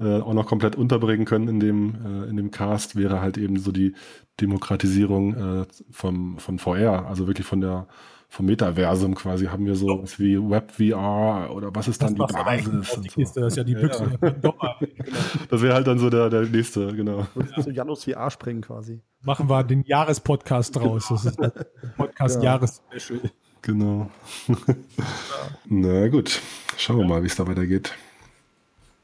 äh, 0.00 0.20
auch 0.20 0.34
noch 0.34 0.46
komplett 0.46 0.76
unterbringen 0.76 1.24
können 1.24 1.48
in 1.48 1.60
dem, 1.60 1.94
äh, 2.04 2.28
in 2.28 2.36
dem 2.36 2.50
Cast, 2.50 2.96
wäre 2.96 3.20
halt 3.20 3.38
eben 3.38 3.58
so 3.58 3.72
die 3.72 3.94
Demokratisierung 4.40 5.34
äh, 5.34 5.66
vom, 5.90 6.38
von 6.38 6.58
VR, 6.58 7.06
also 7.06 7.26
wirklich 7.26 7.46
von 7.46 7.60
der 7.60 7.86
vom 8.30 8.46
Metaversum 8.46 9.14
quasi 9.14 9.46
haben 9.46 9.64
wir 9.64 9.74
so 9.74 10.02
was 10.02 10.20
wie 10.20 10.38
Web 10.38 10.72
VR 10.72 11.50
oder 11.50 11.74
was 11.74 11.88
ist 11.88 12.02
dann 12.02 12.14
das 12.14 12.28
die 12.28 12.34
Basis? 12.34 13.00
Die 13.00 13.08
Kiste, 13.08 13.40
so. 13.40 13.40
Das 13.40 13.52
ist 13.54 13.56
ja 13.56 13.64
die 13.64 13.74
Büchse. 13.74 14.18
Ja. 14.20 14.54
das 15.50 15.62
wäre 15.62 15.74
halt 15.74 15.86
dann 15.86 15.98
so 15.98 16.10
der, 16.10 16.28
der 16.28 16.42
nächste, 16.42 16.94
genau. 16.94 17.26
Zu 17.62 17.70
Janus 17.70 18.04
VR 18.04 18.30
springen 18.30 18.60
quasi. 18.60 19.00
Machen 19.22 19.48
wir 19.48 19.64
den 19.64 19.82
Jahrespodcast 19.82 20.76
draus. 20.76 21.06
Das 21.08 21.24
ist 21.24 21.40
der 21.40 21.52
Podcast 21.96 22.36
ja. 22.36 22.44
Jahresspecial. 22.44 23.20
Genau. 23.62 24.10
Na 25.64 26.08
gut, 26.08 26.40
schauen 26.76 26.98
wir 26.98 27.06
mal, 27.06 27.22
wie 27.22 27.26
es 27.26 27.36
da 27.36 27.46
weitergeht. 27.46 27.94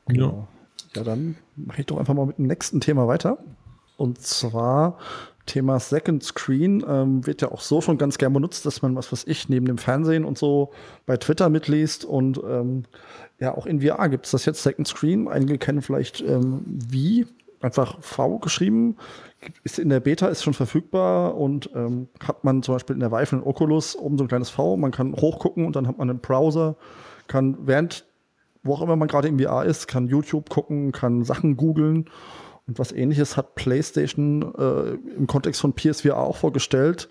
Genau. 0.06 0.46
Ja, 0.94 1.02
dann 1.02 1.36
mache 1.56 1.80
ich 1.80 1.86
doch 1.86 1.98
einfach 1.98 2.14
mal 2.14 2.26
mit 2.26 2.38
dem 2.38 2.46
nächsten 2.46 2.80
Thema 2.80 3.08
weiter. 3.08 3.38
Und 3.96 4.20
zwar 4.20 4.98
Thema 5.46 5.78
Second 5.78 6.22
Screen 6.22 6.84
ähm, 6.88 7.26
wird 7.26 7.42
ja 7.42 7.52
auch 7.52 7.60
so 7.60 7.80
schon 7.80 7.98
ganz 7.98 8.18
gern 8.18 8.32
benutzt, 8.32 8.64
dass 8.66 8.82
man, 8.82 8.96
was 8.96 9.12
weiß 9.12 9.24
ich, 9.26 9.48
neben 9.48 9.66
dem 9.66 9.78
Fernsehen 9.78 10.24
und 10.24 10.38
so 10.38 10.72
bei 11.06 11.16
Twitter 11.16 11.48
mitliest. 11.48 12.04
Und 12.04 12.40
ähm, 12.48 12.84
ja, 13.38 13.54
auch 13.54 13.66
in 13.66 13.80
VR 13.80 14.08
gibt 14.08 14.26
es 14.26 14.32
das 14.32 14.44
jetzt 14.44 14.62
Second 14.62 14.88
Screen. 14.88 15.28
Einige 15.28 15.58
kennen 15.58 15.82
vielleicht 15.82 16.20
ähm, 16.22 16.62
wie, 16.66 17.26
einfach 17.60 18.00
V 18.00 18.38
geschrieben 18.38 18.96
ist 19.62 19.78
in 19.78 19.88
der 19.88 20.00
Beta 20.00 20.28
ist 20.28 20.42
schon 20.42 20.54
verfügbar 20.54 21.36
und 21.36 21.70
ähm, 21.74 22.08
hat 22.20 22.44
man 22.44 22.62
zum 22.62 22.74
Beispiel 22.74 22.94
in 22.94 23.00
der 23.00 23.12
Vive 23.12 23.36
und 23.36 23.46
Oculus 23.46 23.96
oben 23.96 24.18
so 24.18 24.24
ein 24.24 24.28
kleines 24.28 24.50
V, 24.50 24.76
man 24.76 24.90
kann 24.90 25.14
hochgucken 25.14 25.66
und 25.66 25.76
dann 25.76 25.86
hat 25.86 25.98
man 25.98 26.10
einen 26.10 26.20
Browser, 26.20 26.76
kann 27.26 27.56
während, 27.60 28.06
wo 28.62 28.74
auch 28.74 28.82
immer 28.82 28.96
man 28.96 29.08
gerade 29.08 29.28
im 29.28 29.38
VR 29.38 29.64
ist, 29.64 29.86
kann 29.88 30.06
YouTube 30.06 30.48
gucken, 30.48 30.92
kann 30.92 31.24
Sachen 31.24 31.56
googeln 31.56 32.06
und 32.66 32.78
was 32.78 32.92
ähnliches 32.92 33.36
hat 33.36 33.54
PlayStation 33.54 34.54
äh, 34.56 34.94
im 35.16 35.26
Kontext 35.26 35.60
von 35.60 35.74
PSVR 35.74 36.16
auch 36.16 36.36
vorgestellt, 36.36 37.08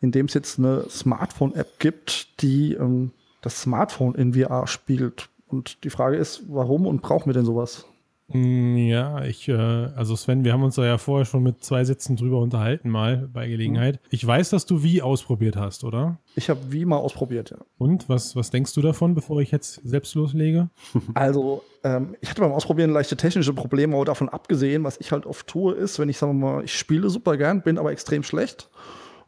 indem 0.00 0.26
es 0.26 0.34
jetzt 0.34 0.58
eine 0.58 0.88
Smartphone-App 0.88 1.78
gibt, 1.80 2.40
die 2.40 2.74
ähm, 2.74 3.10
das 3.40 3.60
Smartphone 3.60 4.14
in 4.14 4.34
VR 4.34 4.66
spielt. 4.66 5.28
Und 5.48 5.84
die 5.84 5.90
Frage 5.90 6.16
ist, 6.16 6.44
warum 6.48 6.86
und 6.86 7.02
brauchen 7.02 7.26
wir 7.26 7.34
denn 7.34 7.44
sowas? 7.44 7.84
Mm, 8.32 8.76
ja, 8.76 9.24
ich, 9.24 9.48
äh, 9.48 9.52
also 9.52 10.16
Sven, 10.16 10.44
wir 10.44 10.52
haben 10.52 10.62
uns 10.62 10.76
da 10.76 10.84
ja 10.84 10.98
vorher 10.98 11.24
schon 11.24 11.42
mit 11.42 11.62
zwei 11.64 11.84
Sätzen 11.84 12.16
drüber 12.16 12.38
unterhalten, 12.38 12.90
mal 12.90 13.28
bei 13.32 13.48
Gelegenheit. 13.48 13.96
Mhm. 13.96 14.08
Ich 14.10 14.26
weiß, 14.26 14.50
dass 14.50 14.66
du 14.66 14.82
wie 14.82 15.02
ausprobiert 15.02 15.56
hast, 15.56 15.84
oder? 15.84 16.18
Ich 16.34 16.50
habe 16.50 16.60
wie 16.70 16.84
mal 16.84 16.96
ausprobiert, 16.96 17.50
ja. 17.50 17.58
Und 17.78 18.08
was, 18.08 18.36
was 18.36 18.50
denkst 18.50 18.74
du 18.74 18.82
davon, 18.82 19.14
bevor 19.14 19.40
ich 19.40 19.50
jetzt 19.50 19.80
selbst 19.84 20.14
loslege? 20.14 20.70
Also, 21.14 21.62
ähm, 21.84 22.16
ich 22.20 22.30
hatte 22.30 22.40
beim 22.40 22.52
Ausprobieren 22.52 22.90
leichte 22.90 23.16
technische 23.16 23.52
Probleme, 23.52 23.94
aber 23.94 24.04
davon 24.04 24.28
abgesehen, 24.28 24.82
was 24.84 24.98
ich 24.98 25.12
halt 25.12 25.26
oft 25.26 25.46
tue, 25.46 25.74
ist, 25.74 25.98
wenn 25.98 26.08
ich, 26.08 26.16
sagen 26.16 26.40
wir 26.40 26.52
mal, 26.52 26.64
ich 26.64 26.76
spiele 26.76 27.10
super 27.10 27.36
gern, 27.36 27.62
bin 27.62 27.78
aber 27.78 27.92
extrem 27.92 28.22
schlecht. 28.22 28.70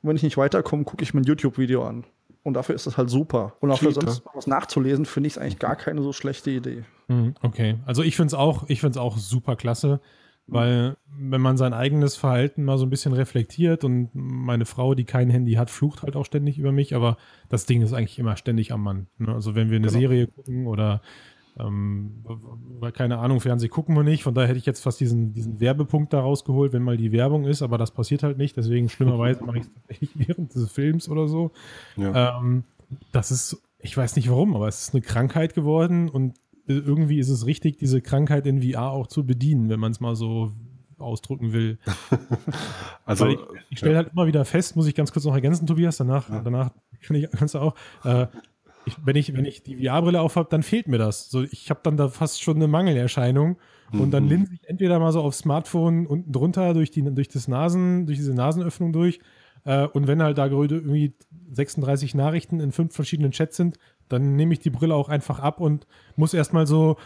Und 0.03 0.09
wenn 0.09 0.17
ich 0.17 0.23
nicht 0.23 0.37
weiterkomme, 0.37 0.85
gucke 0.85 1.03
ich 1.03 1.15
mir 1.15 1.21
ein 1.21 1.25
YouTube-Video 1.25 1.85
an. 1.85 2.05
Und 2.45 2.55
dafür 2.55 2.75
ist 2.75 2.87
das 2.87 2.99
halt 2.99 3.09
super. 3.09 3.55
Und 3.61 3.71
auch 3.71 3.79
für 3.79 3.91
sonst 3.91 4.23
was 4.35 4.47
nachzulesen, 4.47 5.07
finde 5.07 5.27
ich 5.29 5.33
es 5.33 5.39
eigentlich 5.39 5.59
gar 5.59 5.77
keine 5.77 6.03
so 6.03 6.13
schlechte 6.13 6.51
Idee. 6.51 6.85
Mhm, 7.09 7.35
okay, 7.43 7.79
also 7.87 8.03
ich 8.03 8.17
finde 8.17 8.29
es 8.29 8.35
auch, 8.35 8.69
auch 8.99 9.17
super 9.17 9.57
klasse, 9.57 10.01
weil 10.47 10.97
wenn 11.19 11.41
man 11.41 11.57
sein 11.57 11.73
eigenes 11.73 12.17
Verhalten 12.17 12.65
mal 12.65 12.77
so 12.77 12.85
ein 12.85 12.91
bisschen 12.91 13.15
reflektiert 13.15 13.83
und 13.83 14.11
meine 14.13 14.67
Frau, 14.67 14.95
die 14.95 15.05
kein 15.05 15.31
Handy 15.31 15.55
hat, 15.55 15.71
flucht 15.71 16.03
halt 16.03 16.17
auch 16.17 16.27
ständig 16.27 16.59
über 16.59 16.71
mich, 16.71 16.95
aber 16.95 17.17
das 17.49 17.65
Ding 17.65 17.81
ist 17.81 17.95
eigentlich 17.95 18.19
immer 18.19 18.37
ständig 18.37 18.73
am 18.73 18.83
Mann. 18.83 19.07
Ne? 19.17 19.33
Also 19.33 19.55
wenn 19.55 19.71
wir 19.71 19.77
eine 19.77 19.87
genau. 19.87 19.99
Serie 19.99 20.27
gucken 20.27 20.67
oder 20.67 21.01
ähm, 21.59 22.25
weil 22.81 22.93
keine 22.93 23.19
Ahnung, 23.19 23.41
Fernsehen 23.41 23.71
gucken 23.71 23.95
wir 23.95 24.03
nicht, 24.03 24.25
von 24.25 24.35
daher 24.35 24.49
hätte 24.49 24.59
ich 24.59 24.67
jetzt 24.67 24.83
fast 24.83 25.01
diesen, 25.01 25.33
diesen 25.33 25.61
Werbepunkt 25.61 26.13
da 26.13 26.21
rausgeholt, 26.21 26.73
wenn 26.73 26.83
mal 26.83 26.97
die 26.97 27.13
Werbung 27.13 27.45
ist, 27.45 27.63
aber 27.63 27.79
das 27.79 27.93
passiert 27.93 28.23
halt 28.23 28.39
nicht, 28.39 28.57
deswegen 28.57 28.89
schlimmerweise 28.89 29.45
mache 29.45 29.59
ich 29.59 29.65
es 29.65 29.73
tatsächlich 29.73 30.11
während 30.15 30.55
des 30.55 30.71
Films 30.71 31.09
oder 31.09 31.29
so. 31.29 31.53
Ja. 31.97 32.41
Ähm, 32.41 32.65
das 33.13 33.31
ist, 33.31 33.63
ich 33.79 33.97
weiß 33.97 34.17
nicht 34.17 34.31
warum, 34.31 34.57
aber 34.57 34.69
es 34.69 34.83
ist 34.83 34.95
eine 34.95 35.03
Krankheit 35.03 35.55
geworden 35.55 36.09
und 36.09 36.35
irgendwie 36.67 37.19
ist 37.19 37.29
es 37.29 37.47
richtig, 37.47 37.77
diese 37.77 38.01
Krankheit 38.01 38.47
in 38.47 38.63
VR 38.63 38.91
auch 38.91 39.07
zu 39.07 39.25
bedienen, 39.25 39.69
wenn 39.69 39.81
man 39.81 39.93
es 39.93 40.01
mal 40.01 40.17
so 40.17 40.53
ausdrücken 40.99 41.53
will. 41.53 41.79
also, 43.05 43.29
ich, 43.29 43.39
ich 43.71 43.79
stelle 43.79 43.93
ja. 43.95 43.99
halt 43.99 44.13
immer 44.13 44.27
wieder 44.27 44.45
fest, 44.45 44.75
muss 44.75 44.87
ich 44.87 44.95
ganz 44.95 45.13
kurz 45.13 45.25
noch 45.25 45.35
ergänzen, 45.35 45.67
Tobias, 45.67 45.99
danach, 45.99 46.29
ja. 46.29 46.41
danach 46.41 46.71
kann 47.03 47.17
ich, 47.17 47.31
kannst 47.31 47.55
du 47.55 47.59
auch, 47.59 47.75
äh, 48.05 48.27
ich, 48.87 48.97
wenn, 49.05 49.17
ich, 49.17 49.35
wenn 49.37 49.45
ich 49.45 49.63
die 49.63 49.77
VR-Brille 49.85 50.21
aufhabe, 50.21 50.49
dann 50.51 50.63
fehlt 50.63 50.89
mir 50.89 50.99
das. 50.99 51.31
So, 51.31 51.43
ich 51.43 51.71
habe 51.71 51.81
dann 51.83 51.97
da 51.97 52.09
fast 52.09 52.43
schon 52.43 52.57
eine 52.57 52.69
Mangelerscheinung. 52.69 53.57
Und 53.93 54.11
dann 54.11 54.25
mhm. 54.25 54.31
linse 54.31 54.55
ich 54.55 54.69
entweder 54.69 54.99
mal 54.99 55.13
so 55.13 55.21
aufs 55.21 55.39
Smartphone 55.39 56.07
unten 56.07 56.33
drunter 56.33 56.75
durch, 56.75 56.91
die, 56.91 57.03
durch, 57.15 57.29
das 57.29 57.47
Nasen, 57.47 58.07
durch 58.07 58.19
diese 58.19 58.35
Nasenöffnung 58.35 58.93
durch. 58.93 59.21
Äh, 59.65 59.87
und 59.87 60.09
wenn 60.09 60.21
halt 60.21 60.39
da 60.39 60.47
irgendwie 60.47 61.15
36 61.53 62.15
Nachrichten 62.15 62.59
in 62.59 62.73
fünf 62.73 62.95
verschiedenen 62.95 63.31
Chats 63.31 63.57
sind, 63.57 63.79
dann 64.09 64.35
nehme 64.35 64.53
ich 64.53 64.59
die 64.59 64.71
Brille 64.71 64.95
auch 64.95 65.09
einfach 65.09 65.39
ab 65.39 65.61
und 65.61 65.87
muss 66.17 66.35
erstmal 66.35 66.67
so, 66.67 66.97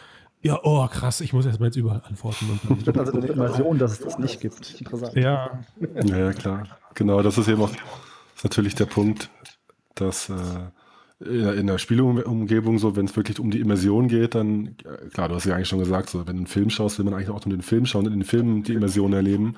ja, 0.41 0.59
oh 0.63 0.87
krass, 0.87 1.21
ich 1.21 1.33
muss 1.33 1.45
erstmal 1.45 1.69
jetzt 1.69 1.77
überall 1.77 2.03
antworten. 2.07 2.59
Und 2.69 2.99
also 2.99 3.13
eine 3.13 3.27
Immersion, 3.27 3.77
dass 3.79 3.93
es 3.93 4.01
das 4.01 4.19
nicht 4.19 4.41
gibt. 4.41 4.81
Interessant. 4.81 5.15
Ja. 5.15 5.61
ja, 6.05 6.33
klar. 6.33 6.67
Genau, 6.95 7.21
das 7.23 7.37
ist 7.37 7.49
eben 7.49 7.61
auch 7.61 7.71
ist 8.39 8.45
natürlich 8.45 8.77
der 8.77 8.87
Punkt, 8.87 9.31
dass 9.97 10.29
äh, 10.29 10.35
in 11.21 11.67
der 11.67 11.79
Spielumgebung 11.79 12.79
so, 12.79 12.95
wenn 12.95 13.07
es 13.07 13.17
wirklich 13.17 13.41
um 13.41 13.51
die 13.51 13.61
Immersion 13.61 14.07
geht, 14.07 14.37
dann, 14.37 14.77
äh, 14.85 15.09
klar, 15.09 15.29
du 15.29 15.35
hast 15.35 15.47
ja 15.47 15.55
eigentlich 15.55 15.69
schon 15.69 15.81
gesagt, 15.81 16.11
so, 16.11 16.21
wenn 16.21 16.37
du 16.37 16.41
einen 16.41 16.47
Film 16.47 16.71
schaust, 16.71 16.99
will 16.99 17.05
man 17.05 17.15
eigentlich 17.15 17.31
auch 17.31 17.45
nur 17.45 17.57
den 17.57 17.63
Film 17.63 17.87
schauen 17.87 18.07
und 18.07 18.13
in 18.13 18.21
den 18.21 18.27
Filmen 18.27 18.63
die 18.63 18.75
Immersion 18.75 19.13
erleben. 19.13 19.57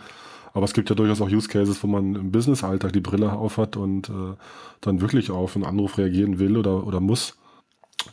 Aber 0.52 0.64
es 0.64 0.72
gibt 0.72 0.88
ja 0.88 0.96
durchaus 0.96 1.20
auch 1.20 1.30
Use 1.30 1.48
Cases, 1.48 1.82
wo 1.82 1.86
man 1.86 2.14
im 2.14 2.32
Business-Alltag 2.32 2.92
die 2.92 3.00
Brille 3.00 3.32
aufhat 3.32 3.76
und 3.76 4.08
äh, 4.08 4.34
dann 4.80 5.00
wirklich 5.00 5.30
auf 5.30 5.54
einen 5.54 5.64
Anruf 5.64 5.98
reagieren 5.98 6.38
will 6.38 6.56
oder, 6.56 6.86
oder 6.86 6.98
muss. 7.00 7.36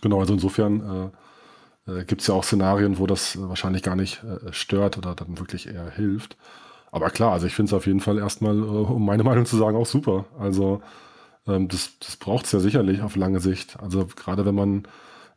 Genau, 0.02 0.20
also 0.20 0.34
insofern 0.34 1.12
äh, 1.88 2.00
äh, 2.00 2.04
gibt 2.04 2.22
es 2.22 2.28
ja 2.28 2.36
auch 2.36 2.44
Szenarien, 2.44 3.00
wo 3.00 3.08
das 3.08 3.40
wahrscheinlich 3.42 3.82
gar 3.82 3.96
nicht 3.96 4.24
äh, 4.24 4.52
stört 4.52 4.98
oder 4.98 5.16
dann 5.16 5.40
wirklich 5.40 5.68
eher 5.68 5.90
hilft. 5.90 6.38
Aber 6.92 7.10
klar, 7.10 7.32
also 7.32 7.48
ich 7.48 7.56
finde 7.56 7.70
es 7.70 7.74
auf 7.74 7.88
jeden 7.88 8.02
Fall 8.02 8.18
erstmal, 8.18 8.58
äh, 8.58 8.62
um 8.62 9.06
meine 9.06 9.24
Meinung 9.24 9.46
zu 9.46 9.58
sagen, 9.58 9.78
auch 9.78 9.86
super. 9.86 10.26
Also 10.38 10.82
ähm, 11.48 11.68
das 11.68 11.98
das 12.00 12.16
braucht 12.18 12.46
es 12.46 12.52
ja 12.52 12.60
sicherlich 12.60 13.02
auf 13.02 13.16
lange 13.16 13.40
Sicht. 13.40 13.80
Also 13.80 14.06
gerade 14.06 14.46
wenn 14.46 14.56
man 14.56 14.88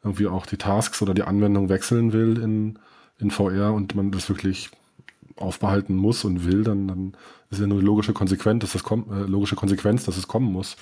irgendwie 0.02 0.26
auch 0.26 0.46
die 0.46 0.56
Tasks 0.56 1.02
oder 1.02 1.14
die 1.14 1.22
Anwendung 1.22 1.68
wechseln 1.68 2.12
will 2.12 2.38
in, 2.38 2.78
in 3.18 3.30
VR 3.30 3.72
und 3.74 3.94
man 3.94 4.10
das 4.10 4.28
wirklich 4.28 4.70
aufbehalten 5.36 5.94
muss 5.94 6.24
und 6.24 6.44
will, 6.44 6.64
dann, 6.64 6.88
dann 6.88 7.12
ist 7.50 7.60
ja 7.60 7.66
nur 7.66 7.82
logische 7.82 8.12
Konsequenz, 8.12 8.62
dass 8.62 8.72
das 8.72 8.82
kommt, 8.82 9.10
äh, 9.10 9.24
logische 9.24 9.56
Konsequenz, 9.56 10.04
dass 10.04 10.16
es 10.16 10.28
kommen 10.28 10.52
muss. 10.52 10.76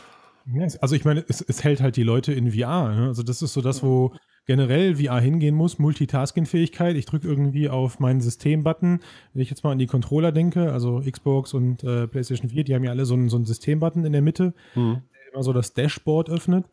Also 0.80 0.96
ich 0.96 1.04
meine, 1.04 1.24
es, 1.28 1.42
es 1.42 1.62
hält 1.62 1.80
halt 1.80 1.96
die 1.96 2.02
Leute 2.02 2.32
in 2.32 2.52
VR. 2.52 2.94
Ne? 2.94 3.06
Also 3.08 3.22
das 3.22 3.42
ist 3.42 3.52
so 3.52 3.60
das, 3.60 3.82
wo 3.82 4.14
generell 4.46 4.96
VR 4.96 5.20
hingehen 5.20 5.54
muss, 5.54 5.78
Multitasking-Fähigkeit. 5.78 6.96
Ich 6.96 7.04
drücke 7.04 7.28
irgendwie 7.28 7.68
auf 7.68 8.00
meinen 8.00 8.22
System-Button. 8.22 9.00
Wenn 9.34 9.42
ich 9.42 9.50
jetzt 9.50 9.62
mal 9.62 9.72
an 9.72 9.78
die 9.78 9.86
Controller 9.86 10.32
denke, 10.32 10.72
also 10.72 11.00
Xbox 11.00 11.52
und 11.52 11.84
äh, 11.84 12.06
PlayStation 12.08 12.48
4, 12.48 12.64
die 12.64 12.74
haben 12.74 12.84
ja 12.84 12.92
alle 12.92 13.04
so 13.04 13.12
einen, 13.12 13.28
so 13.28 13.36
einen 13.36 13.44
System-Button 13.44 14.06
in 14.06 14.12
der 14.12 14.22
Mitte. 14.22 14.54
Mhm 14.74 15.02
immer 15.32 15.42
so 15.42 15.52
das 15.52 15.74
Dashboard 15.74 16.30
öffnet. 16.30 16.64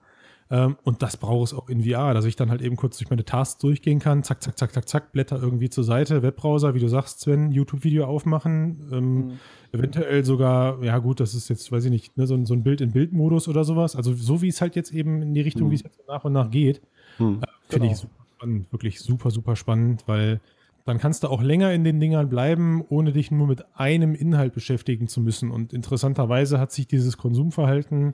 Ähm, 0.51 0.77
und 0.83 1.01
das 1.01 1.17
brauche 1.17 1.43
ich 1.43 1.57
auch 1.57 1.69
in 1.69 1.83
VR, 1.83 2.13
dass 2.13 2.25
ich 2.25 2.35
dann 2.35 2.51
halt 2.51 2.61
eben 2.61 2.75
kurz 2.75 2.97
durch 2.97 3.09
meine 3.09 3.25
Tasks 3.25 3.57
durchgehen 3.59 3.97
kann, 3.97 4.21
zack, 4.23 4.43
zack, 4.43 4.57
zack, 4.57 4.73
zack, 4.73 4.87
zack, 4.87 5.11
Blätter 5.11 5.41
irgendwie 5.41 5.71
zur 5.71 5.83
Seite, 5.83 6.21
Webbrowser, 6.21 6.75
wie 6.75 6.79
du 6.79 6.87
sagst, 6.87 7.21
Sven, 7.21 7.51
YouTube-Video 7.51 8.05
aufmachen, 8.05 8.89
ähm, 8.91 9.15
mhm. 9.15 9.39
eventuell 9.71 10.23
sogar, 10.23 10.83
ja 10.83 10.99
gut, 10.99 11.19
das 11.19 11.33
ist 11.33 11.49
jetzt, 11.49 11.71
weiß 11.71 11.85
ich 11.85 11.91
nicht, 11.91 12.17
ne, 12.17 12.27
so, 12.27 12.45
so 12.45 12.53
ein 12.53 12.61
Bild-in-Bild-Modus 12.61 13.47
oder 13.47 13.63
sowas. 13.63 13.95
Also 13.95 14.13
so 14.13 14.43
wie 14.43 14.49
es 14.49 14.61
halt 14.61 14.75
jetzt 14.75 14.93
eben 14.93 15.23
in 15.23 15.33
die 15.33 15.41
Richtung, 15.41 15.67
mhm. 15.67 15.71
wie 15.71 15.75
es 15.75 15.83
jetzt 15.83 15.99
nach 16.07 16.23
und 16.25 16.33
nach 16.33 16.51
geht, 16.51 16.79
mhm. 17.17 17.41
äh, 17.41 17.47
finde 17.69 17.87
genau. 17.87 17.91
ich 17.91 17.97
super 17.97 18.25
spannend, 18.35 18.71
wirklich 18.71 18.99
super, 18.99 19.31
super 19.31 19.55
spannend, 19.55 20.03
weil 20.05 20.41
dann 20.85 20.99
kannst 20.99 21.23
du 21.23 21.29
auch 21.29 21.41
länger 21.41 21.73
in 21.73 21.83
den 21.83 21.99
Dingern 21.99 22.29
bleiben, 22.29 22.85
ohne 22.87 23.11
dich 23.11 23.31
nur 23.31 23.47
mit 23.47 23.65
einem 23.73 24.13
Inhalt 24.13 24.53
beschäftigen 24.53 25.07
zu 25.07 25.19
müssen. 25.19 25.49
Und 25.49 25.73
interessanterweise 25.73 26.59
hat 26.59 26.71
sich 26.71 26.85
dieses 26.85 27.17
Konsumverhalten 27.17 28.13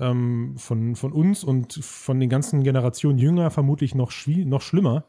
ähm, 0.00 0.54
von, 0.56 0.96
von 0.96 1.12
uns 1.12 1.44
und 1.44 1.74
von 1.74 2.18
den 2.18 2.28
ganzen 2.28 2.62
Generationen 2.64 3.18
jünger 3.18 3.50
vermutlich 3.50 3.94
noch, 3.94 4.12
noch 4.26 4.62
schlimmer 4.62 5.04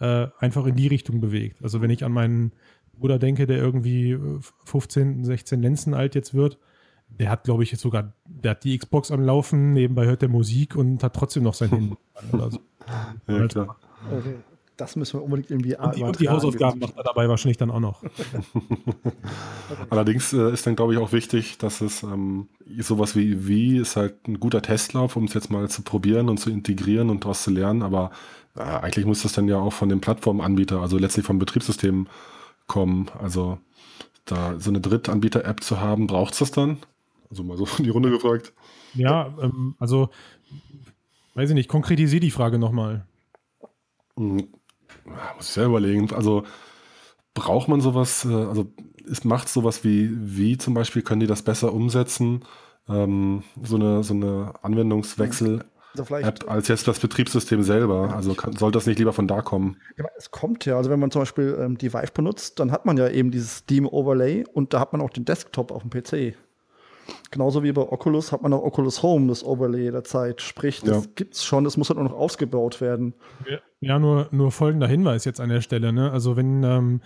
äh, 0.00 0.28
einfach 0.38 0.66
in 0.66 0.76
die 0.76 0.86
Richtung 0.86 1.20
bewegt. 1.20 1.62
Also 1.62 1.80
wenn 1.80 1.90
ich 1.90 2.04
an 2.04 2.12
meinen 2.12 2.52
Bruder 2.92 3.18
denke, 3.18 3.46
der 3.46 3.58
irgendwie 3.58 4.16
15, 4.66 5.24
16 5.24 5.62
Lenzen 5.62 5.94
alt 5.94 6.14
jetzt 6.14 6.34
wird, 6.34 6.58
der 7.08 7.30
hat, 7.30 7.44
glaube 7.44 7.62
ich, 7.62 7.72
jetzt 7.72 7.80
sogar, 7.80 8.12
der 8.24 8.52
hat 8.52 8.64
die 8.64 8.76
Xbox 8.78 9.10
am 9.10 9.20
Laufen, 9.20 9.72
nebenbei 9.72 10.06
hört 10.06 10.22
der 10.22 10.28
Musik 10.28 10.76
und 10.76 11.02
hat 11.02 11.14
trotzdem 11.14 11.42
noch 11.42 11.54
sein 11.54 11.68
Handy. 11.70 11.96
Oder 12.32 12.50
so. 12.50 12.58
Ja, 13.28 13.46
klar. 13.46 13.76
Okay 14.10 14.34
das 14.76 14.96
müssen 14.96 15.20
wir 15.20 15.24
unbedingt 15.24 15.50
irgendwie 15.50 15.76
und 15.76 15.96
die, 15.96 16.02
und 16.02 16.20
die 16.20 16.28
Hausaufgaben 16.28 16.80
macht 16.80 16.96
er 16.96 17.04
dabei 17.04 17.28
wahrscheinlich 17.28 17.58
dann 17.58 17.70
auch 17.70 17.80
noch. 17.80 18.02
Allerdings 19.90 20.32
äh, 20.32 20.52
ist 20.52 20.66
dann, 20.66 20.76
glaube 20.76 20.94
ich, 20.94 20.98
auch 20.98 21.12
wichtig, 21.12 21.58
dass 21.58 21.80
es 21.80 22.02
ähm, 22.02 22.48
sowas 22.78 23.14
wie 23.14 23.46
wie 23.46 23.78
ist 23.78 23.96
halt 23.96 24.26
ein 24.26 24.40
guter 24.40 24.62
Testlauf, 24.62 25.16
um 25.16 25.24
es 25.24 25.34
jetzt 25.34 25.50
mal 25.50 25.68
zu 25.68 25.82
probieren 25.82 26.28
und 26.28 26.38
zu 26.38 26.50
integrieren 26.50 27.10
und 27.10 27.24
daraus 27.24 27.44
zu 27.44 27.50
lernen. 27.50 27.82
Aber 27.82 28.10
äh, 28.56 28.62
eigentlich 28.62 29.06
muss 29.06 29.22
das 29.22 29.32
dann 29.32 29.48
ja 29.48 29.58
auch 29.58 29.72
von 29.72 29.88
dem 29.88 30.00
Plattformanbieter, 30.00 30.80
also 30.80 30.98
letztlich 30.98 31.24
vom 31.24 31.38
Betriebssystem 31.38 32.08
kommen. 32.66 33.10
Also 33.20 33.58
da 34.24 34.58
so 34.58 34.70
eine 34.70 34.80
Drittanbieter-App 34.80 35.62
zu 35.62 35.80
haben, 35.80 36.06
braucht 36.06 36.32
es 36.32 36.40
das 36.40 36.50
dann? 36.50 36.78
Also 37.30 37.44
mal 37.44 37.56
so 37.56 37.66
in 37.78 37.84
die 37.84 37.90
Runde 37.90 38.10
gefragt. 38.10 38.52
Ja, 38.94 39.34
ähm, 39.40 39.74
also 39.78 40.10
weiß 41.34 41.50
ich 41.50 41.54
nicht, 41.54 41.68
konkretisiere 41.68 42.20
die 42.20 42.30
Frage 42.30 42.58
nochmal. 42.58 43.06
Hm, 44.16 44.48
muss 45.04 45.46
ich 45.48 45.54
selber 45.54 45.78
überlegen. 45.78 46.12
Also 46.14 46.44
braucht 47.34 47.68
man 47.68 47.80
sowas, 47.80 48.24
äh, 48.24 48.32
also 48.32 48.66
ist, 49.04 49.24
macht 49.24 49.48
sowas 49.48 49.84
wie, 49.84 50.10
wie 50.12 50.56
zum 50.58 50.74
Beispiel, 50.74 51.02
können 51.02 51.20
die 51.20 51.26
das 51.26 51.42
besser 51.42 51.72
umsetzen? 51.72 52.44
Ähm, 52.88 53.42
so 53.62 53.76
eine, 53.76 54.02
so 54.02 54.14
eine 54.14 54.54
Anwendungswechsel. 54.62 55.64
Also 55.96 56.16
App 56.16 56.50
als 56.50 56.68
jetzt 56.68 56.88
das 56.88 56.98
Betriebssystem 56.98 57.62
selber. 57.62 58.08
Ja, 58.08 58.16
also 58.16 58.34
kann, 58.34 58.56
soll 58.56 58.72
das 58.72 58.86
nicht 58.86 58.98
lieber 58.98 59.12
von 59.12 59.28
da 59.28 59.42
kommen? 59.42 59.76
Ja, 59.96 60.06
es 60.16 60.30
kommt 60.30 60.64
ja. 60.64 60.76
Also 60.76 60.90
wenn 60.90 60.98
man 60.98 61.10
zum 61.12 61.22
Beispiel 61.22 61.56
ähm, 61.60 61.78
die 61.78 61.92
Vive 61.92 62.12
benutzt, 62.12 62.58
dann 62.58 62.72
hat 62.72 62.84
man 62.84 62.96
ja 62.96 63.08
eben 63.08 63.30
dieses 63.30 63.58
Steam 63.58 63.86
Overlay 63.86 64.44
und 64.52 64.74
da 64.74 64.80
hat 64.80 64.92
man 64.92 65.00
auch 65.00 65.10
den 65.10 65.24
Desktop 65.24 65.70
auf 65.70 65.82
dem 65.82 65.90
PC. 65.90 66.36
Genauso 67.30 67.62
wie 67.62 67.72
bei 67.72 67.82
Oculus 67.82 68.32
hat 68.32 68.42
man 68.42 68.52
auch 68.52 68.62
Oculus 68.62 69.02
Home, 69.02 69.28
das 69.28 69.44
Overlay 69.44 69.90
der 69.90 70.04
Zeit. 70.04 70.40
Sprich, 70.40 70.80
das 70.80 71.08
ja. 71.18 71.26
es 71.30 71.44
schon, 71.44 71.64
das 71.64 71.76
muss 71.76 71.88
halt 71.90 71.98
nur 71.98 72.08
noch 72.08 72.16
ausgebaut 72.16 72.80
werden. 72.80 73.14
Ja, 73.80 73.98
nur, 73.98 74.28
nur 74.30 74.50
folgender 74.50 74.86
Hinweis 74.86 75.24
jetzt 75.24 75.40
an 75.40 75.48
der 75.48 75.60
Stelle. 75.60 75.92
Ne? 75.92 76.10
Also 76.10 76.36
wenn 76.36 76.62
ähm, 76.64 77.00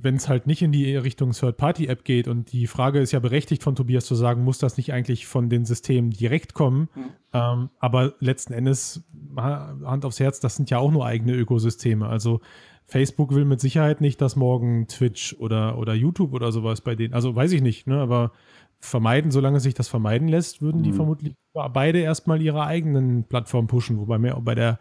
wenn 0.00 0.14
es 0.14 0.28
halt 0.28 0.46
nicht 0.46 0.62
in 0.62 0.70
die 0.70 0.96
Richtung 0.96 1.32
Third-Party-App 1.32 2.04
geht 2.04 2.28
und 2.28 2.52
die 2.52 2.68
Frage 2.68 3.00
ist 3.00 3.10
ja 3.12 3.18
berechtigt 3.18 3.64
von 3.64 3.74
Tobias 3.74 4.06
zu 4.06 4.14
sagen, 4.14 4.44
muss 4.44 4.58
das 4.58 4.76
nicht 4.76 4.92
eigentlich 4.92 5.26
von 5.26 5.50
den 5.50 5.64
Systemen 5.64 6.10
direkt 6.10 6.54
kommen? 6.54 6.88
Mhm. 6.94 7.04
Ähm, 7.32 7.70
aber 7.80 8.14
letzten 8.20 8.52
Endes, 8.52 9.04
Hand 9.36 10.04
aufs 10.04 10.20
Herz, 10.20 10.38
das 10.38 10.54
sind 10.54 10.70
ja 10.70 10.78
auch 10.78 10.92
nur 10.92 11.04
eigene 11.04 11.34
Ökosysteme. 11.34 12.06
Also 12.06 12.40
Facebook 12.86 13.34
will 13.34 13.44
mit 13.44 13.60
Sicherheit 13.60 14.00
nicht, 14.00 14.20
dass 14.20 14.36
morgen 14.36 14.86
Twitch 14.86 15.34
oder, 15.40 15.76
oder 15.78 15.94
YouTube 15.94 16.32
oder 16.32 16.52
sowas 16.52 16.80
bei 16.80 16.94
denen, 16.94 17.12
also 17.12 17.34
weiß 17.34 17.52
ich 17.52 17.60
nicht, 17.60 17.86
ne, 17.88 18.00
aber 18.00 18.32
vermeiden, 18.80 19.30
solange 19.30 19.60
sich 19.60 19.74
das 19.74 19.88
vermeiden 19.88 20.28
lässt, 20.28 20.62
würden 20.62 20.82
die 20.82 20.92
mhm. 20.92 20.96
vermutlich 20.96 21.34
beide 21.52 21.98
erstmal 21.98 22.40
ihre 22.40 22.64
eigenen 22.64 23.24
Plattformen 23.24 23.66
pushen, 23.66 23.98
wobei 23.98 24.18
mir 24.18 24.34
bei 24.40 24.54
der 24.54 24.78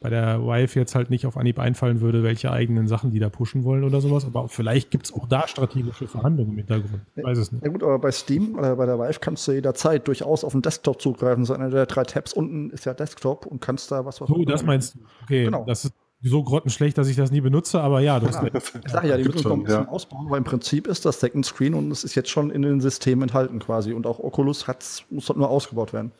bei 0.00 0.10
der 0.10 0.40
Vive 0.40 0.78
jetzt 0.78 0.94
halt 0.94 1.10
nicht 1.10 1.26
auf 1.26 1.36
Anhieb 1.36 1.58
einfallen 1.58 2.00
würde, 2.00 2.22
welche 2.22 2.52
eigenen 2.52 2.86
Sachen 2.86 3.10
die 3.10 3.18
da 3.18 3.30
pushen 3.30 3.64
wollen 3.64 3.82
oder 3.82 4.00
sowas. 4.00 4.24
Aber 4.24 4.48
vielleicht 4.48 4.90
gibt 4.92 5.06
es 5.06 5.12
auch 5.12 5.26
da 5.26 5.48
strategische 5.48 6.06
Verhandlungen 6.06 6.52
im 6.52 6.58
Hintergrund. 6.58 7.02
Ich 7.16 7.24
weiß 7.24 7.38
es 7.38 7.50
nicht. 7.50 7.64
Ja 7.64 7.70
gut, 7.70 7.82
aber 7.82 7.98
bei 7.98 8.12
Steam 8.12 8.56
oder 8.56 8.76
bei 8.76 8.86
der 8.86 8.98
Vive 8.98 9.18
kannst 9.18 9.48
du 9.48 9.52
jederzeit 9.52 10.06
durchaus 10.06 10.44
auf 10.44 10.52
den 10.52 10.62
Desktop 10.62 11.02
zugreifen. 11.02 11.44
So 11.44 11.52
einer 11.52 11.70
der 11.70 11.86
drei 11.86 12.04
Tabs 12.04 12.32
unten 12.32 12.70
ist 12.70 12.86
ja 12.86 12.94
Desktop 12.94 13.46
und 13.46 13.60
kannst 13.60 13.90
da 13.90 14.04
was 14.04 14.20
was. 14.20 14.30
Oh, 14.30 14.44
das 14.44 14.64
meinst 14.64 14.94
du. 14.94 15.00
Okay, 15.24 15.44
genau. 15.46 15.64
das 15.64 15.86
ist 15.86 15.94
so 16.22 16.42
grottenschlecht, 16.42 16.98
dass 16.98 17.08
ich 17.08 17.16
das 17.16 17.30
nie 17.30 17.40
benutze, 17.40 17.80
aber 17.80 18.00
ja. 18.00 18.18
Das 18.18 18.34
ja, 18.34 18.46
ich 18.52 18.90
sage 18.90 19.08
ja, 19.08 19.16
die 19.16 19.24
müssen 19.24 19.38
schon, 19.38 19.52
ein 19.52 19.62
bisschen 19.64 19.84
ja. 19.84 19.88
ausbauen, 19.88 20.26
aber 20.26 20.36
im 20.36 20.44
Prinzip 20.44 20.86
ist 20.86 21.04
das 21.04 21.20
Second 21.20 21.46
Screen 21.46 21.74
und 21.74 21.90
es 21.90 22.02
ist 22.02 22.14
jetzt 22.14 22.30
schon 22.30 22.50
in 22.50 22.62
den 22.62 22.80
Systemen 22.80 23.22
enthalten 23.22 23.60
quasi. 23.60 23.92
Und 23.92 24.06
auch 24.06 24.18
Oculus 24.18 24.66
hat's, 24.66 25.04
muss 25.10 25.28
halt 25.28 25.38
nur 25.38 25.48
ausgebaut 25.48 25.92
werden. 25.92 26.12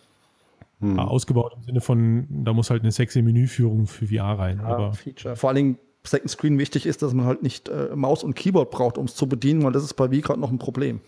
Hm. 0.80 1.00
Ausgebaut 1.00 1.54
im 1.56 1.62
Sinne 1.64 1.80
von, 1.80 2.26
da 2.44 2.52
muss 2.52 2.70
halt 2.70 2.82
eine 2.82 2.92
sexy 2.92 3.22
Menüführung 3.22 3.88
für 3.88 4.06
VR 4.06 4.38
rein. 4.38 4.58
Ja, 4.62 4.68
aber 4.68 4.92
Feature. 4.92 5.34
Vor 5.34 5.50
allen 5.50 5.56
Dingen 5.56 5.78
Second 6.04 6.30
Screen 6.30 6.58
wichtig 6.58 6.87
ist, 6.87 7.02
dass 7.02 7.12
man 7.12 7.26
halt 7.26 7.42
nicht 7.42 7.68
äh, 7.68 7.94
Maus 7.96 8.22
und 8.22 8.34
Keyboard 8.37 8.70
braucht, 8.70 8.98
um 8.98 9.06
es 9.06 9.16
zu 9.16 9.28
bedienen, 9.28 9.64
weil 9.64 9.72
das 9.72 9.82
ist 9.82 9.94
bei 9.94 10.11
Wii 10.12 10.20
gerade 10.20 10.38
noch 10.38 10.52
ein 10.52 10.58
Problem. 10.58 11.00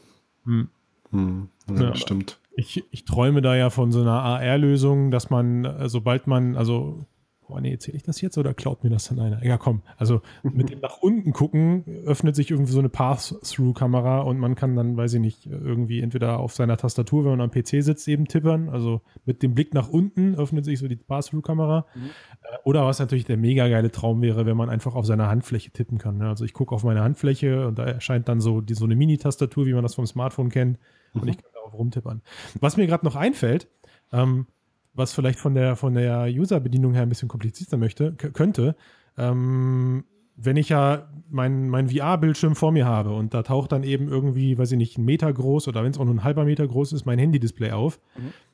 Hm. 0.44 0.68
Hm. 1.12 1.48
Ja, 1.68 1.82
ja, 1.82 1.94
stimmt. 1.94 2.38
Ich, 2.56 2.84
ich 2.90 3.04
träume 3.04 3.42
da 3.42 3.54
ja 3.54 3.70
von 3.70 3.92
so 3.92 4.00
einer 4.00 4.22
AR-Lösung, 4.22 5.12
dass 5.12 5.30
man, 5.30 5.64
äh, 5.64 5.88
sobald 5.88 6.26
man, 6.26 6.56
also 6.56 7.06
boah, 7.50 7.60
nee, 7.60 7.72
erzähle 7.72 7.96
ich 7.96 8.02
das 8.02 8.20
jetzt 8.20 8.38
oder 8.38 8.54
klaut 8.54 8.84
mir 8.84 8.90
das 8.90 9.08
dann 9.08 9.18
einer? 9.18 9.44
Ja, 9.44 9.58
komm. 9.58 9.82
Also 9.96 10.22
mit 10.42 10.70
dem 10.70 10.78
nach 10.82 10.98
unten 10.98 11.32
gucken 11.32 11.84
öffnet 12.04 12.36
sich 12.36 12.50
irgendwie 12.50 12.72
so 12.72 12.78
eine 12.78 12.88
Pass-Through-Kamera 12.88 14.20
und 14.20 14.38
man 14.38 14.54
kann 14.54 14.76
dann, 14.76 14.96
weiß 14.96 15.14
ich 15.14 15.20
nicht, 15.20 15.46
irgendwie 15.46 16.00
entweder 16.00 16.38
auf 16.38 16.54
seiner 16.54 16.76
Tastatur, 16.76 17.24
wenn 17.24 17.32
man 17.32 17.40
am 17.40 17.50
PC 17.50 17.82
sitzt, 17.82 18.06
eben 18.08 18.26
tippern. 18.26 18.68
Also 18.68 19.02
mit 19.24 19.42
dem 19.42 19.54
Blick 19.54 19.74
nach 19.74 19.88
unten 19.88 20.34
öffnet 20.36 20.64
sich 20.64 20.78
so 20.78 20.88
die 20.88 20.96
Pass-Through-Kamera. 20.96 21.86
Mhm. 21.94 22.00
Äh, 22.42 22.56
oder 22.64 22.86
was 22.86 22.98
natürlich 22.98 23.24
der 23.24 23.36
mega 23.36 23.68
geile 23.68 23.90
Traum 23.90 24.22
wäre, 24.22 24.46
wenn 24.46 24.56
man 24.56 24.70
einfach 24.70 24.94
auf 24.94 25.06
seiner 25.06 25.28
Handfläche 25.28 25.70
tippen 25.70 25.98
kann. 25.98 26.18
Ne? 26.18 26.28
Also 26.28 26.44
ich 26.44 26.52
gucke 26.52 26.74
auf 26.74 26.84
meine 26.84 27.02
Handfläche 27.02 27.66
und 27.66 27.78
da 27.78 27.84
erscheint 27.84 28.28
dann 28.28 28.40
so, 28.40 28.60
die, 28.60 28.74
so 28.74 28.84
eine 28.84 28.96
Mini-Tastatur, 28.96 29.66
wie 29.66 29.74
man 29.74 29.82
das 29.82 29.94
vom 29.94 30.06
Smartphone 30.06 30.50
kennt. 30.50 30.78
Mhm. 31.14 31.22
Und 31.22 31.28
ich 31.28 31.36
kann 31.36 31.50
darauf 31.54 31.74
rumtippern. 31.74 32.22
Was 32.60 32.76
mir 32.76 32.86
gerade 32.86 33.04
noch 33.04 33.16
einfällt, 33.16 33.68
ähm, 34.12 34.46
was 34.92 35.12
vielleicht 35.12 35.38
von 35.38 35.54
der, 35.54 35.76
von 35.76 35.94
der 35.94 36.26
User-Bedienung 36.28 36.94
her 36.94 37.02
ein 37.02 37.08
bisschen 37.08 37.28
komplizierter 37.28 37.76
möchte, 37.76 38.12
könnte, 38.14 38.76
ähm, 39.16 40.04
wenn 40.42 40.56
ich 40.56 40.70
ja 40.70 41.08
meinen 41.28 41.68
mein 41.68 41.90
VR-Bildschirm 41.90 42.56
vor 42.56 42.72
mir 42.72 42.86
habe 42.86 43.10
und 43.10 43.34
da 43.34 43.42
taucht 43.42 43.72
dann 43.72 43.82
eben 43.82 44.08
irgendwie, 44.08 44.56
weiß 44.56 44.72
ich 44.72 44.78
nicht, 44.78 44.96
ein 44.96 45.04
Meter 45.04 45.30
groß 45.30 45.68
oder 45.68 45.84
wenn 45.84 45.90
es 45.90 45.98
auch 45.98 46.04
nur 46.04 46.14
ein 46.14 46.24
halber 46.24 46.44
Meter 46.44 46.66
groß 46.66 46.92
ist, 46.94 47.04
mein 47.04 47.18
Handy-Display 47.18 47.72
auf. 47.72 48.00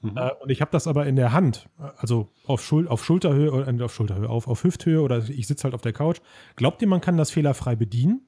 Mhm. 0.02 0.16
Äh, 0.16 0.30
und 0.42 0.50
ich 0.50 0.60
habe 0.60 0.70
das 0.72 0.88
aber 0.88 1.06
in 1.06 1.14
der 1.14 1.32
Hand, 1.32 1.68
also 1.96 2.28
auf, 2.46 2.62
Schul 2.62 2.88
auf 2.88 3.04
Schulterhöhe 3.04 3.52
oder 3.52 3.68
äh, 3.68 3.82
auf 3.82 3.94
Schulterhöhe, 3.94 4.28
auf, 4.28 4.48
auf 4.48 4.64
Hüfthöhe 4.64 5.00
oder 5.00 5.18
ich 5.28 5.46
sitze 5.46 5.64
halt 5.64 5.74
auf 5.74 5.80
der 5.80 5.92
Couch. 5.92 6.18
Glaubt 6.56 6.82
ihr, 6.82 6.88
man 6.88 7.00
kann 7.00 7.16
das 7.16 7.30
fehlerfrei 7.30 7.76
bedienen? 7.76 8.26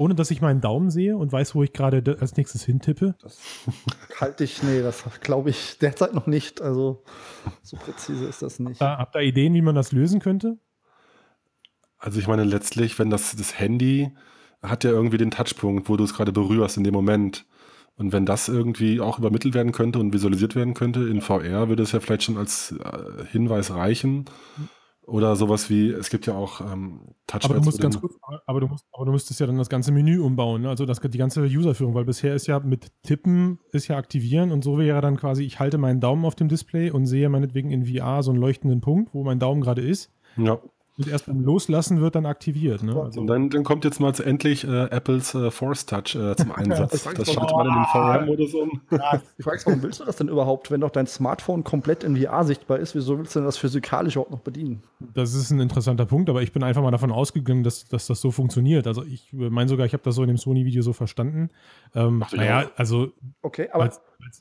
Ohne 0.00 0.14
dass 0.14 0.30
ich 0.30 0.40
meinen 0.40 0.62
Daumen 0.62 0.88
sehe 0.90 1.14
und 1.14 1.30
weiß, 1.30 1.54
wo 1.54 1.62
ich 1.62 1.74
gerade 1.74 2.16
als 2.22 2.34
nächstes 2.34 2.64
hintippe? 2.64 3.16
Das 3.20 3.38
halte 4.18 4.44
ich, 4.44 4.62
nee, 4.62 4.80
das 4.80 5.04
glaube 5.20 5.50
ich 5.50 5.76
derzeit 5.78 6.14
noch 6.14 6.26
nicht. 6.26 6.62
Also 6.62 7.02
so 7.62 7.76
präzise 7.76 8.24
ist 8.24 8.40
das 8.40 8.58
nicht. 8.60 8.80
Habt 8.80 9.14
ihr 9.14 9.20
Ideen, 9.20 9.52
wie 9.52 9.60
man 9.60 9.74
das 9.74 9.92
lösen 9.92 10.18
könnte? 10.18 10.56
Also 11.98 12.18
ich 12.18 12.26
meine, 12.28 12.44
letztlich, 12.44 12.98
wenn 12.98 13.10
das, 13.10 13.36
das 13.36 13.58
Handy 13.58 14.10
hat 14.62 14.84
ja 14.84 14.90
irgendwie 14.90 15.18
den 15.18 15.32
Touchpunkt, 15.32 15.90
wo 15.90 15.98
du 15.98 16.04
es 16.04 16.14
gerade 16.14 16.32
berührst 16.32 16.78
in 16.78 16.84
dem 16.84 16.94
Moment. 16.94 17.44
Und 17.96 18.14
wenn 18.14 18.24
das 18.24 18.48
irgendwie 18.48 19.02
auch 19.02 19.18
übermittelt 19.18 19.52
werden 19.52 19.72
könnte 19.72 19.98
und 19.98 20.14
visualisiert 20.14 20.56
werden 20.56 20.72
könnte 20.72 21.00
in 21.00 21.20
VR, 21.20 21.68
würde 21.68 21.82
es 21.82 21.92
ja 21.92 22.00
vielleicht 22.00 22.22
schon 22.22 22.38
als 22.38 22.72
äh, 22.72 23.26
Hinweis 23.30 23.70
reichen. 23.70 24.24
Oder 25.10 25.34
sowas 25.34 25.68
wie, 25.70 25.90
es 25.90 26.08
gibt 26.08 26.26
ja 26.26 26.34
auch 26.34 26.60
ähm, 26.60 27.00
Touchpads. 27.26 27.44
Aber 27.46 27.54
du 27.54 27.64
musst 27.64 27.80
ganz 27.80 28.00
kurz, 28.00 28.14
aber 28.46 28.60
du 28.60 28.68
musst, 28.68 28.84
aber 28.92 29.06
du 29.06 29.12
müsstest 29.12 29.40
ja 29.40 29.46
dann 29.46 29.58
das 29.58 29.68
ganze 29.68 29.90
Menü 29.90 30.20
umbauen, 30.20 30.62
ne? 30.62 30.68
also 30.68 30.86
das, 30.86 31.00
die 31.00 31.18
ganze 31.18 31.42
Userführung, 31.42 31.94
weil 31.94 32.04
bisher 32.04 32.34
ist 32.34 32.46
ja 32.46 32.60
mit 32.60 32.92
Tippen 33.02 33.58
ist 33.72 33.88
ja 33.88 33.96
aktivieren 33.96 34.52
und 34.52 34.62
so 34.62 34.78
wäre 34.78 35.00
dann 35.00 35.16
quasi, 35.16 35.42
ich 35.42 35.58
halte 35.58 35.78
meinen 35.78 36.00
Daumen 36.00 36.24
auf 36.24 36.36
dem 36.36 36.48
Display 36.48 36.90
und 36.90 37.06
sehe 37.06 37.28
meinetwegen 37.28 37.72
in 37.72 37.86
VR 37.86 38.22
so 38.22 38.30
einen 38.30 38.40
leuchtenden 38.40 38.80
Punkt, 38.80 39.12
wo 39.12 39.24
mein 39.24 39.40
Daumen 39.40 39.60
gerade 39.62 39.82
ist. 39.82 40.12
Ja. 40.36 40.60
Und 41.00 41.08
erst 41.08 41.26
beim 41.26 41.40
Loslassen 41.42 42.02
wird 42.02 42.14
dann 42.14 42.26
aktiviert. 42.26 42.82
Ne? 42.82 42.94
Also, 42.94 43.22
und 43.22 43.26
dann, 43.26 43.48
dann, 43.48 43.64
kommt 43.64 43.86
jetzt 43.86 44.00
mal 44.00 44.12
endlich 44.20 44.64
äh, 44.64 44.84
Apples 44.90 45.34
äh, 45.34 45.50
Force 45.50 45.86
Touch 45.86 46.14
äh, 46.14 46.36
zum 46.36 46.52
Einsatz. 46.54 47.04
das 47.04 47.32
schaltet 47.32 47.56
man 47.56 47.66
in 47.68 47.74
den 47.74 47.84
VR-Modus 47.86 48.54
um. 48.54 48.80
Ich 49.38 49.44
frage 49.44 49.62
warum 49.64 49.82
willst 49.82 50.00
du 50.00 50.04
das 50.04 50.16
denn 50.16 50.28
überhaupt, 50.28 50.70
wenn 50.70 50.82
doch 50.82 50.90
dein 50.90 51.06
Smartphone 51.06 51.64
komplett 51.64 52.04
in 52.04 52.16
VR 52.16 52.44
sichtbar 52.44 52.78
ist? 52.78 52.94
Wieso 52.94 53.18
willst 53.18 53.34
du 53.34 53.38
denn 53.38 53.46
das 53.46 53.56
physikalisch 53.56 54.16
überhaupt 54.16 54.30
noch 54.30 54.40
bedienen? 54.40 54.82
Das 55.14 55.32
ist 55.32 55.50
ein 55.50 55.60
interessanter 55.60 56.04
Punkt, 56.04 56.28
aber 56.28 56.42
ich 56.42 56.52
bin 56.52 56.62
einfach 56.62 56.82
mal 56.82 56.90
davon 56.90 57.12
ausgegangen, 57.12 57.64
dass, 57.64 57.88
dass 57.88 58.06
das 58.06 58.20
so 58.20 58.30
funktioniert. 58.30 58.86
Also 58.86 59.02
ich 59.02 59.32
meine 59.32 59.68
sogar, 59.70 59.86
ich 59.86 59.94
habe 59.94 60.02
das 60.02 60.14
so 60.14 60.22
in 60.22 60.28
dem 60.28 60.36
Sony-Video 60.36 60.82
so 60.82 60.92
verstanden. 60.92 61.48
Ähm, 61.94 62.22
naja, 62.32 62.70
also 62.76 63.08
okay, 63.40 63.68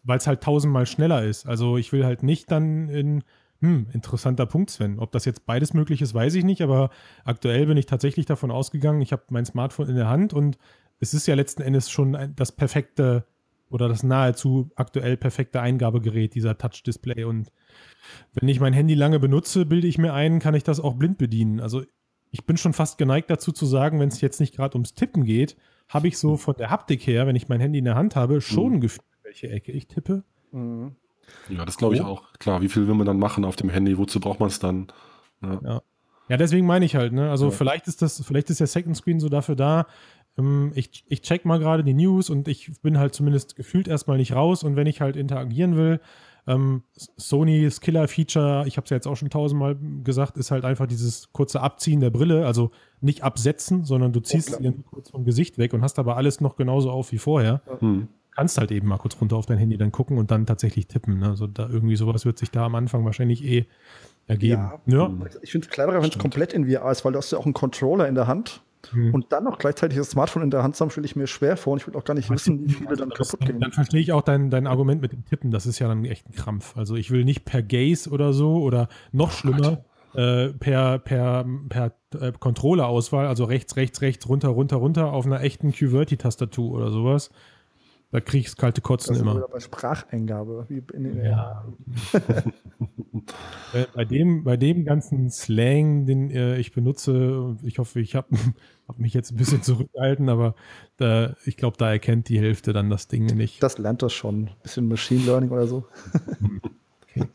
weil 0.04 0.18
es 0.18 0.28
halt 0.28 0.42
tausendmal 0.42 0.86
schneller 0.86 1.24
ist. 1.24 1.48
Also 1.48 1.78
ich 1.78 1.94
will 1.94 2.06
halt 2.06 2.22
nicht 2.22 2.52
dann 2.52 2.90
in 2.90 3.24
hm, 3.62 3.88
interessanter 3.94 4.46
Punkt, 4.46 4.70
Sven. 4.70 5.00
Ob 5.00 5.12
das 5.12 5.26
jetzt 5.26 5.46
beides 5.46 5.74
möglich 5.74 6.02
ist, 6.02 6.14
weiß 6.14 6.36
ich 6.36 6.46
nicht, 6.46 6.62
aber 6.62 6.90
aktuell 7.26 7.66
bin 7.66 7.78
ich 7.78 7.86
tatsächlich 7.86 8.26
davon 8.26 8.52
ausgegangen, 8.52 9.02
ich 9.02 9.12
habe 9.12 9.24
mein 9.30 9.46
Smartphone 9.46 9.90
in 9.90 9.96
der 9.96 10.10
Hand 10.10 10.34
und 10.34 10.58
es 11.00 11.14
ist 11.14 11.28
ja 11.28 11.36
letzten 11.36 11.62
Endes 11.62 11.90
schon 11.90 12.34
das 12.36 12.52
perfekte 12.52 13.26
oder 13.70 13.88
das 13.88 14.04
nahezu 14.04 14.70
aktuell 14.76 15.18
perfekte 15.18 15.62
Eingabegerät, 15.62 16.34
dieser 16.34 16.58
Touch-Display. 16.58 17.24
Und 17.24 17.52
wenn 18.34 18.50
ich 18.50 18.60
mein 18.60 18.74
Handy 18.74 18.96
lange 18.96 19.20
benutze, 19.20 19.66
bilde 19.66 19.88
ich 19.88 19.98
mir 19.98 20.14
ein, 20.14 20.40
kann 20.40 20.56
ich 20.56 20.64
das 20.64 20.80
auch 20.80 20.96
blind 20.96 21.18
bedienen. 21.18 21.60
Also 21.60 21.84
ich 22.32 22.46
bin 22.46 22.58
schon 22.58 22.74
fast 22.74 22.98
geneigt 22.98 23.30
dazu 23.30 23.52
zu 23.52 23.66
sagen, 23.66 24.00
wenn 24.00 24.10
es 24.10 24.22
jetzt 24.22 24.40
nicht 24.40 24.56
gerade 24.56 24.76
ums 24.76 24.94
Tippen 24.94 25.24
geht, 25.24 25.56
habe 25.88 26.08
ich 26.08 26.18
so 26.18 26.38
von 26.38 26.56
der 26.58 26.70
Haptik 26.70 27.06
her, 27.06 27.28
wenn 27.28 27.36
ich 27.36 27.50
mein 27.50 27.60
Handy 27.60 27.80
in 27.80 27.86
der 27.86 27.96
Hand 27.96 28.16
habe, 28.16 28.42
schon 28.42 28.70
mhm. 28.70 28.74
ein 28.76 28.82
Gefühl, 28.82 29.04
welche 29.24 29.50
Ecke 29.50 29.72
ich 29.72 29.88
tippe. 29.88 30.24
Mhm. 30.52 30.96
Ja, 31.50 31.66
das 31.66 31.78
glaube 31.78 31.96
ich 31.96 32.02
oh. 32.02 32.06
auch. 32.06 32.34
Klar, 32.40 32.62
wie 32.62 32.70
viel 32.70 32.88
will 32.88 32.96
man 32.96 33.06
dann 33.06 33.20
machen 33.20 33.46
auf 33.46 33.56
dem 33.56 33.70
Handy? 33.70 33.98
Wozu 33.98 34.20
braucht 34.20 34.40
man 34.40 34.48
es 34.50 34.60
dann? 34.60 34.88
Ja. 35.42 35.60
ja. 35.64 35.82
ja. 36.30 36.38
deswegen 36.38 36.66
meine 36.66 36.86
ich 36.86 36.96
halt, 36.96 37.14
ne? 37.14 37.30
Also 37.30 37.46
ja. 37.46 37.52
vielleicht 37.52 37.88
ist 37.88 38.02
das, 38.02 38.24
vielleicht 38.26 38.50
ist 38.50 38.60
der 38.60 38.68
Second 38.68 38.96
Screen 38.96 39.20
so 39.20 39.30
dafür 39.30 39.56
da. 39.56 39.88
Ähm, 40.38 40.72
ich, 40.76 41.04
ich 41.08 41.22
check 41.22 41.46
mal 41.46 41.60
gerade 41.60 41.84
die 41.84 41.94
News 41.94 42.30
und 42.30 42.48
ich 42.48 42.82
bin 42.82 42.98
halt 42.98 43.14
zumindest 43.14 43.56
gefühlt 43.56 43.88
erstmal 43.88 44.18
nicht 44.18 44.34
raus. 44.34 44.64
Und 44.64 44.76
wenn 44.76 44.88
ich 44.88 45.02
halt 45.02 45.16
interagieren 45.16 45.76
will, 45.76 46.00
ähm, 46.48 46.84
Sony's 46.96 47.82
Killer-Feature, 47.82 48.64
ich 48.66 48.78
habe 48.78 48.86
es 48.86 48.90
ja 48.90 48.98
jetzt 48.98 49.08
auch 49.08 49.16
schon 49.16 49.30
tausendmal 49.30 49.78
gesagt, 50.04 50.38
ist 50.38 50.52
halt 50.52 50.66
einfach 50.66 50.88
dieses 50.88 51.32
kurze 51.32 51.62
Abziehen 51.62 52.00
der 52.00 52.10
Brille. 52.10 52.46
Also 52.46 52.72
nicht 53.02 53.24
absetzen, 53.24 53.84
sondern 53.84 54.14
du 54.14 54.20
ziehst 54.20 54.56
oh, 54.58 54.62
sie 54.62 54.74
kurz 54.90 55.10
vom 55.12 55.26
Gesicht 55.26 55.58
weg 55.58 55.74
und 55.74 55.82
hast 55.82 56.00
aber 56.00 56.18
alles 56.18 56.42
noch 56.42 56.56
genauso 56.56 56.92
auf 56.92 57.12
wie 57.12 57.18
vorher. 57.18 57.62
Hm 57.80 58.08
kannst 58.32 58.58
halt 58.58 58.72
eben 58.72 58.88
mal 58.88 58.98
kurz 58.98 59.20
runter 59.20 59.36
auf 59.36 59.46
dein 59.46 59.58
Handy 59.58 59.78
dann 59.78 59.92
gucken 59.92 60.18
und 60.18 60.32
dann 60.32 60.46
tatsächlich 60.46 60.88
tippen. 60.88 61.20
Ne? 61.20 61.28
Also 61.28 61.48
da 61.48 61.68
irgendwie 61.68 61.96
sowas 61.96 62.26
wird 62.26 62.38
sich 62.38 62.52
da 62.52 62.66
am 62.66 62.76
Anfang 62.76 63.06
wahrscheinlich 63.06 63.44
eh 63.44 63.66
ergeben. 64.28 64.72
Ja, 64.86 64.98
ja. 64.98 65.12
ich 65.42 65.52
finde 65.52 65.66
es 65.68 65.72
cleverer, 65.72 66.02
wenn 66.02 66.10
es 66.10 66.18
komplett 66.18 66.54
in 66.54 66.70
VR 66.70 66.92
ist, 66.92 67.04
weil 67.04 67.14
du 67.14 67.18
hast 67.18 67.32
ja 67.32 67.38
auch 67.38 67.46
einen 67.46 67.54
Controller 67.54 68.08
in 68.08 68.16
der 68.16 68.28
Hand. 68.28 68.62
Hm. 68.92 69.14
Und 69.14 69.34
dann 69.34 69.44
noch 69.44 69.58
gleichzeitig 69.58 69.98
das 69.98 70.12
Smartphone 70.12 70.44
in 70.44 70.52
der 70.52 70.64
Hand 70.64 70.78
zu 70.78 70.84
haben, 70.84 70.90
stelle 70.90 71.06
ich 71.06 71.16
mir 71.16 71.28
schwer 71.28 71.58
vor 71.58 71.74
und 71.74 71.82
ich 71.82 71.88
will 71.88 71.96
auch 71.98 72.06
gar 72.06 72.14
nicht 72.14 72.30
wissen, 72.30 72.66
wie 72.66 72.72
viele 72.72 72.96
dann 72.96 73.10
kaputt 73.10 73.42
gehen. 73.42 73.60
Dann 73.60 73.74
verstehe 73.74 74.00
ich 74.00 74.14
auch 74.14 74.22
dein, 74.22 74.50
dein 74.50 74.68
Argument 74.68 75.02
mit 75.02 75.12
dem 75.12 75.26
Tippen. 75.26 75.52
Das 75.52 75.66
ist 75.66 75.80
ja 75.80 75.90
dann 75.90 76.06
echt 76.06 76.30
ein 76.30 76.34
Krampf. 76.34 76.78
Also 76.78 76.96
ich 76.96 77.12
will 77.12 77.26
nicht 77.26 77.44
per 77.44 77.62
Gaze 77.62 78.10
oder 78.10 78.32
so 78.32 78.62
oder 78.62 78.88
noch 79.12 79.32
schlimmer 79.32 79.84
äh, 80.14 80.50
per, 80.50 81.00
per, 81.00 81.46
per 81.70 81.94
äh, 82.20 82.32
Controller-Auswahl, 82.32 83.28
also 83.28 83.44
rechts, 83.44 83.76
rechts, 83.76 84.02
rechts, 84.02 84.28
runter, 84.28 84.50
runter, 84.50 84.78
runter 84.78 85.14
auf 85.14 85.26
einer 85.26 85.42
echten 85.42 85.72
QWERTY-Tastatur 85.72 86.72
oder 86.72 86.92
sowas. 86.92 87.32
Da 88.12 88.20
kriege 88.20 88.48
ich 88.48 88.58
kalte 88.58 88.82
Kotzen 88.82 89.14
das 89.14 89.22
immer. 89.22 89.48
Bei 89.48 89.60
Spracheingabe. 89.60 90.68
ja. 91.24 91.66
Äh, 93.74 93.86
bei, 93.94 94.06
dem, 94.06 94.44
bei 94.44 94.58
dem 94.58 94.84
ganzen 94.84 95.30
Slang, 95.30 96.06
den 96.06 96.32
äh, 96.32 96.58
ich 96.58 96.72
benutze, 96.72 97.58
ich 97.64 97.78
hoffe, 97.78 98.00
ich 98.00 98.16
habe 98.16 98.28
hab 98.88 98.98
mich 98.98 99.14
jetzt 99.14 99.32
ein 99.32 99.38
bisschen 99.38 99.62
zurückgehalten, 99.62 100.30
aber 100.30 100.56
da, 100.98 101.36
ich 101.46 101.58
glaube, 101.58 101.78
da 101.78 101.92
erkennt 101.92 102.30
die 102.30 102.40
Hälfte 102.40 102.74
dann 102.74 102.90
das 102.90 103.08
Ding 103.08 103.26
nicht. 103.26 103.62
Das 103.62 103.78
lernt 103.78 104.02
das 104.02 104.14
schon. 104.14 104.46
Ein 104.46 104.56
bisschen 104.64 104.88
Machine 104.88 105.24
Learning 105.26 105.50
oder 105.52 105.68
so. 105.68 105.86
okay. 107.04 107.28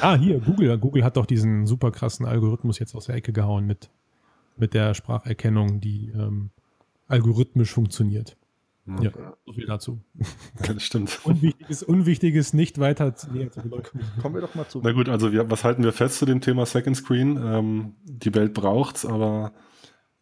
Ah, 0.00 0.16
hier, 0.16 0.40
Google. 0.40 0.78
Google 0.78 1.04
hat 1.04 1.16
doch 1.16 1.26
diesen 1.26 1.66
super 1.66 1.90
krassen 1.90 2.24
Algorithmus 2.24 2.78
jetzt 2.78 2.94
aus 2.94 3.06
der 3.06 3.16
Ecke 3.16 3.32
gehauen 3.32 3.66
mit, 3.66 3.90
mit 4.56 4.72
der 4.72 4.94
Spracherkennung, 4.94 5.80
die 5.80 6.12
ähm, 6.14 6.50
algorithmisch 7.08 7.72
funktioniert. 7.72 8.36
Ja, 8.86 9.10
so 9.46 9.52
viel 9.52 9.66
dazu. 9.66 10.00
Das 10.66 10.82
stimmt. 10.82 11.20
Unwichtiges, 11.24 11.82
Unwichtiges 11.82 12.52
nicht 12.52 12.78
weiter 12.78 13.14
näher 13.32 13.50
zu 13.50 13.62
beleuchten. 13.62 14.00
Kommen 14.20 14.34
wir 14.34 14.42
doch 14.42 14.54
mal 14.54 14.68
zu. 14.68 14.80
Na 14.82 14.92
gut, 14.92 15.08
also 15.08 15.32
wir, 15.32 15.50
was 15.50 15.64
halten 15.64 15.82
wir 15.82 15.92
fest 15.92 16.18
zu 16.18 16.26
dem 16.26 16.40
Thema 16.40 16.66
Second 16.66 16.96
Screen? 16.96 17.38
Ähm, 17.42 17.94
die 18.04 18.34
Welt 18.34 18.52
braucht 18.52 18.96
es, 18.96 19.06
aber 19.06 19.52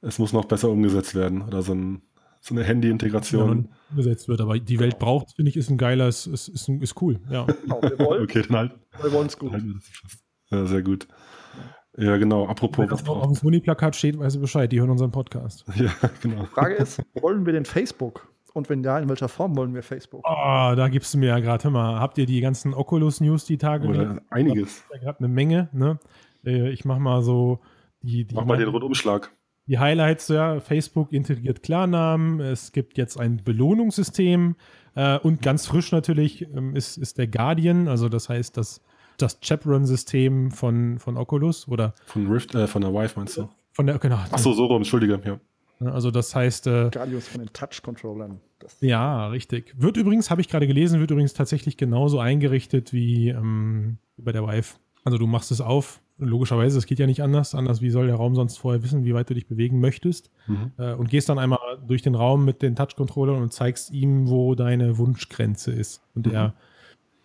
es 0.01 0.19
muss 0.19 0.33
noch 0.33 0.45
besser 0.45 0.71
umgesetzt 0.71 1.15
werden. 1.15 1.43
Oder 1.43 1.63
so, 1.63 1.75
ein, 1.75 2.03
so 2.41 2.55
eine 2.55 2.63
Handy-Integration. 2.63 3.69
Ja, 3.69 3.79
umgesetzt 3.91 4.29
wird, 4.29 4.41
aber 4.41 4.59
die 4.59 4.79
Welt 4.79 5.01
braucht 5.01 5.29
es, 5.29 5.35
finde 5.35 5.51
ich, 5.51 5.57
ist 5.57 5.69
ein 5.69 5.79
geiler, 5.79 6.07
ist, 6.07 6.27
ist, 6.27 6.49
ist, 6.49 6.69
ist 6.69 7.03
cool. 7.03 7.21
Ja. 7.31 7.47
Genau, 7.63 7.83
wir 7.83 7.99
wollen, 7.99 8.23
okay, 8.23 8.43
dann 8.43 8.57
halt. 8.57 8.73
Wir 9.01 9.13
wollen 9.13 9.27
es 9.27 9.39
gut. 9.39 9.53
Ja, 10.51 10.67
sehr 10.67 10.83
gut. 10.83 11.09
Ja, 11.97 12.17
genau. 12.17 12.47
Apropos. 12.47 12.85
Wenn 12.85 12.89
das 12.89 13.07
auf 13.07 13.27
dem 13.27 13.35
Sony-Plakat 13.35 13.97
steht, 13.97 14.19
weiß 14.19 14.37
ich 14.37 14.41
Bescheid. 14.41 14.71
Die 14.73 14.81
hören 14.81 14.91
unseren 14.91 15.11
Podcast. 15.11 15.65
Ja, 15.77 15.93
genau. 16.23 16.43
Die 16.43 16.47
Frage 16.47 16.75
ist, 16.75 17.03
wollen 17.15 17.45
wir 17.45 17.53
den 17.53 17.65
Facebook 17.65 18.32
und 18.55 18.69
wenn 18.69 18.83
ja, 18.83 18.99
in 18.99 19.09
welcher 19.09 19.29
Form 19.29 19.57
wollen 19.57 19.75
wir 19.75 19.83
Facebook? 19.83 20.25
Oh, 20.25 20.75
da 20.77 20.89
gibst 20.89 21.15
du 21.15 21.19
mir 21.19 21.29
ja 21.29 21.39
gerade, 21.39 21.65
hör 21.65 21.71
mal, 21.71 22.01
habt 22.01 22.19
ihr 22.19 22.27
die 22.27 22.41
ganzen 22.41 22.75
Oculus-News 22.75 23.45
die 23.45 23.59
Tage? 23.59 23.89
Oder 23.89 24.21
einiges. 24.31 24.85
Da 24.91 24.99
gerade 24.99 25.19
eine 25.19 25.29
Menge, 25.29 25.69
ne? 25.73 25.99
Äh, 26.45 26.71
ich 26.71 26.85
mach 26.85 26.99
mal 26.99 27.23
so 27.23 27.61
die. 28.03 28.25
die 28.25 28.35
mach 28.35 28.45
mal 28.45 28.59
den 28.59 28.69
Rundumschlag. 28.69 29.33
Die 29.67 29.79
Highlights, 29.79 30.27
ja, 30.27 30.59
Facebook 30.59 31.13
integriert 31.13 31.63
Klarnamen, 31.63 32.41
es 32.41 32.73
gibt 32.73 32.99
jetzt 32.99 33.19
ein 33.19 33.43
Belohnungssystem 33.45 34.57
äh, 34.97 35.19
und 35.21 35.41
ganz 35.41 35.67
frisch 35.67 35.93
natürlich 35.93 36.43
ähm, 36.43 36.75
ist, 36.75 36.97
ist 36.97 37.17
der 37.17 37.29
Guardian, 37.29 37.87
also 37.87 38.09
das 38.09 38.29
heißt 38.29 38.57
das, 38.57 38.83
das 39.19 39.39
Chaperon-System 39.41 40.51
von, 40.51 40.99
von 40.99 41.17
Oculus 41.17 41.69
oder 41.69 41.95
von 42.07 42.27
Rift, 42.27 42.57
äh, 42.57 42.67
von 42.67 42.83
der 42.83 42.93
Vive 42.93 43.13
meinst 43.15 43.37
du? 43.37 43.49
Von 43.71 43.87
der, 43.87 43.99
genau. 43.99 44.19
Achso, 44.33 44.53
so 44.53 44.67
rum, 44.67 44.79
entschuldige, 44.79 45.21
ja. 45.25 45.39
Ne, 45.83 45.93
also 45.93 46.11
das 46.11 46.35
heißt. 46.35 46.67
Äh, 46.67 46.91
Radius 46.95 47.29
von 47.29 47.41
den 47.41 47.53
Touch-Controllern. 47.53 48.41
Ja, 48.81 49.29
richtig. 49.29 49.75
Wird 49.77 49.97
übrigens, 49.97 50.31
habe 50.31 50.41
ich 50.41 50.49
gerade 50.49 50.67
gelesen, 50.67 51.01
wird 51.01 51.11
übrigens 51.11 51.35
tatsächlich 51.35 51.77
genauso 51.77 52.21
eingerichtet 52.21 52.93
wie 52.93 53.31
ähm, 53.31 53.99
bei 54.17 54.31
der 54.31 54.47
Vive. 54.47 54.77
Also 55.05 55.19
du 55.19 55.27
machst 55.27 55.51
es 55.51 55.61
auf, 55.61 56.01
logischerweise, 56.19 56.79
es 56.79 56.87
geht 56.87 57.01
ja 57.01 57.07
nicht 57.07 57.23
anders. 57.23 57.57
Anders, 57.57 57.83
wie 57.83 57.91
soll 57.91 58.07
der 58.07 58.15
Raum 58.15 58.37
sonst 58.37 58.59
vorher 58.59 58.85
wissen, 58.85 59.05
wie 59.05 59.15
weit 59.15 59.29
du 59.29 59.35
dich 59.35 59.49
bewegen 59.49 59.81
möchtest? 59.81 60.31
Mhm. 60.47 60.71
Äh, 60.79 60.95
und 60.95 61.11
gehst 61.11 61.29
dann 61.29 61.41
einmal 61.41 61.59
durch 61.85 62.03
den 62.03 62.15
Raum 62.15 62.45
mit 62.45 62.63
den 62.63 62.77
Touch-Controllern 62.77 63.43
und 63.43 63.53
zeigst 63.53 63.91
ihm, 63.91 64.29
wo 64.29 64.55
deine 64.55 64.99
Wunschgrenze 64.99 65.73
ist. 65.73 66.03
Und 66.15 66.27
mhm. 66.27 66.35
er 66.35 66.55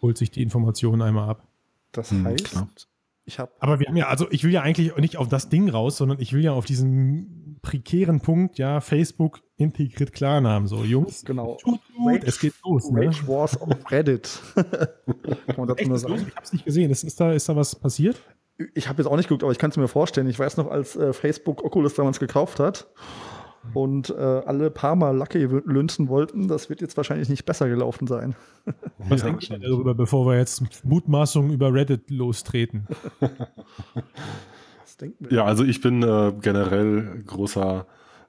holt 0.01 0.17
sich 0.17 0.31
die 0.31 0.41
Informationen 0.41 1.03
einmal 1.03 1.29
ab. 1.29 1.47
Das 1.91 2.11
mhm, 2.11 2.25
heißt, 2.25 2.55
mhm, 2.55 2.69
ich 3.27 3.39
habe. 3.39 3.51
Aber 3.59 3.79
wir 3.79 3.87
haben 3.87 3.97
ja, 3.97 4.07
also 4.07 4.27
ich 4.31 4.43
will 4.43 4.51
ja 4.51 4.61
eigentlich 4.61 4.95
nicht 4.97 5.17
auf 5.17 5.27
das 5.27 5.49
Ding 5.49 5.69
raus, 5.69 5.97
sondern 5.97 6.19
ich 6.19 6.33
will 6.33 6.43
ja 6.43 6.53
auf 6.53 6.65
diesen 6.65 7.59
prekären 7.61 8.21
Punkt, 8.21 8.57
ja, 8.57 8.79
Facebook 8.81 9.41
integriert 9.57 10.13
Klarnamen. 10.13 10.67
So, 10.67 10.83
Jungs, 10.83 11.25
genau. 11.25 11.57
Tut 11.61 11.79
gut, 11.95 12.23
es 12.23 12.39
geht 12.39 12.53
los. 12.63 12.89
Ne? 12.89 13.07
Rage 13.07 13.23
ne? 13.23 13.27
Wars 13.27 13.59
auf 13.59 13.91
Reddit. 13.91 14.39
Kann 14.55 15.57
man 15.57 15.67
dazu 15.67 15.87
nur 15.87 15.97
sagen. 15.97 16.25
Ich 16.27 16.35
habe 16.35 16.45
es 16.45 16.53
nicht 16.53 16.65
gesehen. 16.65 16.89
Ist, 16.89 17.03
ist, 17.03 17.19
da, 17.19 17.33
ist 17.33 17.49
da 17.49 17.55
was 17.55 17.75
passiert? 17.75 18.21
Ich 18.73 18.87
habe 18.87 19.01
jetzt 19.01 19.11
auch 19.11 19.17
nicht 19.17 19.27
geguckt, 19.27 19.43
aber 19.43 19.51
ich 19.51 19.59
kann 19.59 19.69
es 19.69 19.77
mir 19.77 19.87
vorstellen. 19.87 20.27
Ich 20.27 20.39
weiß 20.39 20.57
noch, 20.57 20.71
als 20.71 20.95
äh, 20.95 21.13
Facebook 21.13 21.63
Oculus 21.63 21.93
damals 21.93 22.19
gekauft 22.19 22.59
hat 22.59 22.87
und 23.73 24.09
äh, 24.09 24.21
alle 24.21 24.69
Parma 24.69 25.11
Lucky 25.11 25.43
lünzen 25.65 26.09
wollten, 26.09 26.47
das 26.47 26.69
wird 26.69 26.81
jetzt 26.81 26.97
wahrscheinlich 26.97 27.29
nicht 27.29 27.45
besser 27.45 27.69
gelaufen 27.69 28.07
sein. 28.07 28.35
Was 28.97 29.21
ja, 29.21 29.27
denkt 29.27 29.49
ihr 29.49 29.59
darüber, 29.59 29.95
bevor 29.95 30.25
wir 30.27 30.37
jetzt 30.37 30.83
Mutmaßungen 30.83 31.51
über 31.51 31.73
Reddit 31.73 32.09
lostreten? 32.09 32.87
ja, 35.29 35.45
also 35.45 35.63
ich 35.63 35.81
bin 35.81 36.03
äh, 36.03 36.33
generell 36.41 37.23
großer 37.25 37.85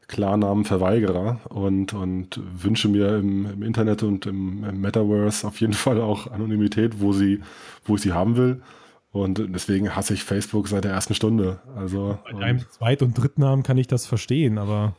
Klarnamenverweigerer 0.08 1.40
und, 1.50 1.92
und 1.92 2.40
wünsche 2.42 2.88
mir 2.88 3.16
im, 3.18 3.46
im 3.46 3.62
Internet 3.62 4.02
und 4.02 4.24
im, 4.26 4.64
im, 4.64 4.80
Metaverse 4.80 5.46
auf 5.46 5.60
jeden 5.60 5.74
Fall 5.74 6.00
auch 6.00 6.30
Anonymität, 6.30 7.00
wo, 7.00 7.12
sie, 7.12 7.40
wo 7.84 7.96
ich 7.96 8.02
sie 8.02 8.12
haben 8.12 8.36
will. 8.36 8.62
Und 9.10 9.42
deswegen 9.54 9.94
hasse 9.94 10.14
ich 10.14 10.24
Facebook 10.24 10.68
seit 10.68 10.84
der 10.84 10.92
ersten 10.92 11.14
Stunde. 11.14 11.60
Also, 11.76 12.18
Bei 12.24 12.38
deinem 12.38 12.60
Zweit- 12.70 13.02
und 13.02 13.14
Drittnamen 13.14 13.62
kann 13.62 13.78
ich 13.78 13.86
das 13.86 14.06
verstehen, 14.06 14.58
aber 14.58 14.96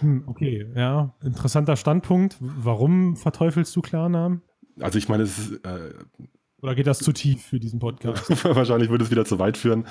hm, 0.00 0.24
okay, 0.26 0.66
ja. 0.74 1.14
Interessanter 1.22 1.76
Standpunkt. 1.76 2.36
Warum 2.40 3.16
verteufelst 3.16 3.74
du 3.76 3.82
Klarnamen? 3.82 4.42
Also 4.80 4.98
ich 4.98 5.08
meine, 5.08 5.22
es 5.22 5.38
ist. 5.38 5.64
Äh, 5.64 5.94
Oder 6.60 6.74
geht 6.74 6.86
das 6.86 6.98
zu 6.98 7.12
tief 7.12 7.42
für 7.42 7.60
diesen 7.60 7.78
Podcast? 7.78 8.44
Wahrscheinlich 8.44 8.90
würde 8.90 9.04
es 9.04 9.10
wieder 9.10 9.24
zu 9.24 9.38
weit 9.38 9.56
führen. 9.56 9.86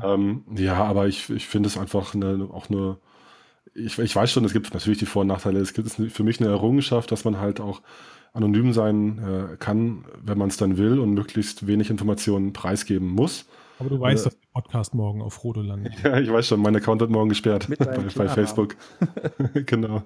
Ja, 0.00 0.14
ähm, 0.14 0.44
ja 0.56 0.84
aber 0.84 1.06
ich, 1.06 1.30
ich 1.30 1.46
finde 1.46 1.68
es 1.68 1.78
einfach 1.78 2.14
eine, 2.14 2.48
auch 2.52 2.68
eine. 2.70 2.98
Ich, 3.74 3.98
ich 3.98 4.16
weiß 4.16 4.30
schon, 4.30 4.44
es 4.44 4.52
gibt 4.52 4.72
natürlich 4.72 4.98
die 4.98 5.06
Vor- 5.06 5.22
und 5.22 5.28
Nachteile. 5.28 5.60
Es 5.60 5.74
gibt 5.74 5.90
für 5.90 6.22
mich 6.22 6.40
eine 6.40 6.48
Errungenschaft, 6.48 7.12
dass 7.12 7.24
man 7.24 7.38
halt 7.38 7.60
auch 7.60 7.82
anonym 8.32 8.72
sein 8.72 9.18
äh, 9.18 9.56
kann, 9.56 10.04
wenn 10.22 10.38
man 10.38 10.48
es 10.48 10.56
dann 10.56 10.76
will 10.76 10.98
und 10.98 11.14
möglichst 11.14 11.66
wenig 11.66 11.90
Informationen 11.90 12.52
preisgeben 12.52 13.08
muss. 13.08 13.46
Aber 13.78 13.90
du 13.90 14.00
weißt, 14.00 14.24
äh, 14.26 14.30
dass 14.30 14.38
der 14.38 14.48
Podcast 14.52 14.94
morgen 14.94 15.22
auf 15.22 15.34
Frodo 15.34 15.60
landet. 15.60 15.94
Ja, 16.04 16.18
ich 16.18 16.32
weiß 16.32 16.48
schon, 16.48 16.60
mein 16.60 16.76
Account 16.76 17.00
wird 17.00 17.10
morgen 17.10 17.28
gesperrt 17.28 17.68
bei, 17.78 17.84
bei, 17.84 18.28
Facebook. 18.28 18.76
genau. 19.66 20.02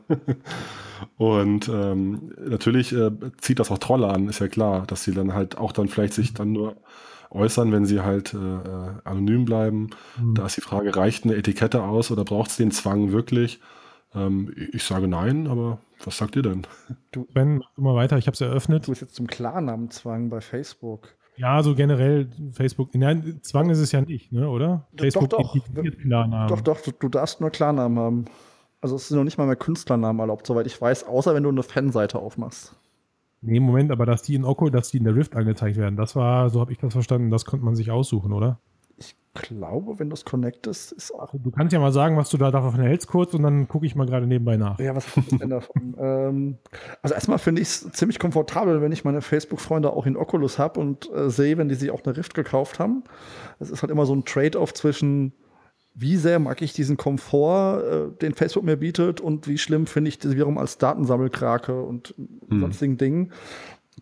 Und 1.16 1.68
ähm, 1.68 2.32
natürlich 2.38 2.92
äh, 2.92 3.10
zieht 3.38 3.58
das 3.58 3.70
auch 3.70 3.78
Trolle 3.78 4.08
an, 4.08 4.28
ist 4.28 4.40
ja 4.40 4.48
klar, 4.48 4.86
dass 4.86 5.04
sie 5.04 5.12
dann 5.12 5.34
halt 5.34 5.58
auch 5.58 5.72
dann 5.72 5.88
vielleicht 5.88 6.14
sich 6.14 6.34
dann 6.34 6.52
nur 6.52 6.76
äußern, 7.30 7.70
wenn 7.72 7.86
sie 7.86 8.00
halt 8.00 8.34
äh, 8.34 8.38
äh, 8.38 8.92
anonym 9.04 9.44
bleiben. 9.44 9.90
Mhm. 10.20 10.34
Da 10.34 10.46
ist 10.46 10.56
die 10.56 10.62
Frage, 10.62 10.94
reicht 10.96 11.24
eine 11.24 11.36
Etikette 11.36 11.82
aus 11.82 12.10
oder 12.10 12.24
braucht 12.24 12.50
es 12.50 12.56
den 12.56 12.72
Zwang 12.72 13.12
wirklich? 13.12 13.60
Ähm, 14.14 14.52
ich 14.72 14.82
sage 14.82 15.06
nein, 15.06 15.46
aber 15.46 15.78
was 16.04 16.16
sagt 16.16 16.36
ihr 16.36 16.42
denn? 16.42 16.66
Du, 17.12 17.26
Ben, 17.32 17.58
mach 17.58 17.76
mal 17.76 17.94
weiter, 17.94 18.18
ich 18.18 18.26
habe 18.26 18.34
es 18.34 18.40
eröffnet. 18.40 18.86
Du 18.86 18.90
bist 18.90 19.02
jetzt 19.02 19.14
zum 19.14 19.26
Klarnamenzwang 19.26 20.28
bei 20.28 20.40
Facebook. 20.40 21.14
Ja, 21.40 21.62
so 21.62 21.74
generell 21.74 22.28
Facebook. 22.52 22.94
Nein, 22.94 23.40
Zwang 23.40 23.70
ist 23.70 23.78
es 23.78 23.92
ja 23.92 24.02
nicht, 24.02 24.30
ne, 24.30 24.50
oder? 24.50 24.86
Facebook 24.98 25.30
doch, 25.30 25.54
doch. 25.54 25.82
Klarnamen. 26.02 26.48
Doch, 26.48 26.60
doch, 26.60 26.80
du, 26.82 26.92
du 26.92 27.08
darfst 27.08 27.40
nur 27.40 27.48
Klarnamen 27.48 27.98
haben. 27.98 28.24
Also 28.82 28.96
es 28.96 29.08
sind 29.08 29.16
noch 29.16 29.24
nicht 29.24 29.38
mal 29.38 29.46
mehr 29.46 29.56
Künstlernamen 29.56 30.20
erlaubt, 30.20 30.46
soweit 30.46 30.66
ich 30.66 30.78
weiß, 30.78 31.06
außer 31.06 31.34
wenn 31.34 31.42
du 31.42 31.48
eine 31.48 31.62
Fanseite 31.62 32.18
aufmachst. 32.18 32.76
Nee, 33.40 33.58
Moment, 33.58 33.90
aber 33.90 34.04
dass 34.04 34.20
die 34.20 34.34
in 34.34 34.44
Oko, 34.44 34.68
dass 34.68 34.90
die 34.90 34.98
in 34.98 35.04
der 35.04 35.14
Rift 35.14 35.34
angezeigt 35.34 35.78
werden, 35.78 35.96
das 35.96 36.14
war, 36.14 36.50
so 36.50 36.60
habe 36.60 36.72
ich 36.72 36.78
das 36.78 36.92
verstanden, 36.92 37.30
das 37.30 37.46
konnte 37.46 37.64
man 37.64 37.74
sich 37.74 37.90
aussuchen, 37.90 38.34
oder? 38.34 38.60
Ich 39.00 39.16
glaube, 39.34 39.98
wenn 39.98 40.10
du 40.10 40.14
es 40.14 40.24
connectest, 40.24 40.92
ist 40.92 41.12
auch. 41.12 41.32
Du 41.32 41.50
kannst 41.50 41.72
ja 41.72 41.78
mal 41.78 41.92
sagen, 41.92 42.16
was 42.16 42.30
du 42.30 42.36
da 42.36 42.50
davon 42.50 42.80
hältst, 42.80 43.08
kurz, 43.08 43.32
und 43.32 43.42
dann 43.42 43.68
gucke 43.68 43.86
ich 43.86 43.94
mal 43.94 44.06
gerade 44.06 44.26
nebenbei 44.26 44.56
nach. 44.56 44.78
Ja, 44.78 44.94
was 44.94 45.16
ist 45.16 45.40
denn 45.40 45.50
davon? 45.50 45.94
ähm, 45.98 46.58
also 47.02 47.14
erstmal 47.14 47.38
finde 47.38 47.62
ich 47.62 47.68
es 47.68 47.92
ziemlich 47.92 48.18
komfortabel, 48.18 48.82
wenn 48.82 48.92
ich 48.92 49.04
meine 49.04 49.22
Facebook-Freunde 49.22 49.92
auch 49.92 50.06
in 50.06 50.16
Oculus 50.16 50.58
habe 50.58 50.80
und 50.80 51.10
äh, 51.12 51.30
sehe, 51.30 51.56
wenn 51.58 51.68
die 51.68 51.74
sich 51.76 51.90
auch 51.90 52.04
eine 52.04 52.16
Rift 52.16 52.34
gekauft 52.34 52.78
haben. 52.78 53.04
Es 53.58 53.70
ist 53.70 53.82
halt 53.82 53.90
immer 53.90 54.04
so 54.04 54.14
ein 54.14 54.24
Trade-off 54.24 54.74
zwischen 54.74 55.32
wie 55.94 56.16
sehr 56.16 56.38
mag 56.38 56.62
ich 56.62 56.72
diesen 56.72 56.96
Komfort, 56.96 57.82
äh, 57.82 58.18
den 58.20 58.34
Facebook 58.34 58.64
mir 58.64 58.76
bietet 58.76 59.20
und 59.20 59.48
wie 59.48 59.58
schlimm 59.58 59.86
finde 59.86 60.08
ich 60.08 60.18
das 60.18 60.32
wiederum 60.34 60.58
als 60.58 60.78
Datensammelkrake 60.78 61.82
und 61.82 62.14
hm. 62.48 62.60
sonstigen 62.60 62.96
Dingen. 62.96 63.32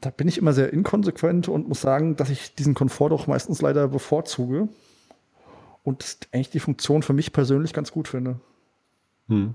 Da 0.01 0.11
bin 0.11 0.29
ich 0.29 0.39
immer 0.39 0.53
sehr 0.53 0.73
inkonsequent 0.73 1.49
und 1.49 1.69
muss 1.69 1.81
sagen, 1.81 2.15
dass 2.17 2.31
ich 2.31 2.55
diesen 2.55 2.75
Komfort 2.75 3.11
doch 3.11 3.27
meistens 3.27 3.63
leider 3.63 3.89
bevorzuge 3.89 4.69
und 5.89 6.29
eigentlich 6.33 6.51
die 6.51 6.61
Funktion 6.61 7.03
für 7.03 7.13
mich 7.13 7.33
persönlich 7.33 7.73
ganz 7.73 7.91
gut 7.91 8.09
finde. 8.09 8.41
Hm. 9.29 9.55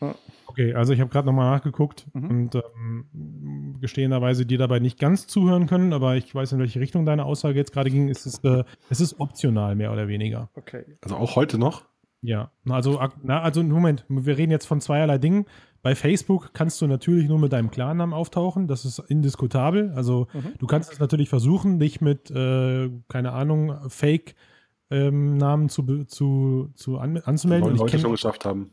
Ja. 0.00 0.14
Okay, 0.46 0.74
also 0.74 0.92
ich 0.92 1.00
habe 1.00 1.10
gerade 1.10 1.26
nochmal 1.26 1.50
nachgeguckt 1.56 2.06
mhm. 2.12 2.30
und 2.30 2.54
ähm, 2.54 3.76
gestehenderweise 3.80 4.46
dir 4.46 4.58
dabei 4.58 4.78
nicht 4.78 4.98
ganz 4.98 5.26
zuhören 5.26 5.66
können, 5.66 5.92
aber 5.92 6.16
ich 6.16 6.32
weiß, 6.32 6.52
in 6.52 6.58
welche 6.58 6.80
Richtung 6.80 7.04
deine 7.06 7.24
Aussage 7.24 7.58
jetzt 7.58 7.72
gerade 7.72 7.90
ging. 7.90 8.08
Es 8.08 8.24
ist, 8.24 8.44
äh, 8.44 8.62
es 8.88 9.00
ist 9.00 9.18
optional, 9.20 9.74
mehr 9.74 9.92
oder 9.92 10.06
weniger. 10.06 10.50
Okay. 10.54 10.84
Also 11.02 11.16
auch 11.16 11.36
heute 11.36 11.58
noch? 11.58 11.84
Ja, 12.20 12.50
also, 12.68 13.00
na, 13.22 13.42
also 13.42 13.62
Moment, 13.62 14.04
wir 14.08 14.38
reden 14.38 14.52
jetzt 14.52 14.66
von 14.66 14.80
zweierlei 14.80 15.18
Dingen. 15.18 15.44
Bei 15.82 15.94
Facebook 15.94 16.54
kannst 16.54 16.80
du 16.80 16.86
natürlich 16.86 17.28
nur 17.28 17.38
mit 17.38 17.52
deinem 17.52 17.70
Klarnamen 17.70 18.14
auftauchen, 18.14 18.68
das 18.68 18.84
ist 18.84 18.98
indiskutabel. 18.98 19.92
Also 19.94 20.28
mhm. 20.32 20.54
du 20.58 20.66
kannst 20.66 20.92
es 20.92 20.98
natürlich 21.00 21.28
versuchen, 21.28 21.78
dich 21.78 22.00
mit, 22.00 22.30
äh, 22.30 22.90
keine 23.08 23.32
Ahnung, 23.32 23.76
Fake-Namen 23.90 24.53
ähm, 24.94 25.68
zu, 25.68 26.04
zu, 26.04 26.70
zu 26.74 26.98
an, 26.98 27.18
anzumelden. 27.18 27.72
Die 27.72 27.78
Leute 27.78 27.98
schon 27.98 28.12
geschafft 28.12 28.44
haben 28.44 28.70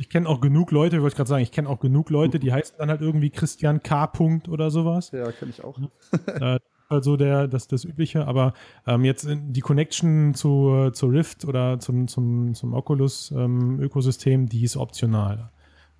ich 0.00 0.08
kenne 0.08 0.26
auch 0.30 0.40
genug 0.40 0.70
Leute, 0.70 0.96
ich 0.96 1.02
wollte 1.02 1.16
gerade 1.16 1.28
sagen, 1.28 1.42
ich 1.42 1.52
kenne 1.52 1.68
auch 1.68 1.78
genug 1.78 2.08
Leute, 2.08 2.38
die 2.38 2.50
heißen 2.52 2.76
dann 2.78 2.88
halt 2.88 3.02
irgendwie 3.02 3.28
Christian 3.28 3.82
K. 3.82 4.06
Punkt 4.06 4.48
oder 4.48 4.70
sowas. 4.70 5.10
Ja, 5.10 5.30
kenne 5.30 5.50
ich 5.50 5.62
auch. 5.62 5.78
äh, 6.26 6.58
also 6.88 7.18
der, 7.18 7.48
das, 7.48 7.68
das 7.68 7.84
Übliche, 7.84 8.26
aber 8.26 8.54
ähm, 8.86 9.04
jetzt 9.04 9.28
die 9.30 9.60
Connection 9.60 10.34
zu, 10.34 10.90
zu 10.92 11.06
Rift 11.06 11.44
oder 11.44 11.78
zum, 11.80 12.08
zum, 12.08 12.54
zum 12.54 12.72
Oculus-Ökosystem, 12.72 14.40
ähm, 14.40 14.48
die 14.48 14.64
ist 14.64 14.78
optional. 14.78 15.50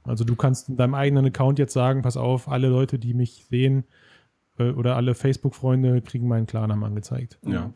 Also 0.03 0.25
du 0.25 0.35
kannst 0.35 0.71
in 0.71 0.77
deinem 0.77 0.95
eigenen 0.95 1.27
Account 1.27 1.59
jetzt 1.59 1.75
sagen, 1.75 2.01
pass 2.01 2.17
auf, 2.17 2.49
alle 2.49 2.69
Leute, 2.69 2.99
die 2.99 3.13
mich 3.13 3.45
sehen 3.51 3.85
äh, 4.59 4.71
oder 4.71 4.97
alle 4.97 5.15
Facebook-Freunde 5.15 6.01
kriegen 6.01 6.27
meinen 6.27 6.47
Klarnamen 6.47 6.85
angezeigt. 6.85 7.39
Ja. 7.47 7.71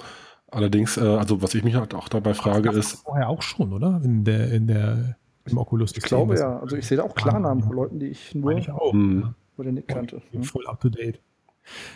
Allerdings, 0.54 0.96
äh, 0.96 1.00
also 1.00 1.42
was 1.42 1.54
ich 1.54 1.64
mich 1.64 1.74
halt 1.74 1.94
auch 1.94 2.08
dabei 2.08 2.34
frage, 2.34 2.68
das 2.68 2.76
ist. 2.76 3.02
Vorher 3.02 3.28
auch 3.28 3.42
schon, 3.42 3.72
oder? 3.72 4.00
In 4.04 4.24
der, 4.24 4.52
in 4.52 4.66
der 4.66 5.16
im 5.46 5.58
Oculus. 5.58 5.92
Ich 5.96 6.02
glaube 6.02 6.36
ja. 6.36 6.58
Also 6.60 6.76
ich 6.76 6.86
sehe 6.86 6.96
da 6.96 7.04
auch 7.04 7.14
Klarnamen 7.14 7.62
von 7.62 7.74
Leuten, 7.74 7.98
die 7.98 8.06
ich 8.06 8.34
nur 8.34 8.52
ich 8.52 8.70
auch. 8.70 8.92
Mhm. 8.92 9.34
über 9.54 9.64
den 9.64 9.74
Nick 9.74 9.88
kannte. 9.88 10.22
Voll 10.42 10.66
up 10.66 10.80
to 10.80 10.88
date. 10.88 11.20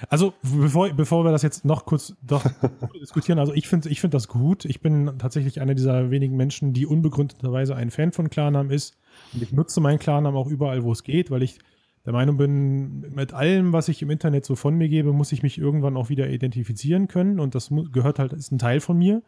Also, 0.09 0.33
bevor, 0.43 0.89
bevor 0.91 1.25
wir 1.25 1.31
das 1.31 1.43
jetzt 1.43 1.65
noch 1.65 1.85
kurz 1.85 2.15
doch 2.23 2.43
diskutieren, 3.01 3.39
also 3.39 3.53
ich 3.53 3.69
finde 3.69 3.91
ich 3.91 4.01
find 4.01 4.15
das 4.15 4.29
gut. 4.29 4.65
Ich 4.65 4.81
bin 4.81 5.19
tatsächlich 5.19 5.61
einer 5.61 5.75
dieser 5.75 6.11
wenigen 6.11 6.37
Menschen, 6.37 6.73
die 6.73 6.87
unbegründeterweise 6.87 7.77
ein 7.77 7.91
Fan 7.91 8.13
von 8.13 8.31
Klarnamen 8.31 8.73
ist. 8.73 8.97
Und 9.35 9.43
ich 9.43 9.53
nutze 9.53 9.81
meinen 9.81 9.99
Klarnamen 9.99 10.39
auch 10.39 10.49
überall, 10.49 10.85
wo 10.85 10.93
es 10.93 11.03
geht, 11.03 11.31
weil 11.31 11.43
ich 11.43 11.59
der 12.09 12.15
Meinung 12.15 12.39
bin, 12.39 13.01
mit 13.15 13.35
allem, 13.35 13.75
was 13.75 13.89
ich 13.89 14.01
im 14.01 14.09
Internet 14.09 14.47
so 14.47 14.57
von 14.57 14.75
mir 14.75 14.89
gebe, 14.89 15.13
muss 15.13 15.31
ich 15.31 15.43
mich 15.43 15.59
irgendwann 15.59 15.95
auch 15.95 16.09
wieder 16.09 16.31
identifizieren 16.31 17.07
können. 17.07 17.39
Und 17.39 17.55
das 17.55 17.71
gehört 17.93 18.19
halt, 18.19 18.33
ist 18.33 18.51
ein 18.51 18.59
Teil 18.59 18.81
von 18.81 18.97
mir. 18.97 19.23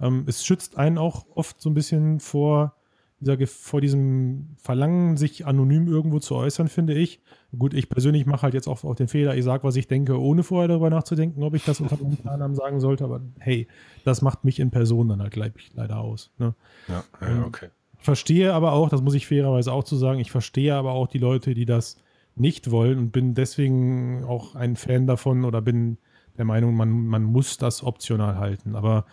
Ähm, 0.00 0.24
es 0.26 0.42
schützt 0.42 0.78
einen 0.78 0.96
auch 0.96 1.26
oft 1.34 1.60
so 1.60 1.68
ein 1.68 1.74
bisschen 1.74 2.20
vor 2.20 2.76
dieser, 3.20 3.46
vor 3.46 3.82
diesem 3.82 4.56
Verlangen, 4.56 5.18
sich 5.18 5.44
anonym 5.44 5.86
irgendwo 5.86 6.18
zu 6.18 6.34
äußern, 6.34 6.68
finde 6.68 6.94
ich. 6.94 7.20
Gut, 7.58 7.74
ich 7.74 7.90
persönlich 7.90 8.24
mache 8.24 8.40
halt 8.40 8.54
jetzt 8.54 8.68
auch, 8.68 8.82
auch 8.84 8.94
den 8.94 9.08
Fehler, 9.08 9.36
ich 9.36 9.44
sage, 9.44 9.62
was 9.62 9.76
ich 9.76 9.86
denke, 9.86 10.18
ohne 10.18 10.44
vorher 10.44 10.68
darüber 10.68 10.88
nachzudenken, 10.88 11.42
ob 11.42 11.52
ich 11.52 11.66
das 11.66 11.78
unter 11.78 11.98
meinem 11.98 12.18
Klarnamen 12.18 12.56
sagen 12.56 12.80
sollte. 12.80 13.04
Aber 13.04 13.20
hey, 13.38 13.68
das 14.06 14.22
macht 14.22 14.44
mich 14.44 14.60
in 14.60 14.70
Person 14.70 15.10
dann 15.10 15.20
halt 15.20 15.36
leider 15.36 15.98
aus. 15.98 16.30
Ne? 16.38 16.54
Ja, 16.88 17.04
ja, 17.20 17.44
okay. 17.44 17.68
Ich 17.98 18.04
verstehe 18.06 18.54
aber 18.54 18.72
auch, 18.72 18.88
das 18.88 19.02
muss 19.02 19.12
ich 19.12 19.26
fairerweise 19.26 19.74
auch 19.74 19.84
zu 19.84 19.96
sagen, 19.96 20.20
ich 20.20 20.30
verstehe 20.30 20.74
aber 20.74 20.92
auch 20.92 21.06
die 21.06 21.18
Leute, 21.18 21.52
die 21.52 21.66
das 21.66 21.98
nicht 22.36 22.70
wollen 22.70 22.98
und 22.98 23.10
bin 23.10 23.34
deswegen 23.34 24.24
auch 24.24 24.54
ein 24.54 24.76
Fan 24.76 25.06
davon 25.06 25.44
oder 25.44 25.60
bin 25.60 25.98
der 26.36 26.44
Meinung, 26.44 26.76
man, 26.76 27.06
man 27.06 27.22
muss 27.22 27.58
das 27.58 27.82
optional 27.84 28.38
halten. 28.38 28.74
Aber. 28.74 29.06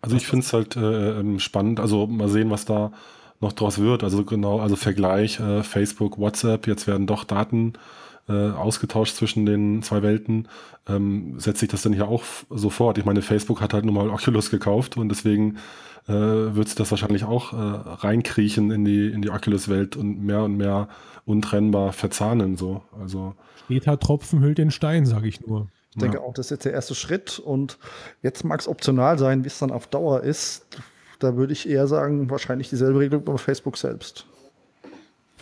Also 0.00 0.16
ich 0.16 0.26
finde 0.26 0.44
es 0.44 0.52
halt 0.52 0.76
äh, 0.76 1.20
ähm, 1.20 1.38
spannend. 1.40 1.80
Also 1.80 2.06
mal 2.06 2.28
sehen, 2.28 2.50
was 2.50 2.64
da 2.64 2.92
noch 3.40 3.52
draus 3.52 3.78
wird. 3.78 4.02
Also 4.02 4.24
genau, 4.24 4.60
also 4.60 4.76
Vergleich 4.76 5.40
äh, 5.40 5.62
Facebook, 5.62 6.18
WhatsApp. 6.18 6.66
Jetzt 6.66 6.86
werden 6.86 7.06
doch 7.06 7.24
Daten 7.24 7.74
äh, 8.28 8.50
ausgetauscht 8.50 9.16
zwischen 9.16 9.46
den 9.46 9.82
zwei 9.82 10.02
Welten. 10.02 10.48
Ähm, 10.88 11.38
setzt 11.38 11.60
sich 11.60 11.68
das 11.68 11.82
denn 11.82 11.92
hier 11.92 12.08
auch 12.08 12.24
sofort? 12.50 12.98
Ich 12.98 13.04
meine, 13.04 13.22
Facebook 13.22 13.60
hat 13.60 13.74
halt 13.74 13.84
nun 13.84 13.94
mal 13.94 14.10
Oculus 14.10 14.50
gekauft 14.50 14.96
und 14.96 15.08
deswegen 15.08 15.58
äh, 16.08 16.12
wird 16.12 16.68
sich 16.68 16.76
das 16.76 16.90
wahrscheinlich 16.90 17.24
auch 17.24 17.52
äh, 17.52 17.56
reinkriechen 17.56 18.70
in 18.70 18.84
die, 18.84 19.08
in 19.08 19.22
die 19.22 19.30
Oculus-Welt 19.30 19.96
und 19.96 20.22
mehr 20.22 20.42
und 20.42 20.56
mehr 20.56 20.88
untrennbar 21.24 21.92
verzahnen. 21.92 22.56
So. 22.56 22.82
Also, 23.00 23.34
Später 23.64 23.98
Tropfen 23.98 24.40
hüllt 24.40 24.58
den 24.58 24.70
Stein, 24.70 25.06
sage 25.06 25.28
ich 25.28 25.44
nur. 25.46 25.68
Ich 25.90 25.96
denke 25.96 26.18
ja. 26.18 26.22
auch, 26.22 26.34
das 26.34 26.46
ist 26.46 26.50
jetzt 26.50 26.64
der 26.66 26.72
erste 26.72 26.94
Schritt 26.94 27.38
und 27.38 27.78
jetzt 28.22 28.44
mag 28.44 28.60
es 28.60 28.68
optional 28.68 29.18
sein, 29.18 29.44
wie 29.44 29.48
es 29.48 29.58
dann 29.58 29.70
auf 29.70 29.86
Dauer 29.86 30.22
ist. 30.22 30.66
Da 31.18 31.36
würde 31.36 31.54
ich 31.54 31.68
eher 31.68 31.86
sagen, 31.86 32.28
wahrscheinlich 32.28 32.68
dieselbe 32.68 33.00
Regelung 33.00 33.24
bei 33.24 33.38
Facebook 33.38 33.78
selbst. 33.78 34.26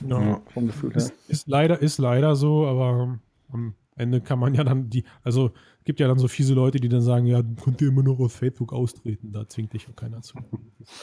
Ja. 0.08 0.40
Vom 0.52 0.68
Gefühl 0.68 0.90
her. 0.90 0.98
Ist, 0.98 1.12
ist, 1.28 1.48
leider, 1.48 1.82
ist 1.82 1.98
leider 1.98 2.36
so, 2.36 2.66
aber 2.66 3.18
am 3.52 3.74
Ende 3.96 4.20
kann 4.20 4.38
man 4.38 4.54
ja 4.54 4.64
dann 4.64 4.90
die, 4.90 5.04
also 5.22 5.52
gibt 5.84 6.00
ja 6.00 6.08
dann 6.08 6.18
so 6.18 6.28
fiese 6.28 6.54
Leute, 6.54 6.80
die 6.80 6.88
dann 6.88 7.02
sagen, 7.02 7.26
ja, 7.26 7.42
du 7.42 7.54
könnt 7.54 7.80
ihr 7.80 7.88
immer 7.88 8.02
noch 8.02 8.18
aus 8.18 8.34
Facebook 8.34 8.72
austreten, 8.72 9.32
da 9.32 9.48
zwingt 9.48 9.72
dich 9.72 9.88
auch 9.88 9.96
keiner 9.96 10.22
zu. 10.22 10.36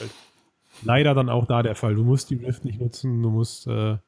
Halt 0.00 0.10
leider 0.82 1.14
dann 1.14 1.28
auch 1.28 1.46
da 1.46 1.62
der 1.62 1.74
Fall. 1.74 1.94
Du 1.94 2.04
musst 2.04 2.30
die 2.30 2.36
Rift 2.36 2.64
nicht 2.64 2.80
nutzen, 2.80 3.22
du 3.22 3.30
musst 3.30 3.66
äh, 3.66 3.98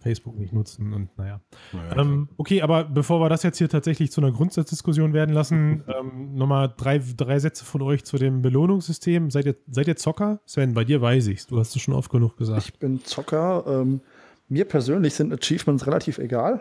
Facebook 0.00 0.36
nicht 0.38 0.52
nutzen 0.52 0.92
und 0.92 1.16
naja. 1.16 1.40
naja 1.72 1.96
ähm, 1.96 2.28
okay, 2.36 2.62
aber 2.62 2.84
bevor 2.84 3.20
wir 3.20 3.28
das 3.28 3.42
jetzt 3.42 3.58
hier 3.58 3.68
tatsächlich 3.68 4.10
zu 4.10 4.20
einer 4.20 4.32
Grundsatzdiskussion 4.32 5.12
werden 5.12 5.34
lassen, 5.34 5.84
ähm, 5.88 6.34
nochmal 6.34 6.72
drei, 6.76 7.00
drei 7.16 7.38
Sätze 7.38 7.64
von 7.64 7.82
euch 7.82 8.04
zu 8.04 8.18
dem 8.18 8.42
Belohnungssystem. 8.42 9.30
Seid 9.30 9.46
ihr, 9.46 9.56
seid 9.70 9.88
ihr 9.88 9.96
Zocker? 9.96 10.40
Sven, 10.46 10.74
bei 10.74 10.84
dir 10.84 11.00
weiß 11.00 11.28
ich 11.28 11.46
Du 11.46 11.58
hast 11.58 11.74
es 11.74 11.82
schon 11.82 11.94
oft 11.94 12.10
genug 12.10 12.36
gesagt. 12.36 12.64
Ich 12.64 12.78
bin 12.78 13.04
Zocker. 13.04 13.64
Ähm, 13.66 14.00
mir 14.48 14.64
persönlich 14.64 15.14
sind 15.14 15.32
Achievements 15.32 15.86
relativ 15.86 16.18
egal. 16.18 16.60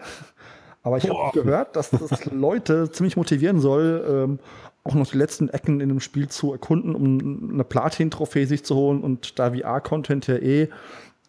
Aber 0.84 0.98
ich 0.98 1.10
habe 1.10 1.32
gehört, 1.34 1.76
dass 1.76 1.91
das 1.91 2.26
Leute 2.32 2.91
ziemlich 2.91 3.15
motivieren 3.15 3.60
soll, 3.60 4.04
ähm, 4.08 4.39
auch 4.84 4.96
noch 4.96 5.12
die 5.12 5.17
letzten 5.17 5.50
Ecken 5.50 5.80
in 5.80 5.89
dem 5.89 6.00
Spiel 6.00 6.28
zu 6.28 6.52
erkunden, 6.52 6.96
um 6.96 7.52
eine 7.54 7.63
Platin-Trophäe 7.63 8.48
sich 8.48 8.63
zu 8.63 8.76
holen. 8.76 9.02
Und 9.02 9.38
da 9.38 9.52
VR-Content 9.52 10.26
ja 10.28 10.38
eh 10.38 10.70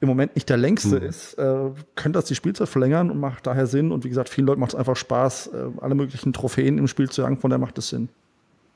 im 0.01 0.09
Moment 0.09 0.35
nicht 0.35 0.49
der 0.49 0.57
längste 0.57 1.01
mhm. 1.01 1.07
ist, 1.07 1.35
äh, 1.35 1.71
könnte 1.95 2.19
das 2.19 2.25
die 2.25 2.35
Spielzeit 2.35 2.69
verlängern 2.69 3.11
und 3.11 3.21
macht 3.21 3.47
daher 3.47 3.67
Sinn. 3.67 3.93
Und 3.93 4.05
wie 4.05 4.09
gesagt, 4.09 4.31
vielen 4.31 4.47
Leuten 4.47 4.61
macht 4.61 4.73
es 4.73 4.79
einfach 4.79 4.97
Spaß, 4.97 5.49
äh, 5.49 5.67
alle 5.81 5.95
möglichen 5.95 6.33
Trophäen 6.33 6.79
im 6.79 6.89
Spiel 6.89 7.09
zu 7.09 7.23
jagen, 7.23 7.39
von 7.39 7.51
daher 7.51 7.61
macht 7.61 7.79
es 7.79 7.91
Sinn. 7.91 8.09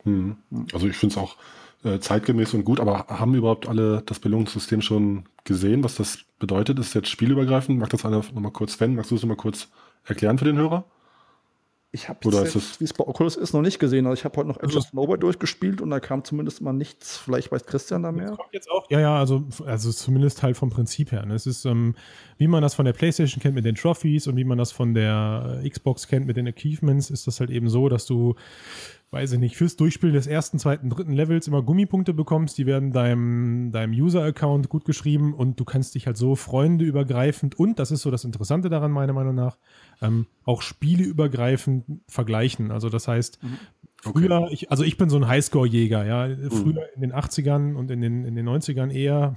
Mhm. 0.04 0.36
Also 0.72 0.86
ich 0.86 0.96
finde 0.96 1.14
es 1.14 1.18
auch 1.18 1.36
äh, 1.86 2.00
zeitgemäß 2.00 2.52
und 2.54 2.64
gut, 2.64 2.80
aber 2.80 3.06
haben 3.08 3.34
überhaupt 3.34 3.68
alle 3.68 4.02
das 4.04 4.18
Belohnungssystem 4.20 4.80
schon 4.82 5.24
gesehen, 5.44 5.84
was 5.84 5.94
das 5.96 6.18
bedeutet? 6.38 6.78
Ist 6.78 6.94
jetzt 6.94 7.08
spielübergreifend? 7.08 7.78
Mag 7.78 7.90
das 7.90 8.04
einer 8.04 8.18
nochmal 8.34 8.52
kurz, 8.52 8.74
Sven, 8.74 8.94
magst 8.96 9.10
du 9.10 9.14
es 9.14 9.22
nochmal 9.22 9.36
kurz 9.36 9.68
erklären 10.04 10.38
für 10.38 10.44
den 10.44 10.56
Hörer? 10.56 10.84
Ich 11.92 12.10
habe 12.10 12.28
es, 12.28 12.78
wie 12.78 12.84
es 12.84 12.92
bei 12.92 13.06
Oculus 13.06 13.36
ist, 13.36 13.54
noch 13.54 13.62
nicht 13.62 13.78
gesehen. 13.78 14.06
Also 14.06 14.18
ich 14.18 14.24
habe 14.26 14.36
heute 14.36 14.48
noch 14.48 14.56
Edge 14.56 14.66
Also- 14.66 14.80
of 14.80 14.84
Snowboard 14.86 15.22
durchgespielt 15.22 15.80
und 15.80 15.88
da 15.88 15.98
kam 15.98 16.24
zumindest 16.24 16.60
mal 16.60 16.74
nichts. 16.74 17.16
Vielleicht 17.16 17.50
weiß 17.50 17.64
Christian 17.64 18.02
da 18.02 18.10
Das 18.10 18.16
mehr. 18.18 18.30
kommt 18.32 18.52
jetzt 18.52 18.70
auch. 18.70 18.90
Ja, 18.90 19.00
ja, 19.00 19.18
also, 19.18 19.44
also 19.64 19.90
zumindest 19.92 20.42
halt 20.42 20.58
vom 20.58 20.68
Prinzip 20.68 21.12
her. 21.12 21.24
Ne? 21.24 21.34
Es 21.34 21.46
ist, 21.46 21.64
ähm, 21.64 21.94
wie 22.36 22.48
man 22.48 22.60
das 22.60 22.74
von 22.74 22.84
der 22.84 22.92
PlayStation 22.92 23.40
kennt 23.40 23.54
mit 23.54 23.64
den 23.64 23.76
Trophies 23.76 24.26
und 24.26 24.36
wie 24.36 24.44
man 24.44 24.58
das 24.58 24.72
von 24.72 24.92
der 24.92 25.62
Xbox 25.66 26.06
kennt 26.06 26.26
mit 26.26 26.36
den 26.36 26.46
Achievements, 26.48 27.08
ist 27.08 27.28
das 27.28 27.40
halt 27.40 27.48
eben 27.50 27.70
so, 27.70 27.88
dass 27.88 28.04
du, 28.04 28.34
weiß 29.10 29.32
ich 29.32 29.38
nicht, 29.38 29.56
fürs 29.56 29.76
Durchspielen 29.76 30.14
des 30.14 30.26
ersten, 30.26 30.58
zweiten, 30.58 30.90
dritten 30.90 31.12
Levels 31.12 31.46
immer 31.46 31.62
Gummipunkte 31.62 32.12
bekommst. 32.12 32.58
Die 32.58 32.66
werden 32.66 32.92
deinem, 32.92 33.70
deinem 33.72 33.92
User-Account 33.92 34.68
gut 34.68 34.84
geschrieben 34.84 35.32
und 35.32 35.60
du 35.60 35.64
kannst 35.64 35.94
dich 35.94 36.06
halt 36.06 36.16
so 36.16 36.34
freundeübergreifend 36.34 37.58
und, 37.58 37.78
das 37.78 37.90
ist 37.90 38.02
so 38.02 38.10
das 38.10 38.24
Interessante 38.24 38.68
daran, 38.68 38.90
meiner 38.90 39.12
Meinung 39.12 39.34
nach, 39.34 39.58
ähm, 40.02 40.26
auch 40.44 40.62
spieleübergreifend 40.62 41.84
vergleichen. 42.08 42.70
Also 42.70 42.88
das 42.88 43.08
heißt, 43.08 43.38
Früher, 44.02 44.48
ich, 44.50 44.70
also 44.70 44.84
ich 44.84 44.96
bin 44.96 45.08
so 45.08 45.16
ein 45.16 45.26
Highscore-Jäger, 45.26 46.04
ja. 46.04 46.28
Früher 46.50 46.88
in 46.94 47.00
den 47.00 47.12
80ern 47.12 47.74
und 47.74 47.90
in 47.90 48.00
den, 48.00 48.24
in 48.24 48.34
den 48.34 48.48
90ern 48.48 48.90
eher. 48.90 49.34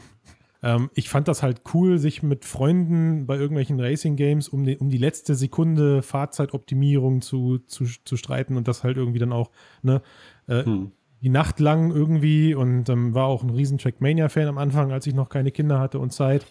Ähm, 0.61 0.89
ich 0.93 1.09
fand 1.09 1.27
das 1.27 1.41
halt 1.43 1.61
cool, 1.73 1.97
sich 1.99 2.21
mit 2.23 2.45
Freunden 2.45 3.25
bei 3.25 3.37
irgendwelchen 3.37 3.79
Racing-Games 3.79 4.49
um 4.49 4.65
die, 4.65 4.77
um 4.77 4.89
die 4.89 4.97
letzte 4.97 5.35
Sekunde 5.35 6.01
Fahrzeitoptimierung 6.01 7.21
zu, 7.21 7.59
zu, 7.59 7.85
zu 8.03 8.17
streiten 8.17 8.57
und 8.57 8.67
das 8.67 8.83
halt 8.83 8.97
irgendwie 8.97 9.19
dann 9.19 9.31
auch, 9.33 9.51
ne, 9.81 10.01
äh, 10.47 10.65
Hm. 10.65 10.91
die 11.21 11.29
Nacht 11.29 11.59
lang 11.59 11.91
irgendwie 11.91 12.55
und 12.55 12.89
ähm, 12.89 13.13
war 13.13 13.25
auch 13.27 13.43
ein 13.43 13.49
riesen 13.49 13.77
Trackmania-Fan 13.77 14.47
am 14.47 14.57
Anfang, 14.57 14.91
als 14.91 15.07
ich 15.07 15.13
noch 15.13 15.29
keine 15.29 15.51
Kinder 15.51 15.79
hatte 15.79 15.99
und 15.99 16.11
Zeit. 16.13 16.45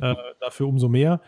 äh, 0.00 0.14
dafür 0.40 0.68
umso 0.68 0.88
mehr. 0.88 1.20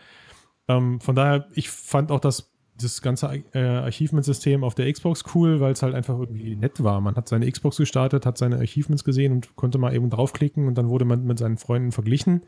Ähm, 0.67 0.99
von 1.01 1.15
daher, 1.15 1.47
ich 1.53 1.69
fand 1.69 2.11
auch 2.11 2.19
das, 2.19 2.52
das 2.81 3.01
ganze 3.01 3.43
äh, 3.53 3.59
Achievement-System 3.59 4.63
auf 4.63 4.75
der 4.75 4.91
Xbox 4.91 5.23
cool, 5.35 5.59
weil 5.59 5.73
es 5.73 5.83
halt 5.83 5.93
einfach 5.93 6.17
irgendwie 6.19 6.55
nett 6.55 6.83
war. 6.83 7.01
Man 7.01 7.15
hat 7.15 7.27
seine 7.29 7.49
Xbox 7.49 7.77
gestartet, 7.77 8.25
hat 8.25 8.37
seine 8.37 8.57
Achievements 8.57 9.03
gesehen 9.03 9.31
und 9.31 9.55
konnte 9.55 9.77
mal 9.77 9.93
eben 9.93 10.09
draufklicken 10.09 10.67
und 10.67 10.75
dann 10.77 10.89
wurde 10.89 11.05
man 11.05 11.25
mit 11.25 11.37
seinen 11.39 11.57
Freunden 11.57 11.91
verglichen. 11.91 12.41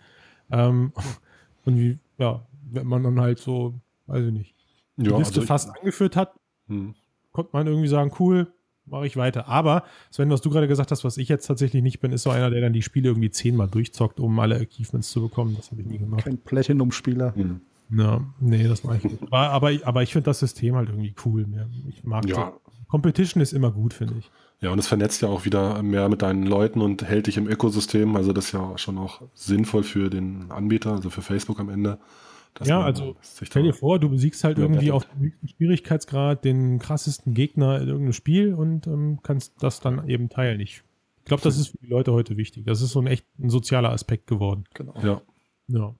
Ähm, 0.51 0.93
und 1.65 1.77
wie, 1.77 1.99
ja, 2.17 2.45
wenn 2.71 2.87
man 2.87 3.03
dann 3.03 3.19
halt 3.19 3.39
so, 3.39 3.75
weiß 4.07 4.25
ich 4.25 4.33
nicht, 4.33 4.55
die 4.97 5.09
Ja, 5.09 5.17
Liste 5.17 5.41
also 5.41 5.47
fast 5.47 5.69
angeführt 5.77 6.15
hat, 6.15 6.33
Hm. 6.67 6.95
konnte 7.31 7.51
man 7.53 7.67
irgendwie 7.67 7.87
sagen, 7.87 8.11
cool, 8.19 8.51
mache 8.87 9.05
ich 9.05 9.17
weiter. 9.17 9.47
Aber, 9.47 9.83
Sven, 10.09 10.29
was 10.31 10.41
du 10.41 10.49
gerade 10.49 10.67
gesagt 10.67 10.89
hast, 10.91 11.03
was 11.03 11.17
ich 11.17 11.29
jetzt 11.29 11.45
tatsächlich 11.45 11.83
nicht 11.83 11.99
bin, 11.99 12.11
ist 12.11 12.23
so 12.23 12.31
einer, 12.31 12.49
der 12.49 12.61
dann 12.61 12.73
die 12.73 12.81
Spiele 12.81 13.09
irgendwie 13.09 13.29
zehnmal 13.29 13.67
durchzockt, 13.67 14.19
um 14.19 14.39
alle 14.39 14.55
Achievements 14.55 15.11
zu 15.11 15.21
bekommen. 15.21 15.55
Das 15.55 15.69
habe 15.71 15.81
ich 15.81 15.87
nie 15.87 15.99
gemacht. 15.99 16.23
Kein 16.23 16.39
Platinum-Spieler. 16.39 17.35
Hm. 17.35 17.61
Ja, 17.91 18.21
nee, 18.39 18.67
das 18.67 18.83
mache 18.83 18.97
ich 18.97 19.03
nicht. 19.03 19.23
Aber, 19.23 19.49
aber, 19.51 19.71
aber 19.83 20.03
ich 20.03 20.11
finde 20.13 20.25
das 20.25 20.39
System 20.39 20.75
halt 20.75 20.89
irgendwie 20.89 21.13
cool. 21.25 21.45
Mir- 21.45 21.69
Ich 21.87 22.03
mag 22.03 22.27
Ja. 22.27 22.35
so. 22.35 22.71
Competition 22.87 23.41
ist 23.41 23.51
immer 23.53 23.71
gut, 23.71 23.93
finde 23.93 24.15
ich. 24.19 24.29
Ja, 24.61 24.71
und 24.71 24.79
es 24.79 24.87
vernetzt 24.87 25.21
ja 25.21 25.27
auch 25.27 25.43
wieder 25.45 25.81
mehr 25.83 26.07
mit 26.07 26.21
deinen 26.21 26.43
Leuten 26.45 26.81
und 26.81 27.03
hält 27.03 27.27
dich 27.27 27.37
im 27.37 27.47
Ökosystem. 27.47 28.15
Also 28.15 28.31
das 28.31 28.45
ist 28.45 28.51
ja 28.53 28.77
schon 28.77 28.97
auch 28.97 29.21
sinnvoll 29.33 29.83
für 29.83 30.09
den 30.09 30.49
Anbieter, 30.51 30.91
also 30.93 31.09
für 31.09 31.21
Facebook 31.21 31.59
am 31.59 31.69
Ende. 31.69 31.99
Ja, 32.63 32.79
also 32.81 33.17
sich 33.21 33.49
Stell 33.49 33.63
dir 33.63 33.73
vor, 33.73 33.99
du 33.99 34.09
besiegst 34.09 34.43
halt 34.45 34.57
irgendwie 34.59 34.91
auf 34.91 35.03
dem 35.05 35.19
höchsten 35.23 35.47
Schwierigkeitsgrad 35.49 36.45
den 36.45 36.79
krassesten 36.79 37.33
Gegner 37.33 37.81
in 37.81 37.87
irgendeinem 37.89 38.13
Spiel 38.13 38.53
und 38.53 38.87
ähm, 38.87 39.19
kannst 39.23 39.61
das 39.61 39.81
dann 39.81 40.07
eben 40.07 40.29
teilen. 40.29 40.61
Ich 40.61 40.81
glaube, 41.25 41.43
das 41.43 41.57
ist 41.57 41.67
für 41.69 41.77
die 41.79 41.87
Leute 41.87 42.13
heute 42.13 42.37
wichtig. 42.37 42.65
Das 42.65 42.81
ist 42.81 42.91
so 42.91 43.01
ein 43.01 43.07
echt 43.07 43.25
ein 43.39 43.49
sozialer 43.49 43.89
Aspekt 43.91 44.27
geworden. 44.27 44.63
Genau. 44.73 44.93
Ja, 45.03 45.21
Ja. 45.67 45.95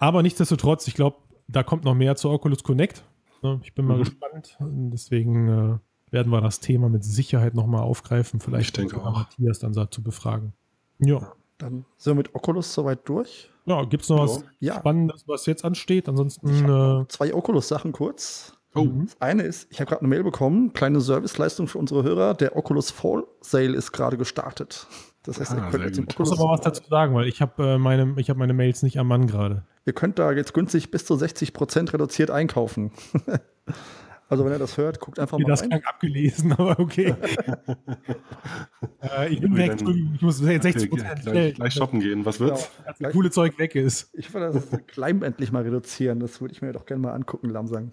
Aber 0.00 0.22
nichtsdestotrotz, 0.22 0.88
ich 0.88 0.94
glaube, 0.94 1.18
da 1.46 1.62
kommt 1.62 1.84
noch 1.84 1.94
mehr 1.94 2.16
zu 2.16 2.28
Oculus 2.30 2.62
Connect. 2.64 3.04
Ne, 3.42 3.60
Ich 3.62 3.74
bin 3.74 3.84
mal 3.84 3.94
Mhm. 3.98 4.00
gespannt. 4.00 4.56
Und 4.58 4.90
Deswegen 4.90 5.48
äh, 5.48 5.78
werden 6.12 6.32
wir 6.32 6.40
das 6.40 6.58
Thema 6.60 6.88
mit 6.88 7.04
Sicherheit 7.04 7.54
nochmal 7.54 7.82
aufgreifen. 7.82 8.40
Vielleicht 8.40 8.66
Ich 8.68 8.72
denke 8.72 9.00
auch. 9.00 9.12
Matthias 9.12 9.60
dann 9.60 9.72
dazu 9.72 10.02
befragen. 10.02 10.52
Ja. 10.98 11.32
Dann 11.58 11.84
sind 11.98 12.12
wir 12.12 12.16
mit 12.16 12.34
Oculus 12.34 12.72
soweit 12.72 13.06
durch. 13.08 13.48
Ja, 13.66 13.84
gibt 13.84 14.02
es 14.02 14.08
noch 14.08 14.20
was 14.22 14.42
Ja. 14.58 14.76
Spannendes, 14.78 15.28
was 15.28 15.44
jetzt 15.46 15.64
ansteht? 15.64 16.08
Ansonsten, 16.08 16.48
äh, 16.48 17.04
Zwei 17.08 17.34
Oculus-Sachen 17.34 17.92
kurz. 17.92 18.54
Oh. 18.74 18.86
Das 19.04 19.20
eine 19.20 19.42
ist, 19.42 19.66
ich 19.70 19.80
habe 19.80 19.88
gerade 19.88 20.00
eine 20.02 20.08
Mail 20.08 20.22
bekommen, 20.22 20.72
kleine 20.72 21.00
Serviceleistung 21.00 21.66
für 21.66 21.78
unsere 21.78 22.02
Hörer. 22.04 22.34
Der 22.34 22.56
Oculus 22.56 22.90
Fall 22.90 23.24
Sale 23.40 23.76
ist 23.76 23.92
gerade 23.92 24.16
gestartet. 24.16 24.86
Das 25.24 25.38
heißt, 25.40 25.52
Ah, 25.52 25.56
ihr 25.66 25.70
könnt 25.70 25.84
jetzt 25.84 25.98
im 25.98 26.04
gut. 26.04 26.12
ich 26.14 26.18
muss 26.20 26.28
Oculus, 26.30 26.40
aber 26.44 26.52
was 26.52 26.60
dazu 26.62 26.88
sagen, 26.88 27.14
weil 27.14 27.26
ich 27.26 27.42
habe 27.42 27.62
äh, 27.74 27.78
meine, 27.78 28.14
ich 28.16 28.30
hab 28.30 28.36
meine 28.38 28.54
Mails 28.54 28.82
nicht 28.82 28.98
am 28.98 29.08
Mann 29.08 29.26
gerade. 29.26 29.64
Ihr 29.86 29.92
könnt 29.92 30.18
da 30.18 30.32
jetzt 30.32 30.54
günstig 30.54 30.90
bis 30.90 31.04
zu 31.04 31.14
60% 31.14 31.92
reduziert 31.92 32.30
einkaufen. 32.30 32.90
also 34.28 34.44
wenn 34.44 34.52
ihr 34.52 34.58
das 34.58 34.76
hört, 34.76 35.00
guckt 35.00 35.18
einfach 35.18 35.38
Mir 35.38 35.44
mal 35.44 35.50
das 35.50 35.62
rein. 35.62 35.70
klang 35.70 35.84
abgelesen, 35.84 36.52
aber 36.58 36.78
okay. 36.78 37.14
äh, 39.02 39.28
ich 39.28 39.40
bin 39.40 39.56
weg, 39.56 39.78
dann- 39.78 40.12
ich 40.14 40.22
muss 40.22 40.38
60 40.38 40.74
Okay, 40.76 40.86
Prozent 40.88 41.22
gleich, 41.22 41.54
gleich 41.54 41.74
shoppen 41.74 42.00
gehen. 42.00 42.24
Was 42.24 42.40
wird's? 42.40 42.70
Als 42.84 42.98
das 42.98 43.12
coole 43.12 43.30
Zeug 43.30 43.58
weg 43.58 43.74
ist. 43.74 44.10
ich 44.14 44.32
würde 44.32 44.52
das 44.52 44.68
Climb 44.86 45.22
endlich 45.22 45.52
mal 45.52 45.62
reduzieren. 45.62 46.20
Das 46.20 46.40
würde 46.40 46.52
ich 46.52 46.62
mir 46.62 46.72
doch 46.72 46.86
gerne 46.86 47.02
mal 47.02 47.12
angucken, 47.12 47.50
Lamsang. 47.50 47.92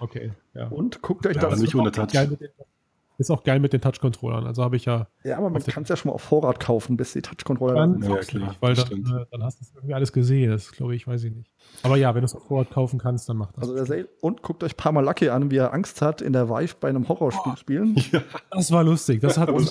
Okay, 0.00 0.32
ja. 0.54 0.68
Und 0.68 1.02
guckt 1.02 1.26
euch 1.26 1.36
Ja, 1.36 1.42
das. 1.42 1.52
aber 1.52 1.60
nicht 1.62 1.74
ohne 1.74 1.90
Touch. 1.92 2.12
Ist 3.16 3.30
auch 3.30 3.44
geil 3.44 3.60
mit 3.60 3.72
den 3.72 3.80
Touch-Controllern. 3.80 4.44
Also 4.46 4.62
habe 4.64 4.76
ich 4.76 4.84
ja 4.86 5.06
Ja, 5.22 5.38
aber 5.38 5.48
man 5.50 5.62
kann 5.62 5.84
es 5.84 5.88
ja 5.88 5.96
schon 5.96 6.08
mal 6.10 6.14
auf 6.14 6.22
Vorrat 6.22 6.58
kaufen, 6.58 6.96
bis 6.96 7.12
die 7.12 7.22
Touch-Controller 7.22 7.74
Dann, 7.74 8.02
Ja, 8.02 8.16
klar, 8.16 8.56
weil 8.60 8.74
dann, 8.74 8.86
stimmt. 8.86 9.08
äh, 9.08 9.24
dann 9.30 9.44
hast 9.44 9.60
du 9.60 9.64
es 9.64 9.72
irgendwie 9.74 9.94
alles 9.94 10.12
gesehen. 10.12 10.50
Das 10.50 10.72
glaube 10.72 10.96
ich, 10.96 11.06
weiß 11.06 11.22
ich 11.24 11.32
nicht. 11.32 11.50
Aber 11.82 11.96
ja, 11.96 12.14
wenn 12.14 12.22
du 12.22 12.26
es 12.26 12.34
auf 12.34 12.44
Vorrat 12.46 12.70
kaufen 12.70 12.98
kannst, 12.98 13.28
dann 13.28 13.36
mach 13.36 13.52
das. 13.52 13.62
Also 13.62 13.74
der 13.74 13.86
Sale. 13.86 14.08
Und 14.20 14.42
guckt 14.42 14.62
euch 14.64 14.76
Parma 14.76 15.00
Lucky 15.00 15.28
an, 15.28 15.50
wie 15.50 15.56
er 15.56 15.72
Angst 15.72 16.02
hat, 16.02 16.22
in 16.22 16.32
der 16.32 16.48
Vive 16.48 16.74
bei 16.80 16.88
einem 16.88 17.08
Horrorspiel 17.08 17.56
spielen. 17.56 17.96
das 18.50 18.72
war 18.72 18.82
lustig. 18.84 19.20
Das 19.20 19.38
hat, 19.38 19.48
Das 19.54 19.70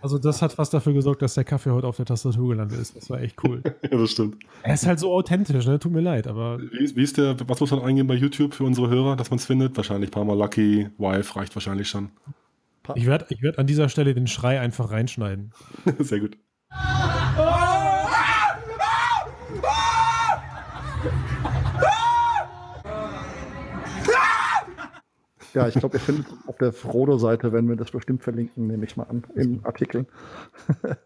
also 0.00 0.18
das 0.18 0.40
hat 0.40 0.52
fast 0.52 0.72
dafür 0.72 0.92
gesorgt, 0.92 1.22
dass 1.22 1.34
der 1.34 1.44
Kaffee 1.44 1.70
heute 1.70 1.86
auf 1.88 1.96
der 1.96 2.06
Tastatur 2.06 2.50
gelandet 2.50 2.78
ist. 2.78 2.96
Das 2.96 3.10
war 3.10 3.20
echt 3.20 3.36
cool. 3.44 3.62
Ja, 3.90 3.98
das 3.98 4.10
stimmt. 4.10 4.36
er 4.62 4.74
ist 4.74 4.86
halt 4.86 4.98
so 5.00 5.12
authentisch, 5.12 5.66
ne? 5.66 5.78
Tut 5.78 5.92
mir 5.92 6.00
leid, 6.00 6.26
aber 6.26 6.58
Wie, 6.60 6.94
wie 6.96 7.02
ist 7.02 7.16
der, 7.18 7.36
was 7.48 7.60
muss 7.60 7.70
man 7.70 7.80
eingeben 7.82 8.06
bei 8.08 8.14
YouTube 8.14 8.54
für 8.54 8.64
unsere 8.64 8.88
Hörer, 8.88 9.16
dass 9.16 9.30
man 9.30 9.38
es 9.38 9.44
findet? 9.46 9.76
Wahrscheinlich 9.76 10.10
ein 10.10 10.12
paar 10.12 10.24
Mal 10.24 10.36
Lucky, 10.38 10.88
Wife 10.98 11.36
reicht 11.36 11.54
wahrscheinlich 11.54 11.88
schon. 11.88 12.10
Ich 12.94 13.06
werde 13.06 13.26
ich 13.30 13.42
werd 13.42 13.58
an 13.58 13.66
dieser 13.66 13.88
Stelle 13.88 14.14
den 14.14 14.26
Schrei 14.26 14.60
einfach 14.60 14.90
reinschneiden. 14.90 15.52
Sehr 15.98 16.20
gut. 16.20 16.38
Ja, 25.54 25.68
ich 25.68 25.74
glaube, 25.74 25.96
ihr 25.96 26.00
findet 26.00 26.26
auf 26.46 26.58
der 26.58 26.70
Frodo-Seite, 26.70 27.50
wenn 27.50 27.66
wir 27.66 27.76
das 27.76 27.90
bestimmt 27.90 28.22
verlinken, 28.22 28.66
nehme 28.66 28.84
ich 28.84 28.96
mal 28.98 29.04
an, 29.04 29.24
im 29.34 29.64
Artikel. 29.64 30.06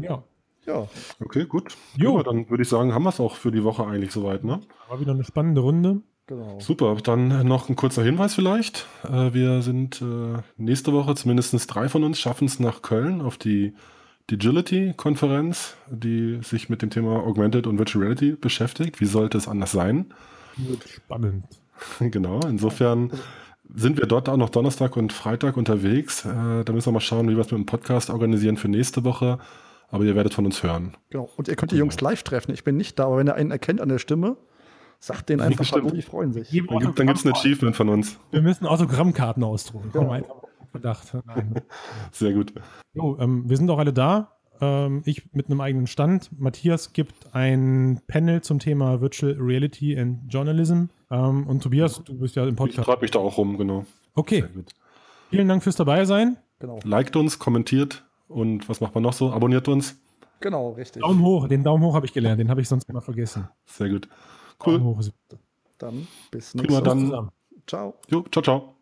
Ja, 0.00 0.22
Ja, 0.64 0.88
Okay, 1.18 1.44
gut. 1.46 1.76
Jo. 1.96 2.18
Ja, 2.18 2.22
dann 2.22 2.48
würde 2.48 2.62
ich 2.62 2.68
sagen, 2.68 2.94
haben 2.94 3.02
wir 3.02 3.08
es 3.08 3.18
auch 3.18 3.34
für 3.34 3.50
die 3.50 3.64
Woche 3.64 3.84
eigentlich 3.84 4.12
soweit, 4.12 4.44
ne? 4.44 4.60
war 4.88 5.00
wieder 5.00 5.10
eine 5.10 5.24
spannende 5.24 5.60
Runde. 5.60 6.02
Genau. 6.28 6.60
Super, 6.60 6.96
dann 7.02 7.46
noch 7.46 7.68
ein 7.68 7.74
kurzer 7.74 8.04
Hinweis 8.04 8.34
vielleicht. 8.34 8.86
Äh, 9.04 9.34
wir 9.34 9.62
sind 9.62 10.00
äh, 10.00 10.40
nächste 10.56 10.92
Woche, 10.92 11.16
zumindest 11.16 11.74
drei 11.74 11.88
von 11.88 12.04
uns, 12.04 12.20
schaffen 12.20 12.46
es 12.46 12.60
nach 12.60 12.82
Köln 12.82 13.20
auf 13.20 13.36
die 13.36 13.74
Digility-Konferenz, 14.30 15.74
die 15.88 16.38
sich 16.42 16.68
mit 16.68 16.82
dem 16.82 16.90
Thema 16.90 17.24
Augmented 17.24 17.66
und 17.66 17.78
Virtual 17.78 18.04
Reality 18.04 18.32
beschäftigt. 18.32 19.00
Wie 19.00 19.06
sollte 19.06 19.38
es 19.38 19.48
anders 19.48 19.72
sein? 19.72 20.12
Wird 20.56 20.88
spannend. 20.88 21.44
genau, 22.00 22.40
insofern 22.40 23.10
sind 23.74 23.98
wir 23.98 24.06
dort 24.06 24.28
auch 24.28 24.36
noch 24.36 24.50
Donnerstag 24.50 24.96
und 24.96 25.12
Freitag 25.12 25.56
unterwegs. 25.56 26.24
Äh, 26.24 26.64
da 26.64 26.72
müssen 26.72 26.88
wir 26.88 26.92
mal 26.92 27.00
schauen, 27.00 27.28
wie 27.28 27.36
wir 27.36 27.40
es 27.40 27.50
mit 27.50 27.58
dem 27.58 27.66
Podcast 27.66 28.10
organisieren 28.10 28.56
für 28.56 28.68
nächste 28.68 29.04
Woche. 29.04 29.38
Aber 29.90 30.04
ihr 30.04 30.14
werdet 30.14 30.34
von 30.34 30.44
uns 30.44 30.62
hören. 30.62 30.96
genau. 31.08 31.30
Und 31.36 31.48
ihr 31.48 31.56
könnt 31.56 31.72
die 31.72 31.76
Jungs 31.76 31.98
live 32.00 32.22
treffen. 32.22 32.52
Ich 32.52 32.62
bin 32.62 32.76
nicht 32.76 32.98
da, 32.98 33.06
aber 33.06 33.18
wenn 33.18 33.26
ihr 33.26 33.34
einen 33.34 33.50
erkennt 33.50 33.80
an 33.80 33.88
der 33.88 33.98
Stimme, 33.98 34.36
sagt 34.98 35.28
denen 35.28 35.40
einfach 35.40 35.64
Stimmt. 35.64 35.84
Hallo, 35.84 35.94
die 35.94 36.02
freuen 36.02 36.32
sich. 36.32 36.50
Dann 36.50 37.06
gibt 37.06 37.18
es 37.18 37.24
ein 37.24 37.32
Achievement 37.32 37.76
von 37.76 37.88
uns. 37.88 38.18
Wir 38.30 38.42
müssen 38.42 38.66
Autogrammkarten 38.66 39.42
ausdrucken. 39.44 39.90
Ja. 39.94 40.20
Verdacht. 40.70 41.14
Nein. 41.26 41.54
Sehr 42.12 42.32
gut. 42.32 42.52
Jo, 42.92 43.16
ähm, 43.18 43.48
wir 43.48 43.56
sind 43.56 43.70
auch 43.70 43.78
alle 43.78 43.92
da. 43.92 44.36
Ähm, 44.60 45.02
ich 45.06 45.32
mit 45.32 45.46
einem 45.46 45.60
eigenen 45.60 45.86
Stand. 45.86 46.30
Matthias 46.38 46.92
gibt 46.92 47.14
ein 47.32 48.00
Panel 48.06 48.42
zum 48.42 48.58
Thema 48.58 49.00
Virtual 49.00 49.34
Reality 49.38 49.98
and 49.98 50.32
Journalism. 50.32 50.84
Ähm, 51.10 51.46
und 51.46 51.62
Tobias, 51.62 52.02
du 52.04 52.18
bist 52.18 52.36
ja 52.36 52.42
im 52.42 52.50
Ich 52.50 52.56
Podcast. 52.56 52.84
treibe 52.86 53.02
mich 53.02 53.10
da 53.12 53.18
auch 53.20 53.38
rum, 53.38 53.56
genau. 53.56 53.86
Okay, 54.14 54.40
Sehr 54.40 54.48
gut. 54.48 54.72
vielen 55.30 55.48
Dank 55.48 55.62
fürs 55.62 55.76
dabei 55.76 56.04
sein. 56.04 56.36
Genau, 56.58 56.80
Liked 56.84 57.14
uns, 57.16 57.38
kommentiert 57.38 58.04
und 58.26 58.68
was 58.68 58.80
macht 58.80 58.92
man 58.94 59.04
noch 59.04 59.12
so? 59.12 59.30
Abonniert 59.32 59.68
uns. 59.68 59.96
genau, 60.40 60.70
richtig. 60.72 61.02
Daumen 61.02 61.22
hoch, 61.22 61.46
den 61.48 61.62
Daumen 61.62 61.84
hoch 61.84 61.94
habe 61.94 62.04
ich 62.04 62.12
gelernt, 62.12 62.40
den 62.40 62.50
habe 62.50 62.60
ich 62.60 62.68
sonst 62.68 62.88
immer 62.90 63.00
vergessen. 63.00 63.48
Sehr 63.64 63.88
gut. 63.88 64.08
Cool. 64.64 64.80
Dann 65.78 66.06
bis 66.30 66.54
nächste 66.54 66.84
Woche. 66.84 67.30
Ciao. 67.66 67.94
Jo, 68.08 68.24
ciao, 68.30 68.42
ciao. 68.42 68.74